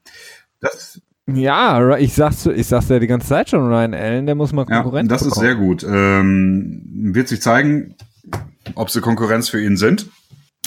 Das 0.62 1.02
ja, 1.28 1.98
ich 1.98 2.14
sag's, 2.14 2.46
ich 2.46 2.68
sag's 2.68 2.90
ja 2.90 3.00
die 3.00 3.08
ganze 3.08 3.28
Zeit 3.28 3.50
schon, 3.50 3.68
Ryan 3.68 3.94
Allen, 3.94 4.26
der 4.26 4.36
muss 4.36 4.54
mal 4.54 4.66
Konkurrenz 4.66 5.10
Ja, 5.10 5.16
das 5.18 5.24
bekommen. 5.24 5.34
ist 5.34 5.40
sehr 5.50 5.56
gut. 5.56 5.84
Ähm, 5.84 7.12
wird 7.14 7.28
sich 7.28 7.42
zeigen, 7.42 7.96
ob 8.76 8.90
sie 8.90 9.02
Konkurrenz 9.02 9.50
für 9.50 9.62
ihn 9.64 9.78
sind. 9.78 10.08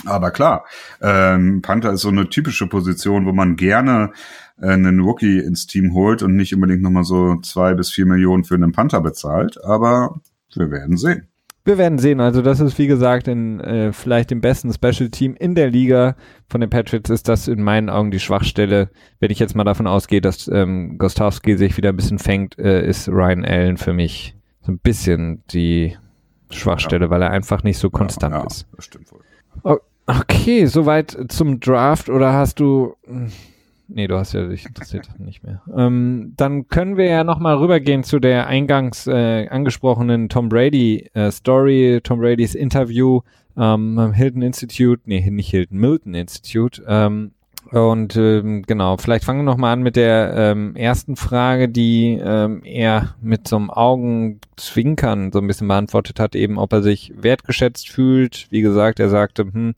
Aber 0.05 0.31
klar, 0.31 0.65
ähm, 1.01 1.63
Panther 1.63 1.93
ist 1.93 2.03
so 2.03 2.09
eine 2.09 2.29
typische 2.29 2.67
Position, 2.67 3.25
wo 3.27 3.33
man 3.33 3.57
gerne 3.57 4.13
äh, 4.61 4.69
einen 4.71 5.01
Rookie 5.01 5.39
ins 5.39 5.67
Team 5.67 5.95
holt 5.95 6.23
und 6.23 6.37
nicht 6.37 6.55
unbedingt 6.55 6.83
nochmal 6.83 7.05
so 7.05 7.37
zwei 7.41 7.75
bis 7.75 7.91
vier 7.91 8.07
Millionen 8.07 8.45
für 8.45 8.55
einen 8.55 8.73
Panther 8.73 9.01
bezahlt. 9.01 9.63
Aber 9.65 10.21
wir 10.55 10.71
werden 10.71 10.97
sehen. 10.97 11.29
Wir 11.67 11.79
werden 11.79 11.99
sehen. 11.99 12.21
Also 12.21 12.43
das 12.43 12.61
ist 12.61 12.79
wie 12.79 12.87
gesagt 12.87 13.27
in 13.27 13.59
äh, 13.59 13.93
vielleicht 13.93 14.31
dem 14.31 14.41
besten 14.41 14.73
Special 14.73 15.11
Team 15.11 15.35
in 15.35 15.57
der 15.57 15.69
Liga 15.69 16.15
von 16.49 16.61
den 16.61 16.71
Patriots 16.71 17.11
ist 17.11 17.29
das 17.29 17.49
in 17.49 17.61
meinen 17.61 17.91
Augen 17.91 18.13
die 18.13 18.21
Schwachstelle. 18.21 18.89
Wenn 19.19 19.33
ich 19.33 19.41
jetzt 19.41 19.57
mal 19.57 19.65
davon 19.65 19.89
ausgehe, 19.89 20.21
dass 20.21 20.47
ähm, 20.47 20.97
Gostowski 20.97 21.57
sich 21.57 21.77
wieder 21.77 21.89
ein 21.89 21.97
bisschen 21.97 22.21
fängt, 22.21 22.57
äh, 22.57 22.87
ist 22.87 23.09
Ryan 23.09 23.45
Allen 23.45 23.79
für 23.79 23.93
mich 23.93 24.37
so 24.61 24.71
ein 24.71 24.79
bisschen 24.79 25.43
die 25.51 25.97
Schwachstelle, 26.51 27.07
ja. 27.07 27.11
weil 27.11 27.23
er 27.23 27.33
einfach 27.33 27.65
nicht 27.65 27.79
so 27.79 27.91
konstant 27.91 28.33
ja, 28.33 28.41
ja, 28.43 28.47
ist. 28.47 28.67
Das 28.77 28.85
stimmt 28.85 29.09
wohl. 29.11 29.81
Okay, 30.07 30.67
soweit 30.67 31.17
zum 31.29 31.59
Draft 31.59 32.09
oder 32.09 32.33
hast 32.33 32.61
du 32.61 32.95
hm, 33.09 33.33
Nee, 33.89 34.09
du 34.09 34.17
hast 34.17 34.33
ja 34.33 34.47
dich 34.47 34.67
interessiert 34.67 35.09
nicht 35.19 35.43
mehr. 35.43 35.63
Ähm, 35.75 36.35
dann 36.37 36.69
können 36.69 36.97
wir 36.97 37.07
ja 37.07 37.25
nochmal 37.25 37.57
rübergehen 37.57 38.03
zu 38.03 38.19
der 38.19 38.47
eingangs 38.47 39.07
äh, 39.07 39.49
angesprochenen 39.49 40.29
Tom 40.29 40.49
Brady 40.49 41.09
äh, 41.15 41.31
Story, 41.31 42.01
Tom 42.03 42.21
Bradys 42.21 42.55
Interview 42.55 43.21
ähm, 43.57 43.99
am 43.99 44.13
Hilton 44.13 44.43
Institute, 44.43 45.03
nee, 45.07 45.29
nicht 45.31 45.51
Hilton, 45.51 45.79
Milton 45.79 46.15
Institute. 46.15 46.83
Ähm, 46.87 47.33
und 47.73 48.17
ähm, 48.17 48.63
genau, 48.63 48.97
vielleicht 48.97 49.25
fangen 49.25 49.41
wir 49.41 49.45
nochmal 49.45 49.73
an 49.73 49.83
mit 49.83 49.97
der 49.97 50.35
ähm, 50.37 50.77
ersten 50.77 51.17
Frage, 51.17 51.69
die 51.69 52.19
ähm, 52.23 52.63
er 52.65 53.17
mit 53.21 53.49
so 53.49 53.57
einem 53.57 53.71
Augenzwinkern 53.71 55.33
so 55.33 55.41
ein 55.41 55.49
bisschen 55.49 55.67
beantwortet 55.67 56.21
hat, 56.21 56.37
eben 56.37 56.59
ob 56.59 56.73
er 56.73 56.83
sich 56.83 57.13
wertgeschätzt 57.17 57.89
fühlt. 57.89 58.47
Wie 58.51 58.61
gesagt, 58.61 59.01
er 59.01 59.09
sagte, 59.09 59.43
hm, 59.43 59.75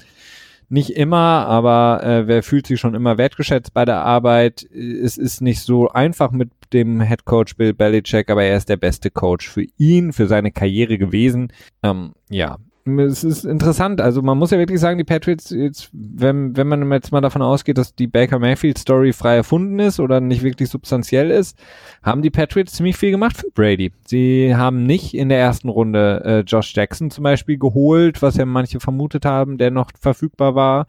nicht 0.68 0.90
immer, 0.90 1.46
aber 1.46 2.02
äh, 2.04 2.26
wer 2.26 2.42
fühlt 2.42 2.66
sich 2.66 2.78
schon 2.78 2.94
immer 2.94 3.18
wertgeschätzt 3.18 3.72
bei 3.72 3.84
der 3.84 4.04
Arbeit? 4.04 4.62
Es 4.62 5.16
ist 5.16 5.40
nicht 5.40 5.60
so 5.60 5.88
einfach 5.88 6.30
mit 6.30 6.50
dem 6.72 7.00
Head 7.00 7.24
Coach 7.24 7.56
Bill 7.56 7.72
Belichick, 7.72 8.30
aber 8.30 8.44
er 8.44 8.56
ist 8.56 8.68
der 8.68 8.76
beste 8.76 9.10
Coach 9.10 9.48
für 9.48 9.64
ihn, 9.78 10.12
für 10.12 10.26
seine 10.26 10.52
Karriere 10.52 10.98
gewesen. 10.98 11.52
Ähm, 11.82 12.12
ja, 12.28 12.58
es 12.99 13.24
ist 13.24 13.45
interessant. 13.45 14.01
Also 14.01 14.22
man 14.22 14.39
muss 14.39 14.51
ja 14.51 14.59
wirklich 14.59 14.80
sagen, 14.80 14.99
die 14.99 15.05
Patriots, 15.05 15.51
jetzt, 15.51 15.91
wenn, 15.93 16.57
wenn 16.57 16.68
man 16.68 16.91
jetzt 16.93 17.12
mal 17.12 17.20
davon 17.20 17.43
ausgeht, 17.43 17.78
dass 17.78 17.95
die 17.95 18.07
Baker 18.07 18.39
Mayfield 18.39 18.78
Story 18.78 19.12
frei 19.12 19.36
erfunden 19.36 19.78
ist 19.78 20.01
oder 20.01 20.20
nicht 20.20 20.43
wirklich 20.43 20.68
substanziell 20.68 21.30
ist, 21.30 21.59
haben 22.03 22.22
die 22.22 22.30
Patriots 22.30 22.72
ziemlich 22.72 22.97
viel 22.97 23.11
gemacht 23.11 23.36
für 23.36 23.51
Brady. 23.51 23.93
Sie 24.07 24.55
haben 24.55 24.84
nicht 24.84 25.14
in 25.14 25.28
der 25.28 25.39
ersten 25.39 25.68
Runde 25.68 26.22
äh, 26.24 26.41
Josh 26.41 26.74
Jackson 26.74 27.11
zum 27.11 27.24
Beispiel 27.24 27.59
geholt, 27.59 28.22
was 28.22 28.36
ja 28.36 28.45
manche 28.45 28.80
vermutet 28.80 29.24
haben, 29.24 29.59
der 29.59 29.70
noch 29.70 29.91
verfügbar 29.99 30.55
war. 30.55 30.86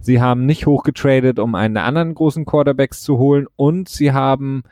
Sie 0.00 0.20
haben 0.20 0.46
nicht 0.46 0.66
hochgetradet, 0.66 1.38
um 1.38 1.54
einen 1.54 1.74
der 1.74 1.84
anderen 1.84 2.14
großen 2.14 2.44
Quarterbacks 2.44 3.00
zu 3.00 3.18
holen 3.18 3.46
und 3.56 3.88
sie 3.88 4.12
haben 4.12 4.62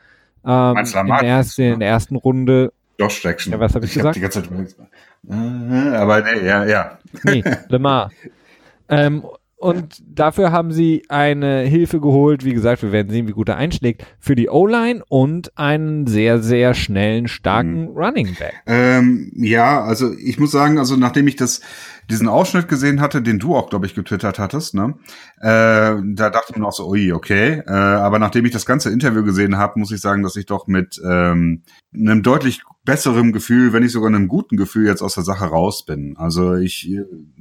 ähm, 0.45 0.77
in, 0.77 1.07
der 1.07 1.23
ersten, 1.23 1.63
in 1.63 1.81
der 1.81 1.89
ersten 1.89 2.17
Runde 2.17 2.73
Josh 2.99 3.23
Jackson. 3.23 3.53
Ja, 3.53 3.61
was 3.61 3.75
habe 3.75 3.85
ich, 3.85 3.91
ich 3.91 3.97
gesagt? 3.97 4.09
Hab 4.09 4.15
die 4.15 4.21
ganze 4.21 4.43
Zeit 4.43 4.89
aber 5.29 6.23
nee, 6.23 6.47
ja, 6.47 6.65
ja. 6.65 6.99
Nee, 7.25 7.43
Lemar. 7.69 8.11
ähm, 8.89 9.23
und 9.59 10.03
dafür 10.07 10.53
haben 10.53 10.71
sie 10.71 11.05
eine 11.09 11.61
Hilfe 11.63 11.99
geholt. 11.99 12.45
Wie 12.45 12.53
gesagt, 12.53 12.83
wir 12.83 12.93
werden 12.93 13.11
sehen, 13.11 13.27
wie 13.27 13.33
gut 13.33 13.49
er 13.49 13.57
einschlägt. 13.57 14.05
Für 14.21 14.37
die 14.37 14.51
O-Line 14.51 15.03
und 15.09 15.57
einen 15.57 16.07
sehr, 16.07 16.41
sehr 16.41 16.75
schnellen, 16.75 17.27
starken 17.27 17.91
mhm. 17.91 17.97
Running 17.97 18.37
Back. 18.39 18.55
Ähm, 18.67 19.33
ja, 19.35 19.83
also 19.83 20.13
ich 20.13 20.39
muss 20.39 20.51
sagen, 20.51 20.79
also 20.79 20.97
nachdem 20.97 21.27
ich 21.27 21.37
das 21.37 21.63
diesen 22.11 22.29
Ausschnitt 22.29 22.69
gesehen 22.69 23.01
hatte, 23.01 23.23
den 23.23 23.39
du 23.39 23.57
auch, 23.57 23.69
glaube 23.69 23.87
ich, 23.87 23.95
getwittert 23.95 24.39
hattest, 24.39 24.75
ne? 24.75 24.95
Äh, 25.41 25.97
da 26.03 26.31
dachte 26.31 26.53
ich 26.53 26.57
mir 26.57 26.67
auch 26.67 26.73
so, 26.73 26.89
ui, 26.89 27.13
okay. 27.13 27.63
Äh, 27.67 27.71
aber 27.71 28.19
nachdem 28.19 28.45
ich 28.45 28.53
das 28.53 28.67
ganze 28.67 28.91
Interview 28.91 29.25
gesehen 29.25 29.57
habe, 29.57 29.79
muss 29.79 29.91
ich 29.91 30.01
sagen, 30.01 30.23
dass 30.23 30.37
ich 30.37 30.47
doch 30.47 30.67
mit 30.67 31.01
ähm, 31.05 31.63
einem 31.95 32.23
deutlich 32.23 32.63
besseren 32.85 33.33
Gefühl, 33.33 33.73
wenn 33.73 33.83
nicht 33.83 33.93
sogar 33.93 34.09
einem 34.09 34.29
guten 34.29 34.57
Gefühl 34.57 34.87
jetzt 34.87 35.03
aus 35.03 35.15
der 35.15 35.25
Sache 35.25 35.47
raus 35.47 35.85
bin. 35.85 36.17
Also 36.17 36.55
ich, 36.55 36.91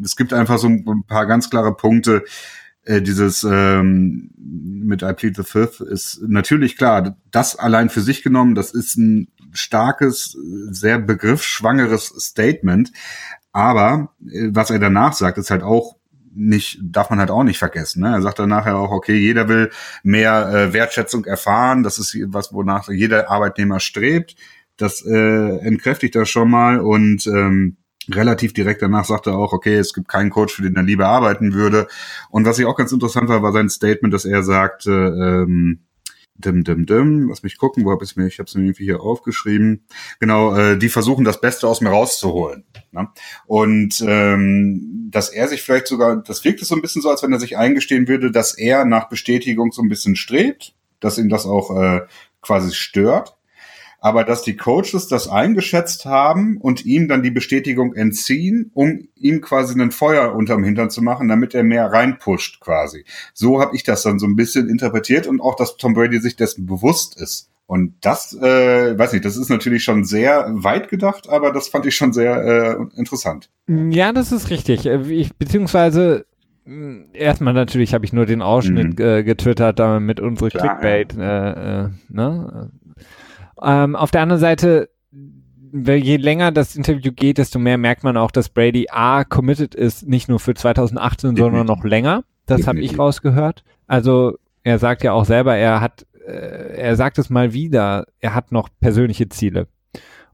es 0.04 0.16
gibt 0.16 0.34
einfach 0.34 0.58
so 0.58 0.68
ein 0.68 1.04
paar 1.08 1.28
ganz 1.28 1.50
klare 1.50 1.76
Punkte. 1.76 2.24
Äh, 2.86 3.02
dieses 3.02 3.44
ähm, 3.44 4.32
mit 4.38 5.02
I 5.02 5.14
Plead 5.14 5.36
the 5.36 5.44
Fifth 5.44 5.82
ist 5.82 6.22
natürlich 6.28 6.78
klar, 6.78 7.18
das 7.32 7.56
allein 7.56 7.90
für 7.90 8.02
sich 8.02 8.22
genommen, 8.24 8.56
das 8.56 8.74
ist 8.74 8.96
ein 8.98 9.28
starkes, 9.54 10.38
sehr 10.70 11.00
begriffsschwangeres 11.00 12.08
Statement. 12.20 12.92
Aber 13.56 14.10
äh, 14.30 14.50
was 14.52 14.70
er 14.70 14.80
danach 14.80 15.14
sagt, 15.14 15.38
ist 15.38 15.50
halt 15.50 15.64
auch 15.64 15.96
nicht, 16.34 16.78
darf 16.84 17.10
man 17.10 17.20
halt 17.20 17.32
auch 17.32 17.44
nicht 17.44 17.58
vergessen. 17.58 18.02
Ne? 18.02 18.10
Er 18.10 18.22
sagt 18.22 18.40
dann 18.40 18.50
nachher 18.50 18.76
auch, 18.76 18.92
okay, 18.92 19.16
jeder 19.16 19.48
will 19.48 19.72
mehr 20.04 20.50
äh, 20.50 20.74
Wertschätzung 20.74 21.24
erfahren. 21.24 21.82
Das 21.82 21.98
ist 21.98 22.18
was, 22.28 22.52
wonach 22.52 22.90
jeder 22.90 23.32
Arbeitnehmer 23.32 23.80
strebt. 23.80 24.36
Das 24.76 25.06
äh, 25.06 25.58
entkräftigt 25.60 26.16
das 26.16 26.30
schon 26.30 26.52
mal 26.52 26.82
und 26.82 27.26
ähm, 27.28 27.78
relativ 28.12 28.52
direkt 28.52 28.82
danach 28.82 29.06
sagte 29.06 29.30
er 29.30 29.38
auch, 29.38 29.54
okay, 29.54 29.76
es 29.76 29.94
gibt 29.94 30.10
keinen 30.10 30.32
Coach, 30.32 30.54
für 30.54 30.64
den 30.64 30.76
er 30.76 30.84
lieber 30.84 31.08
arbeiten 31.08 31.54
würde. 31.54 31.88
Und 32.30 32.46
was 32.46 32.60
ich 32.60 32.66
auch 32.66 32.76
ganz 32.76 32.92
interessant 32.92 33.30
war, 33.30 33.42
war 33.42 33.54
sein 33.54 33.70
Statement, 33.70 34.14
dass 34.14 34.26
er 34.26 34.44
sagte, 34.44 34.92
ähm, 34.92 35.85
Dim, 36.38 36.64
dim, 36.64 36.86
dim. 36.86 37.30
Lass 37.30 37.44
mich 37.44 37.58
gucken, 37.58 37.86
wo 37.86 37.92
habe 37.92 38.04
ich 38.04 38.16
mir? 38.18 38.28
Ich 38.28 38.40
habe 38.40 38.48
es 38.48 38.56
mir 38.56 38.64
irgendwie 38.64 38.84
hier 38.84 39.02
aufgeschrieben. 39.02 39.86
Genau, 40.20 40.56
äh, 40.56 40.78
die 40.78 40.90
versuchen 40.90 41.24
das 41.24 41.40
Beste 41.40 41.68
aus 41.68 41.80
mir 41.80 41.90
rauszuholen. 41.90 42.66
Ne? 42.92 43.08
Und 43.46 44.04
ähm, 44.06 45.08
dass 45.12 45.30
er 45.30 45.48
sich 45.48 45.62
vielleicht 45.62 45.88
sogar, 45.88 46.18
das 46.18 46.44
wirkt 46.44 46.62
es 46.62 46.68
so 46.68 46.76
ein 46.76 46.82
bisschen 46.82 47.02
so, 47.02 47.10
als 47.10 47.24
wenn 47.24 47.32
er 47.32 47.40
sich 47.40 47.58
eingestehen 47.58 48.08
würde, 48.08 48.32
dass 48.32 48.58
er 48.58 48.84
nach 48.84 49.08
Bestätigung 49.08 49.72
so 49.72 49.82
ein 49.82 49.90
bisschen 49.90 50.18
strebt, 50.18 50.76
dass 51.00 51.18
ihm 51.18 51.30
das 51.30 51.46
auch 51.46 51.72
äh, 51.72 52.02
quasi 52.42 52.74
stört 52.74 53.35
aber 54.06 54.24
dass 54.24 54.44
die 54.44 54.56
Coaches 54.56 55.08
das 55.08 55.28
eingeschätzt 55.28 56.06
haben 56.06 56.58
und 56.58 56.86
ihm 56.86 57.08
dann 57.08 57.24
die 57.24 57.32
Bestätigung 57.32 57.96
entziehen, 57.96 58.70
um 58.76 59.08
ihm 59.16 59.42
quasi 59.42 59.74
einen 59.74 59.90
Feuer 59.90 60.36
unterm 60.36 60.64
Hintern 60.64 60.92
zu 60.92 61.02
machen, 61.02 61.28
damit 61.28 61.56
er 61.56 61.64
mehr 61.64 61.92
reinpusht 61.92 62.60
quasi. 62.60 63.04
So 63.34 63.60
habe 63.60 63.76
ich 63.76 63.82
das 63.82 64.04
dann 64.04 64.20
so 64.20 64.28
ein 64.28 64.36
bisschen 64.36 64.70
interpretiert 64.70 65.26
und 65.26 65.42
auch, 65.42 65.56
dass 65.56 65.78
Tom 65.78 65.96
Brady 65.96 66.20
sich 66.20 66.36
dessen 66.36 66.68
bewusst 66.68 67.20
ist. 67.20 67.50
Und 67.66 67.96
das, 68.02 68.32
äh, 68.40 68.96
weiß 68.96 69.14
nicht, 69.14 69.26
das 69.26 69.38
ist 69.38 69.50
natürlich 69.50 69.84
schon 69.84 70.04
sehr 70.04 70.52
weit 70.54 70.90
gedacht, 70.90 71.28
aber 71.28 71.52
das 71.52 71.70
fand 71.70 71.88
ich 71.88 71.96
schon 71.96 72.14
sehr 72.14 72.78
äh, 72.94 73.00
interessant. 73.00 73.50
Ja, 73.68 74.14
das 74.14 74.32
ist 74.32 74.52
richtig. 74.52 74.86
Äh, 74.86 75.02
ich, 75.12 75.36
beziehungsweise 75.36 76.28
mm, 76.66 77.06
Erstmal 77.14 77.56
natürlich 77.56 77.96
habe 77.96 78.06
ich 78.06 78.14
nur 78.14 78.28
den 78.28 78.44
Ausschnitt 78.44 79.00
mhm. 79.00 79.04
äh, 79.04 79.24
getwittert, 79.24 79.80
damit 79.80 80.20
unsere 80.20 80.52
Klar, 80.52 80.80
Clickbait, 80.80 81.16
ja. 81.18 81.54
äh, 81.54 81.86
äh, 81.86 81.90
ne? 82.10 82.70
Ähm, 83.66 83.96
auf 83.96 84.12
der 84.12 84.22
anderen 84.22 84.40
Seite, 84.40 84.90
je 85.74 86.18
länger 86.18 86.52
das 86.52 86.76
Interview 86.76 87.12
geht, 87.12 87.40
desto 87.40 87.60
mehr 87.60 87.78
merkt 87.78 88.04
man 88.04 88.16
auch, 88.16 88.32
dass 88.32 88.50
Brady 88.50 88.88
A 88.92 89.24
committed 89.24 89.74
ist, 89.76 90.08
nicht 90.08 90.30
nur 90.30 90.40
für 90.40 90.54
2018, 90.54 91.32
Definitiv. 91.32 91.44
sondern 91.44 91.68
noch 91.68 91.84
länger. 91.84 92.24
Das 92.46 92.68
habe 92.68 92.80
ich 92.80 92.98
rausgehört. 93.00 93.64
Also 93.88 94.38
er 94.64 94.78
sagt 94.78 95.04
ja 95.04 95.14
auch 95.14 95.26
selber, 95.26 95.56
er 95.56 95.82
hat, 95.82 96.06
äh, 96.26 96.78
er 96.78 96.96
sagt 96.96 97.18
es 97.18 97.30
mal 97.30 97.54
wieder, 97.54 98.06
er 98.20 98.36
hat 98.36 98.52
noch 98.52 98.70
persönliche 98.80 99.30
Ziele. 99.30 99.68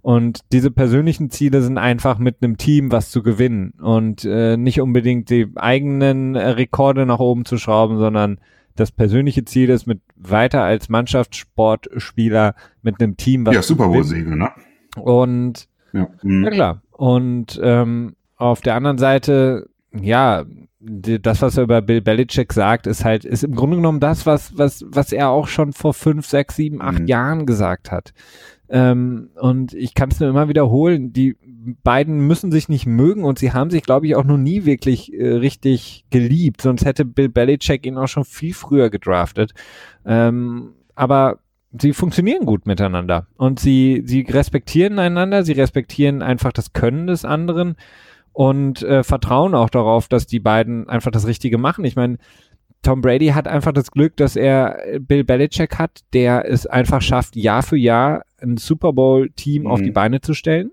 Und 0.02 0.40
diese 0.52 0.72
persönlichen 0.72 1.30
Ziele 1.30 1.62
sind 1.62 1.78
einfach 1.78 2.18
mit 2.18 2.38
einem 2.42 2.58
Team 2.58 2.92
was 2.92 3.12
zu 3.12 3.22
gewinnen 3.22 3.74
und 3.80 4.26
äh, 4.26 4.58
nicht 4.58 4.82
unbedingt 4.82 5.30
die 5.30 5.48
eigenen 5.56 6.36
äh, 6.36 6.50
Rekorde 6.50 7.06
nach 7.06 7.20
oben 7.20 7.46
zu 7.46 7.58
schrauben, 7.58 8.00
sondern 8.00 8.40
das 8.76 8.92
persönliche 8.92 9.46
Ziel 9.46 9.70
ist, 9.70 9.86
mit 9.88 10.02
weiter 10.16 10.64
als 10.64 10.90
Mannschaftssportspieler 10.90 12.56
mit 12.82 13.02
einem 13.02 13.18
Team 13.18 13.46
was 13.46 13.56
Ja, 13.56 13.62
Super 13.62 13.88
Bowl-Siege, 13.88 14.36
ne? 14.36 14.50
Und 14.96 15.68
ja, 15.94 16.08
mhm. 16.22 16.44
ja 16.44 16.50
klar. 16.52 16.82
Und 16.92 17.60
ähm, 17.64 18.16
auf 18.38 18.62
der 18.62 18.76
anderen 18.76 18.98
Seite, 18.98 19.70
ja, 19.94 20.46
das, 20.80 21.42
was 21.42 21.58
er 21.58 21.64
über 21.64 21.82
Bill 21.82 22.02
Belichick 22.02 22.54
sagt, 22.54 22.88
ist 22.88 23.06
halt, 23.06 23.24
ist 23.24 23.44
im 23.44 23.56
Grunde 23.56 23.78
genommen 23.78 24.00
das, 24.00 24.26
was, 24.26 24.58
was, 24.58 24.84
was 24.88 25.12
er 25.12 25.30
auch 25.30 25.48
schon 25.48 25.74
vor 25.74 25.94
fünf, 25.94 26.26
sechs, 26.26 26.56
sieben, 26.56 26.82
acht 26.82 27.02
mhm. 27.02 27.08
Jahren 27.08 27.46
gesagt 27.46 27.92
hat. 27.92 28.14
Ähm, 28.74 29.32
und 29.36 29.74
ich 29.74 29.94
kann 29.96 30.12
es 30.12 30.22
nur 30.22 30.30
immer 30.30 30.48
wiederholen, 30.48 31.12
die 31.12 31.36
beiden 31.84 32.26
müssen 32.26 32.54
sich 32.54 32.70
nicht 32.70 32.86
mögen 32.86 33.26
und 33.26 33.38
sie 33.38 33.52
haben 33.52 33.70
sich, 33.70 33.84
glaube 33.84 34.08
ich, 34.08 34.16
auch 34.16 34.24
noch 34.24 34.38
nie 34.38 34.64
wirklich 34.64 35.14
äh, 35.14 35.28
richtig 35.28 36.06
geliebt, 36.10 36.62
sonst 36.62 36.86
hätte 36.86 37.04
Bill 37.04 37.28
Belichick 37.28 37.86
ihn 37.86 37.98
auch 37.98 38.08
schon 38.08 38.24
viel 38.24 38.54
früher 38.54 38.90
gedraftet. 38.90 39.52
Ähm, 40.06 40.74
aber 40.96 41.40
sie 41.78 41.92
funktionieren 41.92 42.46
gut 42.46 42.66
miteinander 42.66 43.28
und 43.36 43.60
sie, 43.60 44.04
sie 44.06 44.22
respektieren 44.22 45.00
einander, 45.00 45.44
sie 45.44 45.54
respektieren 45.54 46.22
einfach 46.22 46.54
das 46.54 46.72
Können 46.72 47.08
des 47.08 47.26
anderen 47.26 47.76
und 48.32 48.84
äh, 48.84 49.04
vertrauen 49.04 49.54
auch 49.54 49.70
darauf, 49.70 50.08
dass 50.08 50.28
die 50.28 50.40
beiden 50.40 50.88
einfach 50.88 51.12
das 51.12 51.28
Richtige 51.28 51.58
machen. 51.58 51.84
Ich 51.84 51.98
meine, 51.98 52.20
Tom 52.84 53.02
Brady 53.02 53.28
hat 53.28 53.48
einfach 53.48 53.74
das 53.74 53.92
Glück, 53.92 54.16
dass 54.18 54.36
er 54.36 55.00
Bill 55.00 55.24
Belichick 55.24 55.78
hat, 55.78 56.02
der 56.14 56.50
es 56.50 56.66
einfach 56.66 57.02
schafft, 57.02 57.36
Jahr 57.36 57.64
für 57.64 57.78
Jahr 57.78 58.24
ein 58.42 58.58
Super 58.58 58.94
Bowl-Team 58.94 59.64
mhm. 59.64 59.68
auf 59.68 59.82
die 59.82 59.92
Beine 59.92 60.22
zu 60.22 60.34
stellen. 60.34 60.72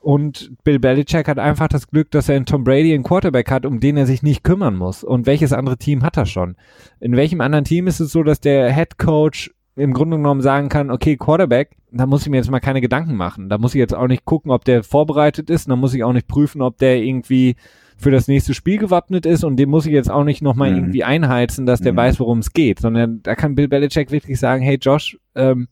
Und 0.00 0.52
Bill 0.64 0.78
Belichick 0.78 1.28
hat 1.28 1.38
einfach 1.38 1.68
das 1.68 1.88
Glück, 1.88 2.10
dass 2.10 2.28
er 2.28 2.36
in 2.36 2.46
Tom 2.46 2.64
Brady 2.64 2.94
einen 2.94 3.02
Quarterback 3.02 3.50
hat, 3.50 3.66
um 3.66 3.80
den 3.80 3.96
er 3.96 4.06
sich 4.06 4.22
nicht 4.22 4.44
kümmern 4.44 4.76
muss. 4.76 5.04
Und 5.04 5.26
welches 5.26 5.52
andere 5.52 5.76
Team 5.76 6.02
hat 6.02 6.16
er 6.16 6.26
schon? 6.26 6.56
In 7.00 7.16
welchem 7.16 7.40
anderen 7.40 7.64
Team 7.64 7.86
ist 7.86 8.00
es 8.00 8.12
so, 8.12 8.22
dass 8.22 8.40
der 8.40 8.72
Head 8.72 8.98
Coach 8.98 9.50
im 9.76 9.92
Grunde 9.92 10.16
genommen 10.16 10.40
sagen 10.40 10.68
kann, 10.68 10.90
okay, 10.90 11.16
Quarterback, 11.16 11.76
da 11.92 12.06
muss 12.06 12.22
ich 12.22 12.30
mir 12.30 12.38
jetzt 12.38 12.50
mal 12.50 12.60
keine 12.60 12.80
Gedanken 12.80 13.16
machen. 13.16 13.48
Da 13.48 13.58
muss 13.58 13.74
ich 13.74 13.78
jetzt 13.78 13.94
auch 13.94 14.08
nicht 14.08 14.24
gucken, 14.24 14.50
ob 14.50 14.64
der 14.64 14.82
vorbereitet 14.82 15.50
ist. 15.50 15.68
Da 15.68 15.76
muss 15.76 15.94
ich 15.94 16.04
auch 16.04 16.12
nicht 16.12 16.26
prüfen, 16.26 16.62
ob 16.62 16.78
der 16.78 17.02
irgendwie 17.02 17.56
für 17.98 18.10
das 18.12 18.28
nächste 18.28 18.54
Spiel 18.54 18.78
gewappnet 18.78 19.26
ist 19.26 19.42
und 19.42 19.56
dem 19.56 19.70
muss 19.70 19.84
ich 19.84 19.92
jetzt 19.92 20.10
auch 20.10 20.22
nicht 20.22 20.40
nochmal 20.40 20.70
mhm. 20.70 20.76
irgendwie 20.76 21.04
einheizen, 21.04 21.66
dass 21.66 21.80
der 21.80 21.92
mhm. 21.92 21.96
weiß, 21.96 22.20
worum 22.20 22.38
es 22.38 22.52
geht, 22.52 22.78
sondern 22.78 23.20
da 23.24 23.34
kann 23.34 23.56
Bill 23.56 23.66
Belichick 23.66 24.12
wirklich 24.12 24.38
sagen, 24.38 24.62
hey 24.62 24.78
Josh, 24.80 25.18
ähm, 25.34 25.66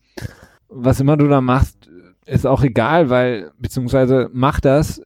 was 0.68 1.00
immer 1.00 1.16
du 1.16 1.28
da 1.28 1.40
machst, 1.40 1.88
ist 2.26 2.46
auch 2.46 2.62
egal, 2.62 3.08
weil, 3.08 3.52
beziehungsweise 3.58 4.28
mach 4.32 4.60
das. 4.60 5.02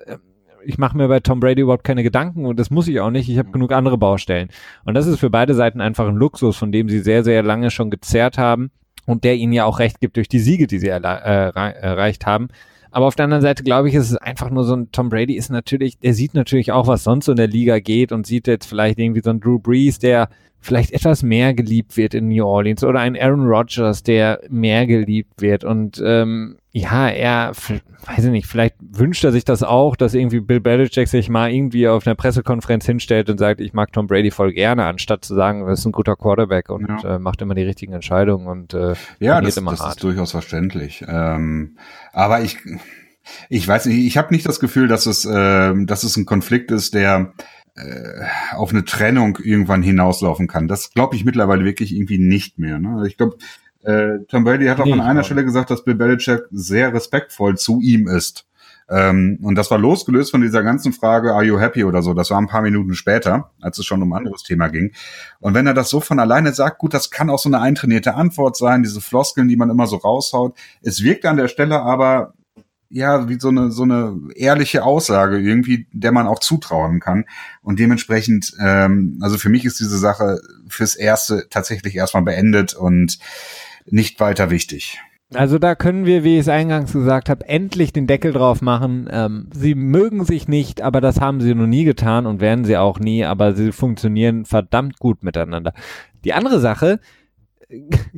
Ich 0.65 0.79
mache 0.79 0.97
mir 0.97 1.09
bei 1.09 1.21
Tom 1.21 1.41
Brady 1.41 1.63
überhaupt 1.63 1.85
keine 1.85 2.03
Gedanken 2.03 2.45
und 2.47 2.59
das 2.59 2.71
muss 2.71 2.89
ich 2.89 3.01
auch 3.01 3.11
nicht. 3.11 3.29
Ich 3.29 3.39
habe 3.39 3.49
mhm. 3.49 3.53
genug 3.53 3.73
andere 3.73 3.99
Baustellen. 3.99 4.49
Und 4.85 4.95
das 4.95 5.07
ist 5.07 5.19
für 5.19 5.31
beide 5.31 5.55
Seiten 5.55 5.81
einfach 5.81 6.09
ein 6.09 6.17
Luxus, 6.17 6.57
von 6.57 6.73
dem 6.73 6.89
sie 6.89 7.01
sehr, 7.01 7.25
sehr 7.25 7.43
lange 7.43 7.71
schon 7.71 7.91
gezerrt 7.91 8.39
haben 8.39 8.71
und 9.07 9.25
der 9.25 9.37
ihnen 9.37 9.53
ja 9.53 9.65
auch 9.65 9.79
recht 9.79 10.01
gibt 10.01 10.17
durch 10.17 10.29
die 10.29 10.39
Siege, 10.39 10.67
die 10.67 10.79
sie 10.79 10.89
äh, 10.89 10.99
erreicht 10.99 12.27
haben. 12.27 12.49
Aber 12.91 13.07
auf 13.07 13.15
der 13.15 13.25
anderen 13.25 13.43
Seite 13.43 13.63
glaube 13.63 13.89
ich, 13.89 13.95
ist 13.95 14.11
es 14.11 14.17
einfach 14.17 14.51
nur 14.51 14.65
so 14.65 14.75
ein 14.75 14.91
Tom 14.91 15.11
Brady 15.11 15.35
ist 15.35 15.51
natürlich, 15.51 15.99
der 15.99 16.15
sieht 16.15 16.35
natürlich 16.35 16.73
auch, 16.73 16.87
was 16.87 17.05
sonst 17.05 17.27
so 17.27 17.33
in 17.33 17.37
der 17.37 17.47
Liga 17.47 17.79
geht 17.79 18.13
und 18.13 18.27
sieht 18.27 18.47
jetzt 18.47 18.67
vielleicht 18.67 18.99
irgendwie 18.99 19.23
so 19.23 19.31
ein 19.31 19.41
Drew 19.41 19.59
Brees, 19.59 19.99
der 19.99 20.29
vielleicht 20.61 20.93
etwas 20.93 21.23
mehr 21.23 21.55
geliebt 21.55 21.97
wird 21.97 22.15
in 22.15 22.29
New 22.29 22.45
Orleans 22.45 22.85
oder 22.85 23.01
ein 23.01 23.17
Aaron 23.17 23.47
Rodgers, 23.47 24.03
der 24.03 24.41
mehr 24.49 24.87
geliebt 24.87 25.41
wird 25.41 25.65
und 25.65 26.03
ähm, 26.05 26.57
ja, 26.73 27.09
er, 27.09 27.51
weiß 27.51 28.25
ich 28.25 28.31
nicht, 28.31 28.47
vielleicht 28.47 28.77
wünscht 28.81 29.25
er 29.25 29.33
sich 29.33 29.45
das 29.45 29.65
auch, 29.65 29.97
dass 29.97 30.15
irgendwie 30.15 30.39
Bill 30.39 30.61
Belichick 30.61 31.09
sich 31.09 31.29
mal 31.29 31.51
irgendwie 31.51 31.89
auf 31.89 32.07
einer 32.07 32.15
Pressekonferenz 32.15 32.87
hinstellt 32.87 33.29
und 33.29 33.39
sagt, 33.39 33.61
ich 33.61 33.73
mag 33.73 33.93
Tom 33.93 34.07
Brady 34.07 34.31
voll 34.31 34.53
gerne, 34.53 34.85
anstatt 34.85 35.25
zu 35.25 35.35
sagen, 35.35 35.63
er 35.63 35.73
ist 35.73 35.85
ein 35.85 35.93
guter 35.93 36.15
Quarterback 36.15 36.71
und 36.71 36.89
ja. 36.89 37.17
äh, 37.17 37.19
macht 37.19 37.43
immer 37.43 37.55
die 37.55 37.65
richtigen 37.65 37.93
Entscheidungen 37.93 38.47
und 38.47 38.75
äh, 38.75 38.95
ja, 39.19 39.41
das, 39.41 39.57
das 39.57 39.87
ist 39.87 40.05
durchaus 40.05 40.31
verständlich. 40.31 41.05
Ähm, 41.09 41.77
aber 42.13 42.43
ich, 42.43 42.59
ich 43.49 43.67
weiß 43.67 43.87
nicht, 43.87 44.07
ich 44.07 44.17
habe 44.17 44.33
nicht 44.33 44.47
das 44.47 44.61
Gefühl, 44.61 44.87
dass 44.87 45.07
es, 45.07 45.25
äh, 45.25 45.75
dass 45.85 46.05
es 46.05 46.17
ein 46.17 46.27
Konflikt 46.27 46.71
ist, 46.71 46.95
der 46.95 47.33
auf 48.53 48.71
eine 48.71 48.85
Trennung 48.85 49.39
irgendwann 49.43 49.83
hinauslaufen 49.83 50.47
kann. 50.47 50.69
Das 50.69 50.93
glaube 50.93 51.17
ich 51.17 51.25
mittlerweile 51.25 51.65
wirklich 51.65 51.95
irgendwie 51.95 52.19
nicht 52.19 52.59
mehr. 52.59 52.79
Ne? 52.79 53.05
Ich 53.07 53.17
glaube, 53.17 53.37
äh, 53.83 54.19
Tom 54.29 54.45
Brady 54.45 54.67
hat 54.67 54.81
auch 54.81 54.85
nee, 54.85 54.93
an 54.93 55.01
einer 55.01 55.25
Stelle 55.25 55.45
gesagt, 55.45 55.71
dass 55.71 55.85
Bill 55.85 55.95
Belichick 55.95 56.43
sehr 56.51 56.93
respektvoll 56.93 57.57
zu 57.57 57.81
ihm 57.81 58.09
ist. 58.09 58.47
Ähm, 58.91 59.39
und 59.43 59.55
das 59.55 59.71
war 59.71 59.79
losgelöst 59.79 60.33
von 60.33 60.43
dieser 60.43 60.65
ganzen 60.65 60.93
Frage, 60.93 61.33
are 61.33 61.45
you 61.45 61.61
happy 61.61 61.85
oder 61.85 62.03
so. 62.03 62.13
Das 62.13 62.31
war 62.31 62.39
ein 62.39 62.49
paar 62.49 62.63
Minuten 62.63 62.95
später, 62.95 63.51
als 63.61 63.79
es 63.79 63.87
schon 63.87 64.03
um 64.03 64.13
ein 64.13 64.19
anderes 64.19 64.43
Thema 64.43 64.69
ging. 64.69 64.93
Und 65.39 65.55
wenn 65.55 65.67
er 65.67 65.75
das 65.75 65.91
so 65.91 66.01
von 66.01 66.19
alleine 66.19 66.53
sagt, 66.53 66.79
gut, 66.79 66.93
das 66.93 67.11
kann 67.11 67.31
auch 67.31 67.39
so 67.39 67.49
eine 67.49 67.61
eintrainierte 67.61 68.15
Antwort 68.15 68.57
sein, 68.57 68.83
diese 68.83 69.01
Floskeln, 69.01 69.49
die 69.49 69.57
man 69.57 69.71
immer 69.71 69.87
so 69.87 69.97
raushaut. 69.97 70.59
Es 70.83 71.05
wirkt 71.05 71.25
an 71.25 71.37
der 71.37 71.49
Stelle 71.49 71.81
aber 71.81 72.35
ja, 72.91 73.29
wie 73.29 73.39
so 73.39 73.49
eine, 73.49 73.71
so 73.71 73.85
eine 73.85 74.19
ehrliche 74.35 74.83
Aussage 74.83 75.39
irgendwie, 75.39 75.87
der 75.93 76.11
man 76.11 76.27
auch 76.27 76.41
zutrauen 76.41 76.99
kann. 76.99 77.25
Und 77.63 77.79
dementsprechend, 77.79 78.53
ähm, 78.61 79.19
also 79.23 79.39
für 79.39 79.49
mich 79.49 79.65
ist 79.65 79.79
diese 79.79 79.97
Sache 79.97 80.41
fürs 80.69 80.97
Erste 80.97 81.47
tatsächlich 81.49 81.95
erstmal 81.95 82.25
beendet 82.25 82.75
und 82.75 83.19
nicht 83.87 84.19
weiter 84.19 84.51
wichtig. 84.51 85.01
Also 85.33 85.61
da 85.61 85.77
können 85.77 86.07
wir, 86.07 86.25
wie 86.25 86.35
ich 86.35 86.41
es 86.41 86.49
eingangs 86.49 86.93
gesagt 86.93 87.29
habe, 87.29 87.49
endlich 87.49 87.93
den 87.93 88.09
Deckel 88.09 88.33
drauf 88.33 88.63
machen. 88.63 89.09
Ähm, 89.13 89.49
sie 89.55 89.77
mögen 89.77 90.25
sich 90.25 90.49
nicht, 90.49 90.83
aber 90.83 91.01
das 91.01 91.21
haben 91.21 91.41
sie 91.41 91.55
noch 91.55 91.69
nie 91.69 91.85
getan 91.85 92.27
und 92.27 92.41
werden 92.41 92.65
sie 92.65 92.77
auch 92.77 92.99
nie, 92.99 93.25
aber 93.25 93.55
sie 93.55 93.71
funktionieren 93.71 94.45
verdammt 94.45 94.99
gut 94.99 95.23
miteinander. 95.23 95.73
Die 96.25 96.33
andere 96.33 96.59
Sache, 96.59 96.99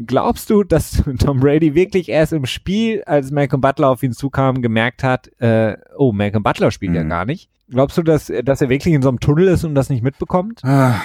glaubst 0.07 0.51
du, 0.51 0.65
dass 0.65 1.03
Tom 1.19 1.41
Brady 1.41 1.75
wirklich 1.75 2.09
erst 2.09 2.33
im 2.33 2.47
Spiel, 2.47 3.03
als 3.05 3.31
Malcolm 3.31 3.61
Butler 3.61 3.89
auf 3.89 4.03
ihn 4.03 4.13
zukam, 4.13 4.63
gemerkt 4.63 5.03
hat, 5.05 5.31
äh, 5.41 5.77
oh, 5.97 6.13
Malcolm 6.13 6.43
Butler 6.43 6.71
spielt 6.71 6.93
mhm. 6.93 6.97
ja 6.97 7.03
gar 7.05 7.25
nicht? 7.25 7.49
Glaubst 7.69 7.97
du, 7.97 8.03
dass, 8.03 8.31
dass 8.45 8.61
er 8.61 8.69
wirklich 8.69 8.95
in 8.95 9.03
so 9.03 9.09
einem 9.09 9.21
Tunnel 9.21 9.49
ist 9.49 9.65
und 9.65 9.75
das 9.75 9.89
nicht 9.89 10.03
mitbekommt? 10.03 10.61
Ah. 10.65 11.01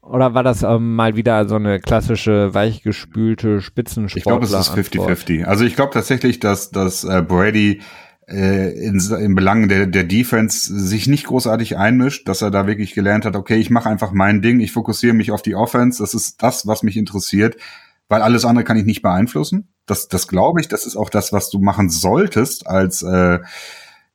Oder 0.00 0.34
war 0.34 0.44
das 0.44 0.62
ähm, 0.62 0.94
mal 0.94 1.16
wieder 1.16 1.48
so 1.48 1.56
eine 1.56 1.80
klassische, 1.80 2.54
weichgespülte 2.54 3.60
Spitzensportler? 3.60 4.18
Ich 4.18 4.24
glaube, 4.24 4.44
es 4.44 4.52
ist 4.52 4.94
50-50. 4.94 5.44
Also 5.44 5.64
ich 5.64 5.74
glaube 5.74 5.92
tatsächlich, 5.92 6.38
dass, 6.38 6.70
dass 6.70 7.02
äh, 7.02 7.22
Brady 7.26 7.80
in, 8.32 8.98
in 8.98 9.34
Belangen 9.34 9.68
der, 9.68 9.86
der 9.86 10.04
Defense 10.04 10.76
sich 10.76 11.06
nicht 11.06 11.26
großartig 11.26 11.76
einmischt, 11.76 12.28
dass 12.28 12.42
er 12.42 12.50
da 12.50 12.66
wirklich 12.66 12.92
gelernt 12.92 13.24
hat, 13.24 13.36
okay, 13.36 13.56
ich 13.56 13.70
mache 13.70 13.88
einfach 13.88 14.12
mein 14.12 14.42
Ding, 14.42 14.58
ich 14.60 14.72
fokussiere 14.72 15.14
mich 15.14 15.30
auf 15.30 15.42
die 15.42 15.54
Offense, 15.54 16.02
das 16.02 16.12
ist 16.14 16.42
das, 16.42 16.66
was 16.66 16.82
mich 16.82 16.96
interessiert, 16.96 17.56
weil 18.08 18.22
alles 18.22 18.44
andere 18.44 18.64
kann 18.64 18.76
ich 18.76 18.84
nicht 18.84 19.02
beeinflussen. 19.02 19.68
Das, 19.86 20.08
das 20.08 20.26
glaube 20.26 20.60
ich, 20.60 20.66
das 20.66 20.86
ist 20.86 20.96
auch 20.96 21.10
das, 21.10 21.32
was 21.32 21.50
du 21.50 21.60
machen 21.60 21.88
solltest 21.88 22.66
als 22.66 23.02
äh, 23.02 23.38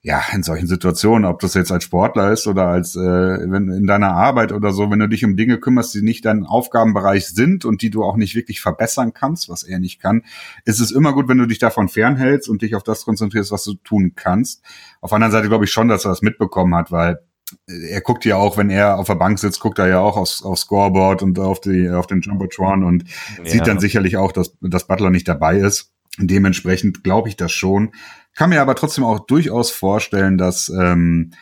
ja, 0.04 0.24
in 0.34 0.42
solchen 0.42 0.66
Situationen, 0.66 1.26
ob 1.26 1.42
das 1.42 1.54
jetzt 1.54 1.72
als 1.72 1.84
Sportler 1.84 2.32
ist 2.32 2.48
oder 2.48 2.68
als 2.68 2.96
äh, 2.96 3.00
wenn, 3.00 3.70
in 3.70 3.86
deiner 3.86 4.14
Arbeit 4.14 4.52
oder 4.52 4.72
so, 4.72 4.90
wenn 4.90 4.98
du 4.98 5.08
dich 5.08 5.24
um 5.24 5.36
Dinge 5.36 5.60
kümmerst, 5.60 5.94
die 5.94 6.02
nicht 6.02 6.26
dein 6.26 6.44
Aufgabenbereich 6.44 7.28
sind 7.28 7.66
und 7.66 7.84
die 7.84 7.92
du 7.92 8.04
auch 8.04 8.18
nicht 8.18 8.34
wirklich 8.34 8.62
verbessern 8.62 9.14
kannst, 9.14 9.48
was 9.48 9.62
er 9.62 9.78
nicht 9.78 10.02
kann, 10.02 10.24
ist 10.66 10.80
es 10.80 10.92
immer 10.92 11.14
gut, 11.14 11.28
wenn 11.28 11.38
du 11.38 11.46
dich 11.46 11.60
davon 11.60 11.88
fernhältst 11.88 12.50
und 12.50 12.64
dich 12.64 12.74
auf 12.74 12.82
das 12.82 13.06
konzentrierst, 13.06 13.52
was 13.52 13.64
du 13.64 13.76
tun 13.76 14.14
kannst. 14.16 14.64
Auf 15.02 15.12
der 15.12 15.18
anderen 15.18 15.34
Seite 15.34 15.50
glaube 15.50 15.66
ich 15.66 15.72
schon, 15.72 15.88
dass 15.88 16.04
er 16.04 16.10
das 16.10 16.24
mitbekommen 16.24 16.74
hat, 16.74 16.92
weil 16.92 17.20
er 17.68 18.02
guckt 18.02 18.26
ja 18.26 18.38
auch, 18.38 18.58
wenn 18.58 18.72
er 18.72 18.98
auf 18.98 19.08
der 19.08 19.16
Bank 19.16 19.38
sitzt, 19.38 19.60
guckt 19.60 19.78
er 19.78 19.88
ja 19.88 20.00
auch 20.00 20.18
aufs, 20.18 20.42
aufs 20.42 20.62
Scoreboard 20.62 21.22
und 21.22 21.38
auf 21.38 21.62
die 21.62 21.90
auf 21.90 22.08
den 22.08 22.22
Jumbotron 22.22 22.84
und 22.84 23.04
ja. 23.38 23.52
sieht 23.52 23.68
dann 23.68 23.80
sicherlich 23.80 24.18
auch, 24.18 24.32
dass, 24.32 24.58
dass 24.62 24.88
Butler 24.88 25.12
nicht 25.12 25.28
dabei 25.28 25.58
ist. 25.58 25.92
Dementsprechend 26.18 27.04
glaube 27.04 27.30
ich 27.30 27.38
das 27.38 27.52
schon. 27.52 27.94
Kann 28.36 28.50
mir 28.50 28.62
aber 28.62 28.76
trotzdem 28.76 29.04
auch 29.04 29.20
durchaus 29.20 29.72
vorstellen, 29.72 30.38
dass 30.38 30.70
ähm, 30.70 31.34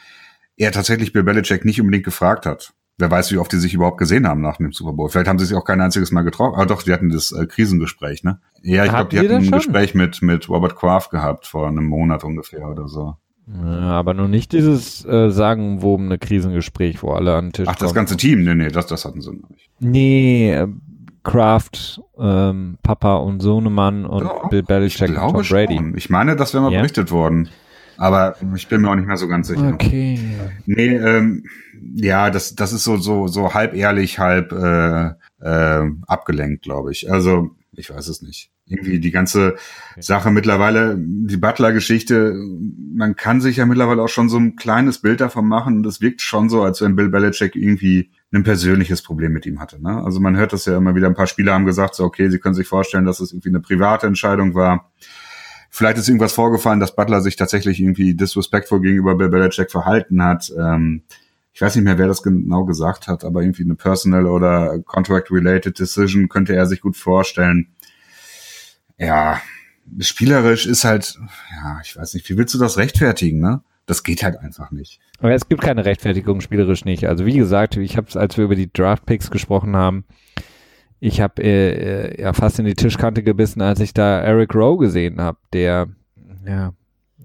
er 0.58 0.72
tatsächlich 0.72 1.14
Bill 1.14 1.24
Belichick 1.24 1.66
nicht 1.66 1.80
unbedingt 1.80 2.06
gefragt 2.06 2.46
hat. 2.46 2.74
Wer 2.98 3.10
weiß, 3.10 3.32
wie 3.32 3.38
oft 3.38 3.52
die 3.52 3.58
sich 3.58 3.74
überhaupt 3.74 3.98
gesehen 3.98 4.28
haben 4.28 4.42
nach 4.42 4.58
dem 4.58 4.74
Super 4.74 4.92
Bowl. 4.92 5.10
Vielleicht 5.10 5.30
haben 5.30 5.40
sie 5.40 5.46
sich 5.46 5.56
auch 5.56 5.64
kein 5.64 5.80
einziges 5.80 6.12
Mal 6.12 6.24
getroffen. 6.24 6.56
Aber 6.56 6.66
doch, 6.66 6.84
die 6.84 6.92
hatten 6.92 7.10
das 7.10 7.32
äh, 7.32 7.46
Krisengespräch, 7.46 8.24
ne? 8.24 8.42
Ja, 8.62 8.84
ich 8.84 8.92
glaube, 8.92 9.10
die 9.10 9.20
hatten 9.20 9.36
ein 9.36 9.44
schon? 9.46 9.60
Gespräch 9.60 9.96
mit, 9.96 10.22
mit 10.22 10.50
Robert 10.50 10.76
Kraft 10.76 11.10
gehabt 11.10 11.48
vor 11.48 11.68
einem 11.68 11.86
Monat 11.86 12.26
ungefähr 12.26 12.68
oder 12.68 12.90
so. 12.90 13.16
Ja, 13.48 13.92
aber 13.92 14.14
nur 14.14 14.28
nicht 14.28 14.52
dieses 14.52 15.06
äh, 15.06 15.32
sagenwobene 15.32 16.20
Krisengespräch, 16.20 17.02
wo 17.02 17.12
alle 17.12 17.36
an 17.36 17.48
den 17.48 17.54
Tisch 17.54 17.68
Ach, 17.68 17.76
das 17.78 17.96
ganze 17.96 18.16
Team? 18.16 18.44
Nee, 18.44 18.54
nee, 18.54 18.68
das, 18.68 18.86
das 18.88 19.06
hatten 19.06 19.22
sie 19.22 19.32
noch 19.32 19.50
nicht. 19.50 19.70
Nee, 19.80 20.54
äh, 20.54 20.68
Kraft, 21.24 22.02
ähm, 22.20 22.78
Papa 22.84 23.18
und 23.18 23.42
Sohnemann 23.42 24.06
und 24.06 24.24
Ja, 24.24 24.48
Bill 24.50 24.64
Belichick 24.64 25.10
ich 25.10 25.18
und 25.18 25.34
Tom 25.34 25.44
Brady. 25.48 25.76
schon. 25.78 25.98
Ich 25.98 26.10
meine, 26.10 26.36
das 26.36 26.54
wäre 26.54 26.64
mal 26.64 26.72
Ja? 26.72 26.80
berichtet 26.80 27.12
worden. 27.12 27.50
Aber 27.98 28.36
ich 28.56 28.68
bin 28.70 28.82
mir 28.82 28.90
auch 28.90 28.96
nicht 28.96 29.08
mehr 29.08 29.18
so 29.18 29.28
ganz 29.28 29.50
sicher. 29.50 29.72
Okay. 29.74 30.20
Nee, 30.66 30.96
ähm, 30.96 31.44
ja, 31.96 32.30
das, 32.30 32.56
das 32.56 32.72
ist 32.72 32.86
so, 32.86 32.96
so, 32.96 33.28
so 33.28 33.54
halb 33.54 33.74
ehrlich, 33.76 34.20
halb 34.20 34.54
äh, 34.54 35.08
äh, 35.42 35.92
abgelenkt, 36.08 36.64
glaube 36.64 36.94
ich. 36.94 37.12
Also, 37.12 37.52
ich 37.74 37.90
weiß 37.94 38.08
es 38.08 38.22
nicht. 38.22 38.52
Irgendwie 38.68 39.00
die 39.00 39.12
ganze 39.12 39.56
Sache 40.00 40.32
mittlerweile, 40.32 40.96
die 40.98 41.36
Butler-Geschichte, 41.38 42.36
man 42.96 43.16
kann 43.18 43.42
sich 43.42 43.58
ja 43.58 43.66
mittlerweile 43.66 44.02
auch 44.04 44.10
schon 44.10 44.30
so 44.30 44.38
ein 44.38 44.56
kleines 44.56 45.00
Bild 45.00 45.20
davon 45.20 45.48
machen 45.48 45.78
und 45.78 45.86
es 45.86 46.00
wirkt 46.02 46.22
schon 46.22 46.50
so, 46.50 46.62
als 46.64 46.82
wenn 46.82 46.96
Bill 46.96 47.10
Belichick 47.10 47.56
irgendwie 47.56 48.12
ein 48.32 48.44
persönliches 48.44 49.02
Problem 49.02 49.34
mit 49.34 49.46
ihm 49.46 49.60
hatte. 49.60 49.82
Ne? 49.82 50.04
Also 50.04 50.20
man 50.20 50.38
hört 50.38 50.54
das 50.54 50.66
ja 50.66 50.78
immer 50.78 50.96
wieder, 50.96 51.08
ein 51.08 51.16
paar 51.16 51.28
Spieler 51.28 51.54
haben 51.54 51.66
gesagt, 51.66 51.96
so 51.96 52.04
okay, 52.04 52.30
sie 52.30 52.40
können 52.40 52.56
sich 52.56 52.68
vorstellen, 52.68 53.06
dass 53.06 53.20
es 53.20 53.32
irgendwie 53.32 53.50
eine 53.50 53.60
private 53.60 54.08
Entscheidung 54.08 54.54
war. 54.54 54.92
Vielleicht 55.72 55.98
ist 55.98 56.08
irgendwas 56.08 56.34
vorgefallen, 56.34 56.80
dass 56.80 56.96
Butler 56.96 57.22
sich 57.22 57.36
tatsächlich 57.36 57.80
irgendwie 57.80 58.16
disrespectful 58.16 58.82
gegenüber 58.82 59.16
Bill 59.16 59.30
Belichick 59.30 59.72
verhalten 59.72 60.24
hat. 60.24 60.52
Ähm, 60.58 61.04
ich 61.54 61.62
weiß 61.62 61.76
nicht 61.76 61.84
mehr, 61.84 61.98
wer 61.98 62.08
das 62.08 62.24
genau 62.24 62.66
gesagt 62.66 63.08
hat, 63.08 63.24
aber 63.24 63.42
irgendwie 63.42 63.64
eine 63.64 63.76
personal 63.76 64.28
oder 64.28 64.80
contract-related 64.80 65.78
decision 65.78 66.30
könnte 66.30 66.56
er 66.56 66.66
sich 66.66 66.82
gut 66.82 66.98
vorstellen. 66.98 67.68
Ja, 68.98 69.42
spielerisch 70.00 70.66
ist 70.66 70.84
halt, 70.84 71.20
ja, 71.52 71.80
ich 71.84 71.98
weiß 71.98 72.14
nicht, 72.14 72.30
wie 72.30 72.38
willst 72.38 72.54
du 72.54 72.60
das 72.60 72.78
rechtfertigen, 72.78 73.40
ne? 73.40 73.62
Das 73.90 74.04
geht 74.04 74.22
halt 74.24 74.38
einfach 74.38 74.70
nicht. 74.70 75.00
Aber 75.20 75.34
es 75.34 75.50
gibt 75.50 75.62
keine 75.62 75.84
Rechtfertigung 75.84 76.42
spielerisch 76.42 76.86
nicht. 76.86 77.08
Also 77.08 77.26
wie 77.26 77.36
gesagt, 77.36 77.76
ich 77.78 77.98
habe 77.98 78.08
es, 78.08 78.16
als 78.16 78.38
wir 78.38 78.46
über 78.46 78.56
die 78.56 78.72
Draft 78.72 79.06
Picks 79.06 79.32
gesprochen 79.32 79.76
haben, 79.76 80.06
ich 81.00 81.22
habe 81.22 81.42
äh, 81.42 82.10
äh, 82.12 82.22
ja 82.22 82.34
fast 82.34 82.60
in 82.60 82.66
die 82.66 82.76
Tischkante 82.76 83.24
gebissen, 83.24 83.62
als 83.62 83.80
ich 83.80 83.94
da 83.94 84.20
Eric 84.20 84.54
Rowe 84.54 84.78
gesehen 84.78 85.20
habe, 85.20 85.40
der 85.54 85.88
ja 86.46 86.74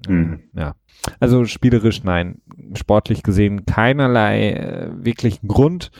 Mhm. 0.08 0.40
ja 0.54 0.74
also 1.20 1.44
spielerisch 1.44 2.02
nein, 2.02 2.40
sportlich 2.74 3.22
gesehen 3.22 3.66
keinerlei 3.66 4.52
äh, 4.52 4.88
wirklichen 5.04 5.48
Grund. 5.48 5.90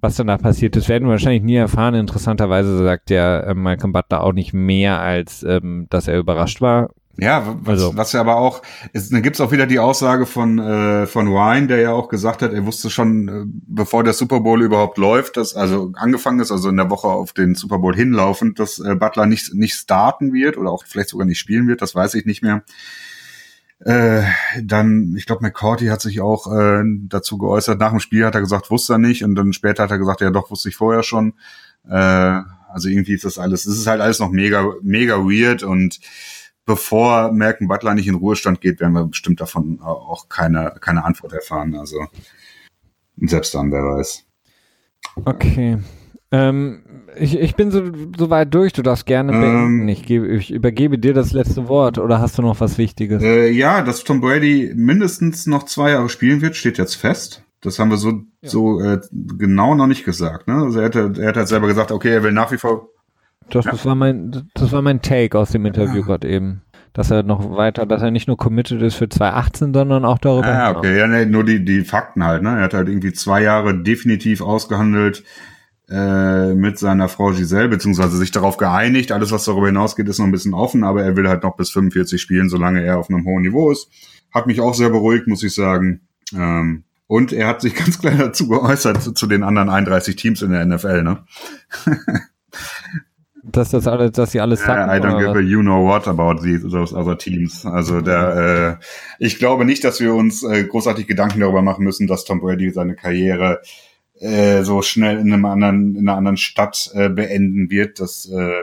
Was 0.00 0.16
danach 0.16 0.40
passiert 0.40 0.76
ist, 0.76 0.88
werden 0.88 1.06
wir 1.06 1.12
wahrscheinlich 1.12 1.42
nie 1.42 1.56
erfahren. 1.56 1.94
Interessanterweise 1.94 2.78
sagt 2.78 3.10
ja 3.10 3.40
äh, 3.40 3.54
Malcolm 3.54 3.92
Butler 3.92 4.22
auch 4.22 4.32
nicht 4.32 4.52
mehr, 4.52 5.00
als 5.00 5.42
ähm, 5.42 5.86
dass 5.90 6.08
er 6.08 6.18
überrascht 6.18 6.60
war. 6.60 6.90
Ja, 7.20 7.56
was, 7.62 7.82
Also- 7.82 7.96
was 7.96 8.12
ja 8.12 8.20
aber 8.20 8.36
auch, 8.36 8.62
ist, 8.92 9.12
dann 9.12 9.22
gibt's 9.22 9.40
auch 9.40 9.52
wieder 9.52 9.66
die 9.66 9.78
Aussage 9.78 10.26
von, 10.26 10.58
äh, 10.58 11.06
von 11.06 11.28
Ryan, 11.28 11.68
der 11.68 11.78
ja 11.80 11.92
auch 11.92 12.08
gesagt 12.08 12.42
hat, 12.42 12.52
er 12.52 12.64
wusste 12.66 12.88
schon, 12.90 13.28
äh, 13.28 13.44
bevor 13.66 14.04
der 14.04 14.12
Super 14.14 14.40
Bowl 14.40 14.62
überhaupt 14.62 14.96
läuft, 14.98 15.36
dass, 15.36 15.54
also 15.54 15.92
angefangen 15.96 16.40
ist, 16.40 16.50
also 16.50 16.68
in 16.68 16.76
der 16.76 16.90
Woche 16.90 17.08
auf 17.08 17.32
den 17.32 17.54
Super 17.54 17.78
Bowl 17.78 17.94
hinlaufend, 17.94 18.58
dass 18.58 18.78
äh, 18.78 18.94
Butler 18.94 19.26
nicht, 19.26 19.54
nicht 19.54 19.74
starten 19.74 20.32
wird 20.32 20.56
oder 20.56 20.70
auch 20.70 20.84
vielleicht 20.86 21.10
sogar 21.10 21.26
nicht 21.26 21.38
spielen 21.38 21.68
wird, 21.68 21.82
das 21.82 21.94
weiß 21.94 22.14
ich 22.14 22.24
nicht 22.26 22.42
mehr. 22.42 22.62
Äh, 23.82 24.22
dann, 24.62 25.14
ich 25.16 25.24
glaube, 25.24 25.42
McCourty 25.42 25.86
hat 25.86 26.02
sich 26.02 26.20
auch 26.20 26.52
äh, 26.52 26.82
dazu 27.08 27.38
geäußert. 27.38 27.80
Nach 27.80 27.90
dem 27.90 28.00
Spiel 28.00 28.26
hat 28.26 28.34
er 28.34 28.42
gesagt, 28.42 28.70
wusste 28.70 28.94
er 28.94 28.98
nicht. 28.98 29.24
Und 29.24 29.34
dann 29.36 29.54
später 29.54 29.84
hat 29.84 29.90
er 29.90 29.98
gesagt, 29.98 30.20
ja 30.20 30.30
doch, 30.30 30.50
wusste 30.50 30.68
ich 30.68 30.76
vorher 30.76 31.02
schon. 31.02 31.32
Äh, 31.88 31.94
also 32.72 32.88
irgendwie 32.88 33.14
ist 33.14 33.24
das 33.24 33.38
alles, 33.38 33.64
es 33.64 33.78
ist 33.78 33.86
halt 33.86 34.02
alles 34.02 34.18
noch 34.18 34.30
mega, 34.30 34.66
mega 34.82 35.16
weird. 35.20 35.62
Und 35.62 35.98
bevor 36.70 37.32
Malcolm 37.32 37.66
Butler 37.66 37.94
nicht 37.94 38.06
in 38.06 38.14
Ruhestand 38.14 38.60
geht, 38.60 38.78
werden 38.78 38.92
wir 38.92 39.04
bestimmt 39.04 39.40
davon 39.40 39.80
auch 39.80 40.28
keine, 40.28 40.76
keine 40.80 41.04
Antwort 41.04 41.32
erfahren. 41.32 41.74
Also 41.74 42.06
selbst 43.16 43.52
dann, 43.56 43.72
wer 43.72 43.82
weiß. 43.82 44.24
Okay. 45.24 45.78
Ähm, 46.30 46.82
ich, 47.18 47.36
ich 47.36 47.56
bin 47.56 47.72
so, 47.72 47.90
so 48.16 48.30
weit 48.30 48.54
durch, 48.54 48.72
du 48.72 48.82
darfst 48.82 49.04
gerne 49.04 49.32
Ähm. 49.32 49.88
Ich, 49.88 50.04
gebe, 50.04 50.28
ich 50.28 50.52
übergebe 50.52 50.96
dir 50.96 51.12
das 51.12 51.32
letzte 51.32 51.66
Wort 51.66 51.98
oder 51.98 52.20
hast 52.20 52.38
du 52.38 52.42
noch 52.42 52.60
was 52.60 52.78
Wichtiges? 52.78 53.20
Äh, 53.20 53.50
ja, 53.50 53.82
dass 53.82 54.04
Tom 54.04 54.20
Brady 54.20 54.72
mindestens 54.76 55.46
noch 55.46 55.64
zwei 55.64 55.90
Jahre 55.90 56.08
spielen 56.08 56.40
wird, 56.40 56.54
steht 56.54 56.78
jetzt 56.78 56.94
fest. 56.94 57.42
Das 57.62 57.80
haben 57.80 57.90
wir 57.90 57.96
so, 57.96 58.22
so 58.42 58.80
äh, 58.80 59.00
genau 59.10 59.74
noch 59.74 59.88
nicht 59.88 60.04
gesagt. 60.04 60.46
Ne? 60.46 60.54
Also 60.54 60.78
er 60.78 60.84
hat, 60.84 60.94
er 60.94 61.28
hat 61.28 61.36
halt 61.36 61.48
selber 61.48 61.66
gesagt, 61.66 61.90
okay, 61.90 62.10
er 62.10 62.22
will 62.22 62.32
nach 62.32 62.52
wie 62.52 62.58
vor. 62.58 62.90
Das, 63.50 63.64
das, 63.66 63.84
war 63.84 63.94
mein, 63.94 64.48
das 64.54 64.72
war 64.72 64.82
mein 64.82 65.02
Take 65.02 65.38
aus 65.38 65.50
dem 65.50 65.66
Interview 65.66 66.00
Ja. 66.00 66.06
gerade 66.06 66.28
eben. 66.28 66.62
Dass 66.92 67.10
er 67.12 67.22
noch 67.22 67.56
weiter, 67.56 67.86
dass 67.86 68.02
er 68.02 68.10
nicht 68.10 68.26
nur 68.26 68.36
committed 68.36 68.82
ist 68.82 68.96
für 68.96 69.08
2018, 69.08 69.72
sondern 69.72 70.04
auch 70.04 70.18
darüber 70.18 70.48
Ah, 70.48 70.66
hinaus. 70.68 70.76
okay, 70.78 70.98
ja, 70.98 71.06
nee, 71.06 71.24
nur 71.24 71.44
die, 71.44 71.64
die 71.64 71.82
Fakten 71.82 72.24
halt. 72.24 72.42
Ne? 72.42 72.48
Er 72.50 72.62
hat 72.62 72.74
halt 72.74 72.88
irgendwie 72.88 73.12
zwei 73.12 73.42
Jahre 73.42 73.80
definitiv 73.80 74.40
ausgehandelt 74.40 75.22
äh, 75.88 76.52
mit 76.54 76.78
seiner 76.80 77.08
Frau 77.08 77.30
Giselle, 77.30 77.68
beziehungsweise 77.68 78.16
sich 78.16 78.32
darauf 78.32 78.56
geeinigt. 78.56 79.12
Alles, 79.12 79.30
was 79.30 79.44
darüber 79.44 79.66
hinausgeht, 79.66 80.08
ist 80.08 80.18
noch 80.18 80.26
ein 80.26 80.32
bisschen 80.32 80.52
offen, 80.54 80.82
aber 80.82 81.04
er 81.04 81.16
will 81.16 81.28
halt 81.28 81.44
noch 81.44 81.56
bis 81.56 81.70
45 81.70 82.20
spielen, 82.20 82.48
solange 82.48 82.82
er 82.82 82.98
auf 82.98 83.08
einem 83.08 83.24
hohen 83.24 83.42
Niveau 83.42 83.70
ist. 83.70 83.88
Hat 84.34 84.48
mich 84.48 84.60
auch 84.60 84.74
sehr 84.74 84.90
beruhigt, 84.90 85.28
muss 85.28 85.44
ich 85.44 85.54
sagen. 85.54 86.00
Ähm, 86.36 86.82
und 87.06 87.32
er 87.32 87.46
hat 87.46 87.60
sich 87.60 87.74
ganz 87.76 88.00
klar 88.00 88.14
dazu 88.16 88.48
geäußert, 88.48 89.00
zu, 89.00 89.12
zu 89.12 89.26
den 89.28 89.44
anderen 89.44 89.68
31 89.68 90.16
Teams 90.16 90.42
in 90.42 90.50
der 90.50 90.64
NFL, 90.66 91.04
ne? 91.04 91.18
Dass 93.52 93.70
das 93.70 93.86
alles, 93.86 94.12
dass 94.12 94.32
sie 94.32 94.40
alles 94.40 94.60
sacken. 94.60 94.90
I 94.90 95.00
don't 95.00 95.18
give 95.18 95.36
a 95.36 95.40
you 95.40 95.60
know 95.60 95.84
what 95.86 96.06
about 96.08 96.42
these, 96.42 96.68
those 96.68 96.94
other 96.94 97.16
teams. 97.16 97.64
Also 97.66 98.00
der, 98.00 98.78
äh, 98.78 99.24
ich 99.24 99.38
glaube 99.38 99.64
nicht, 99.64 99.84
dass 99.84 100.00
wir 100.00 100.14
uns 100.14 100.42
äh, 100.42 100.64
großartig 100.64 101.06
Gedanken 101.06 101.40
darüber 101.40 101.62
machen 101.62 101.84
müssen, 101.84 102.06
dass 102.06 102.24
Tom 102.24 102.40
Brady 102.40 102.70
seine 102.70 102.94
Karriere 102.94 103.60
äh, 104.20 104.62
so 104.62 104.82
schnell 104.82 105.18
in 105.18 105.32
einem 105.32 105.44
anderen, 105.44 105.96
in 105.96 106.08
einer 106.08 106.16
anderen 106.16 106.36
Stadt 106.36 106.90
äh, 106.94 107.08
beenden 107.08 107.70
wird. 107.70 108.00
Das 108.00 108.30
äh, 108.30 108.62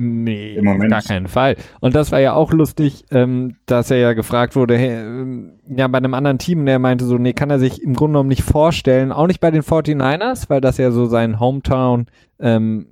Nee, 0.00 0.54
Im 0.54 0.64
Moment- 0.64 0.92
auf 0.92 1.00
gar 1.00 1.08
keinen 1.08 1.26
Fall. 1.26 1.56
Und 1.80 1.94
das 1.94 2.12
war 2.12 2.20
ja 2.20 2.32
auch 2.34 2.52
lustig, 2.52 3.04
ähm, 3.10 3.56
dass 3.66 3.90
er 3.90 3.98
ja 3.98 4.12
gefragt 4.12 4.54
wurde, 4.54 4.76
hey, 4.78 4.94
ähm, 4.94 5.58
ja, 5.68 5.88
bei 5.88 5.98
einem 5.98 6.14
anderen 6.14 6.38
Team, 6.38 6.64
der 6.66 6.78
meinte 6.78 7.04
so, 7.04 7.18
nee, 7.18 7.32
kann 7.32 7.50
er 7.50 7.58
sich 7.58 7.82
im 7.82 7.94
Grunde 7.94 8.12
genommen 8.12 8.28
nicht 8.28 8.44
vorstellen, 8.44 9.12
auch 9.12 9.26
nicht 9.26 9.40
bei 9.40 9.50
den 9.50 9.62
49ers, 9.62 10.48
weil 10.48 10.60
das 10.60 10.78
ja 10.78 10.90
so 10.92 11.06
sein 11.06 11.40
Hometown 11.40 12.06
ähm, 12.38 12.86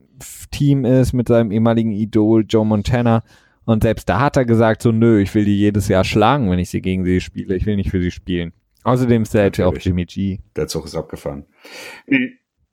Team 0.51 0.85
ist 0.85 1.13
mit 1.13 1.29
seinem 1.29 1.51
ehemaligen 1.51 1.93
Idol 1.93 2.45
Joe 2.49 2.65
Montana. 2.65 3.23
Und 3.65 3.83
selbst 3.83 4.09
da 4.09 4.21
hat 4.21 4.37
er 4.37 4.45
gesagt, 4.45 4.83
so, 4.83 4.93
nö, 4.93 5.21
ich 5.21 5.35
will 5.35 5.45
die 5.45 5.59
jedes 5.59 5.89
Jahr 5.89 6.05
schlagen, 6.05 6.51
wenn 6.51 6.59
ich 6.59 6.71
sie 6.71 6.81
gegen 6.81 7.05
sie 7.05 7.21
spiele. 7.21 7.57
Ich 7.57 7.67
will 7.67 7.77
nicht 7.77 7.91
für 7.91 8.01
sie 8.01 8.13
spielen. 8.13 8.53
Außerdem 8.85 9.23
ist 9.23 9.35
er 9.35 9.51
ja 9.53 9.67
auch. 9.67 9.77
Jimmy 9.77 10.07
G. 10.07 10.39
der 10.55 10.69
Zug 10.69 10.85
ist 10.85 10.95
abgefahren. 10.95 11.47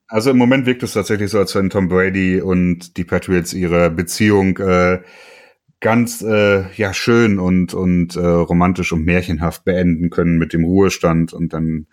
Also 0.08 0.30
im 0.30 0.38
Moment 0.38 0.68
wirkt 0.68 0.84
es 0.84 0.94
tatsächlich 0.94 1.32
so, 1.32 1.40
als 1.40 1.56
wenn 1.56 1.72
Tom 1.72 1.88
Brady 1.88 2.40
und 2.40 2.98
die 2.98 3.04
Patriots 3.04 3.54
ihre 3.54 3.90
Beziehung 3.90 4.58
äh, 4.60 5.00
ganz 5.80 6.22
äh, 6.22 6.72
ja 6.76 6.94
schön 6.94 7.40
und 7.40 7.74
und 7.74 8.16
äh, 8.16 8.20
romantisch 8.26 8.94
und 8.94 9.04
märchenhaft 9.04 9.66
beenden 9.66 10.12
können 10.12 10.38
mit 10.38 10.54
dem 10.54 10.64
Ruhestand 10.64 11.34
und 11.34 11.54
dann 11.54 11.88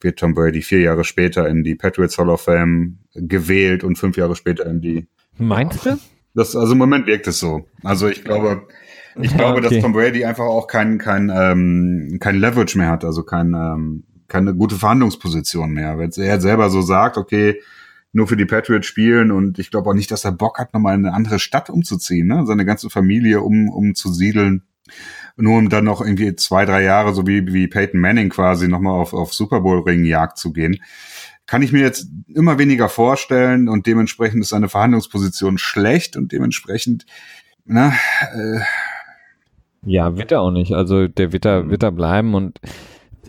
wird 0.00 0.18
Tom 0.18 0.34
Brady 0.34 0.62
vier 0.62 0.80
Jahre 0.80 1.04
später 1.04 1.48
in 1.48 1.64
die 1.64 1.74
Patriots 1.74 2.18
Hall 2.18 2.28
of 2.28 2.42
Fame 2.42 2.98
gewählt 3.14 3.84
und 3.84 3.96
fünf 3.96 4.16
Jahre 4.16 4.36
später 4.36 4.66
in 4.66 4.80
die. 4.80 5.06
Meinst 5.38 5.84
du? 5.86 5.98
Das 6.34 6.54
also 6.54 6.72
im 6.72 6.78
Moment 6.78 7.06
wirkt 7.06 7.26
es 7.26 7.38
so. 7.38 7.66
Also 7.82 8.08
ich 8.08 8.24
glaube, 8.24 8.66
ich 9.20 9.30
Ja, 9.30 9.38
glaube, 9.38 9.60
okay. 9.60 9.74
dass 9.74 9.82
Tom 9.82 9.92
Brady 9.92 10.24
einfach 10.24 10.44
auch 10.44 10.66
kein 10.66 10.98
kein 10.98 11.32
ähm, 11.34 12.18
kein 12.20 12.36
Leverage 12.36 12.76
mehr 12.76 12.90
hat, 12.90 13.04
also 13.04 13.22
kein 13.22 13.54
ähm, 13.54 14.04
keine 14.28 14.54
gute 14.54 14.74
Verhandlungsposition 14.76 15.72
mehr. 15.72 15.98
Wenn 15.98 16.10
er 16.10 16.40
selber 16.40 16.68
so 16.68 16.82
sagt, 16.82 17.16
okay, 17.16 17.60
nur 18.12 18.26
für 18.26 18.36
die 18.36 18.44
Patriots 18.44 18.86
spielen 18.86 19.30
und 19.30 19.58
ich 19.58 19.70
glaube 19.70 19.90
auch 19.90 19.94
nicht, 19.94 20.10
dass 20.10 20.24
er 20.24 20.32
Bock 20.32 20.58
hat, 20.58 20.74
nochmal 20.74 20.94
in 20.94 21.06
eine 21.06 21.14
andere 21.14 21.38
Stadt 21.38 21.70
umzuziehen, 21.70 22.26
ne? 22.26 22.44
seine 22.46 22.64
ganze 22.64 22.90
Familie 22.90 23.40
um 23.42 23.68
umzusiedeln, 23.68 24.62
nur 25.36 25.58
um 25.58 25.68
dann 25.68 25.84
noch 25.84 26.00
irgendwie 26.00 26.34
zwei, 26.36 26.64
drei 26.64 26.82
Jahre, 26.82 27.14
so 27.14 27.26
wie, 27.26 27.52
wie 27.52 27.68
Peyton 27.68 28.00
Manning 28.00 28.30
quasi, 28.30 28.68
nochmal 28.68 28.98
auf, 28.98 29.12
auf 29.12 29.34
Super 29.34 29.60
Bowl-Ring-Jagd 29.60 30.38
zu 30.38 30.52
gehen. 30.52 30.78
Kann 31.46 31.62
ich 31.62 31.72
mir 31.72 31.82
jetzt 31.82 32.08
immer 32.34 32.58
weniger 32.58 32.88
vorstellen 32.88 33.68
und 33.68 33.86
dementsprechend 33.86 34.40
ist 34.40 34.48
seine 34.48 34.68
Verhandlungsposition 34.68 35.58
schlecht 35.58 36.16
und 36.16 36.32
dementsprechend, 36.32 37.06
na, 37.64 37.92
äh, 38.34 38.60
Ja, 39.84 40.16
wird 40.16 40.32
er 40.32 40.40
auch 40.40 40.50
nicht. 40.50 40.72
Also 40.72 41.06
der 41.06 41.32
wird 41.32 41.44
da, 41.44 41.68
wird 41.68 41.82
da 41.82 41.90
bleiben 41.90 42.34
und 42.34 42.58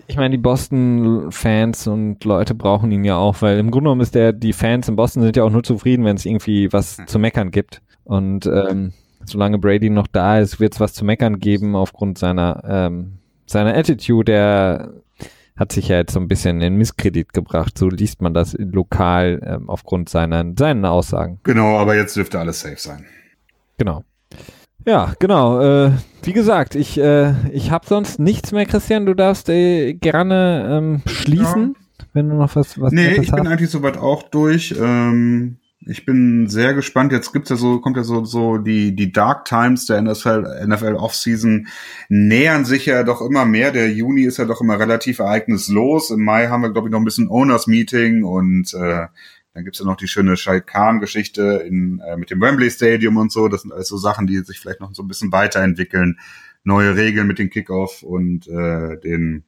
ich 0.07 0.15
meine, 0.15 0.31
die 0.31 0.41
Boston-Fans 0.41 1.87
und 1.87 2.23
Leute 2.23 2.55
brauchen 2.55 2.91
ihn 2.91 3.03
ja 3.03 3.17
auch, 3.17 3.41
weil 3.41 3.59
im 3.59 3.71
Grunde 3.71 3.87
genommen 3.87 4.01
ist 4.01 4.15
der, 4.15 4.31
die 4.31 4.53
Fans 4.53 4.87
in 4.87 4.95
Boston 4.95 5.23
sind 5.23 5.35
ja 5.35 5.43
auch 5.43 5.49
nur 5.49 5.63
zufrieden, 5.63 6.05
wenn 6.05 6.15
es 6.15 6.25
irgendwie 6.25 6.71
was 6.71 6.97
zu 7.07 7.19
meckern 7.19 7.51
gibt. 7.51 7.81
Und 8.05 8.45
ähm, 8.45 8.93
solange 9.27 9.57
Brady 9.57 9.89
noch 9.89 10.07
da 10.07 10.39
ist, 10.39 10.59
wird 10.59 10.73
es 10.73 10.79
was 10.79 10.93
zu 10.93 11.05
meckern 11.05 11.39
geben 11.39 11.75
aufgrund 11.75 12.17
seiner, 12.17 12.63
ähm, 12.67 13.13
seiner 13.45 13.75
Attitude. 13.75 14.25
Der 14.25 14.93
hat 15.57 15.71
sich 15.71 15.87
ja 15.87 15.97
jetzt 15.97 16.13
so 16.13 16.19
ein 16.19 16.27
bisschen 16.27 16.61
in 16.61 16.75
Misskredit 16.75 17.33
gebracht. 17.33 17.77
So 17.77 17.89
liest 17.89 18.21
man 18.21 18.33
das 18.33 18.55
lokal 18.59 19.41
ähm, 19.45 19.69
aufgrund 19.69 20.09
seiner, 20.09 20.45
seinen 20.57 20.85
Aussagen. 20.85 21.39
genau, 21.43 21.77
aber 21.77 21.95
jetzt 21.95 22.15
dürfte 22.15 22.39
alles 22.39 22.59
safe 22.61 22.75
sein. 22.77 23.05
Genau. 23.77 24.03
Ja, 24.85 25.13
genau. 25.19 25.59
Äh, 25.59 25.91
wie 26.23 26.33
gesagt, 26.33 26.75
ich, 26.75 26.97
äh, 26.99 27.33
ich 27.51 27.71
habe 27.71 27.85
sonst 27.85 28.19
nichts 28.19 28.51
mehr, 28.51 28.65
Christian. 28.65 29.05
Du 29.05 29.13
darfst 29.15 29.49
äh, 29.49 29.93
gerne 29.93 30.65
ähm, 30.71 31.01
schließen, 31.05 31.75
wenn 32.13 32.29
du 32.29 32.35
noch 32.35 32.55
was, 32.55 32.79
was 32.79 32.93
Nee, 32.93 33.15
ich 33.15 33.31
bin 33.31 33.39
hast. 33.39 33.47
eigentlich 33.47 33.69
soweit 33.69 33.97
auch 33.97 34.23
durch. 34.23 34.73
Ähm, 34.79 35.57
Ich 35.89 36.05
bin 36.05 36.49
sehr 36.49 36.73
gespannt. 36.73 37.13
Jetzt 37.13 37.31
gibt's 37.31 37.49
ja 37.49 37.55
so, 37.55 37.79
kommt 37.79 37.95
ja 37.95 38.03
so, 38.03 38.25
so 38.25 38.57
die, 38.57 38.93
die 38.93 39.13
Dark 39.13 39.45
Times 39.45 39.85
der 39.85 40.01
NFL, 40.01 40.65
NFL 40.65 40.95
Offseason 40.95 41.67
nähern 42.09 42.65
sich 42.65 42.87
ja 42.87 43.03
doch 43.03 43.21
immer 43.21 43.45
mehr. 43.45 43.71
Der 43.71 43.89
Juni 43.91 44.23
ist 44.23 44.37
ja 44.37 44.43
doch 44.45 44.59
immer 44.59 44.79
relativ 44.79 45.19
ereignislos. 45.19 46.09
Im 46.09 46.25
Mai 46.25 46.47
haben 46.47 46.61
wir, 46.61 46.73
glaube 46.73 46.89
ich, 46.89 46.91
noch 46.91 46.99
ein 46.99 47.05
bisschen 47.05 47.29
Owners 47.29 47.67
Meeting 47.67 48.25
und 48.25 48.73
äh, 48.73 49.07
dann 49.53 49.63
gibt's 49.63 49.79
ja 49.79 49.85
noch 49.85 49.95
die 49.95 50.09
schöne 50.09 50.35
Shahid 50.35 50.67
Khan-Geschichte 50.67 51.63
in, 51.65 51.99
äh, 51.99 52.17
mit 52.17 52.31
dem 52.31 52.41
Wembley 52.41 52.69
Stadium 52.69 53.15
und 53.15 53.31
so. 53.31 53.47
Das 53.47 53.61
sind 53.61 53.71
alles 53.71 53.87
so 53.87 53.95
Sachen, 53.97 54.27
die 54.27 54.39
sich 54.39 54.59
vielleicht 54.59 54.81
noch 54.81 54.93
so 54.93 55.03
ein 55.03 55.07
bisschen 55.07 55.31
weiterentwickeln. 55.31 56.19
Neue 56.63 56.97
Regeln 56.97 57.27
mit 57.27 57.39
dem 57.39 57.49
Kickoff 57.49 58.03
und 58.03 58.45
äh, 58.47 58.99
den 58.99 59.45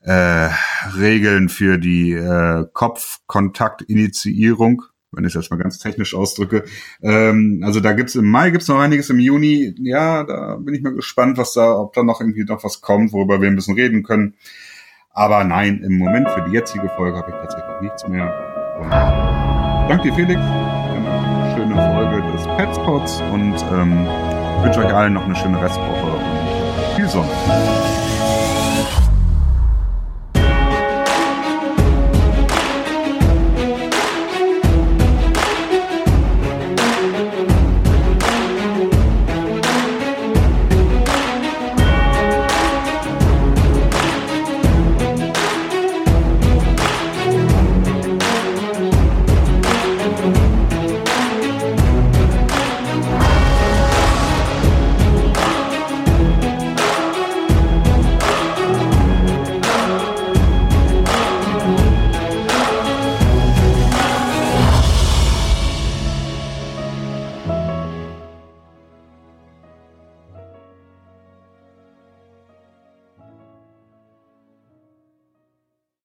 äh, 0.00 0.50
Regeln 0.98 1.48
für 1.48 1.78
die 1.78 2.12
äh, 2.12 2.66
Kopfkontaktinitiierung 2.72 4.82
wenn 5.12 5.24
ich 5.24 5.34
es 5.34 5.42
jetzt 5.42 5.50
mal 5.50 5.58
ganz 5.58 5.78
technisch 5.78 6.14
ausdrücke. 6.14 6.64
Ähm, 7.02 7.62
also 7.64 7.80
da 7.80 7.92
gibt's 7.92 8.14
im 8.14 8.28
Mai 8.28 8.50
gibt's 8.50 8.68
noch 8.68 8.78
einiges, 8.78 9.10
im 9.10 9.18
Juni, 9.18 9.74
ja, 9.78 10.24
da 10.24 10.56
bin 10.56 10.74
ich 10.74 10.82
mal 10.82 10.94
gespannt, 10.94 11.38
was 11.38 11.52
da, 11.52 11.78
ob 11.78 11.92
da 11.92 12.02
noch 12.02 12.20
irgendwie 12.20 12.44
noch 12.44 12.64
was 12.64 12.80
kommt, 12.80 13.12
worüber 13.12 13.40
wir 13.40 13.48
ein 13.48 13.56
bisschen 13.56 13.74
reden 13.74 14.02
können. 14.02 14.34
Aber 15.14 15.44
nein, 15.44 15.82
im 15.84 15.98
Moment 15.98 16.28
für 16.30 16.42
die 16.42 16.52
jetzige 16.52 16.88
Folge 16.96 17.18
habe 17.18 17.30
ich 17.30 17.36
tatsächlich 17.36 17.80
nichts 17.82 18.08
mehr. 18.08 18.32
Und 18.80 18.90
danke 18.90 20.08
dir, 20.08 20.14
Felix. 20.14 20.40
Eine 20.40 21.54
schöne 21.54 21.74
Folge 21.74 22.32
des 22.32 22.46
Petspots 22.56 23.20
und 23.32 23.54
ähm, 23.72 24.06
wünsche 24.62 24.80
euch 24.80 24.94
allen 24.94 25.12
noch 25.12 25.24
eine 25.24 25.36
schöne 25.36 25.60
Restwoche 25.60 26.12
und 26.12 26.96
viel 26.96 27.08
Sonne. 27.08 28.01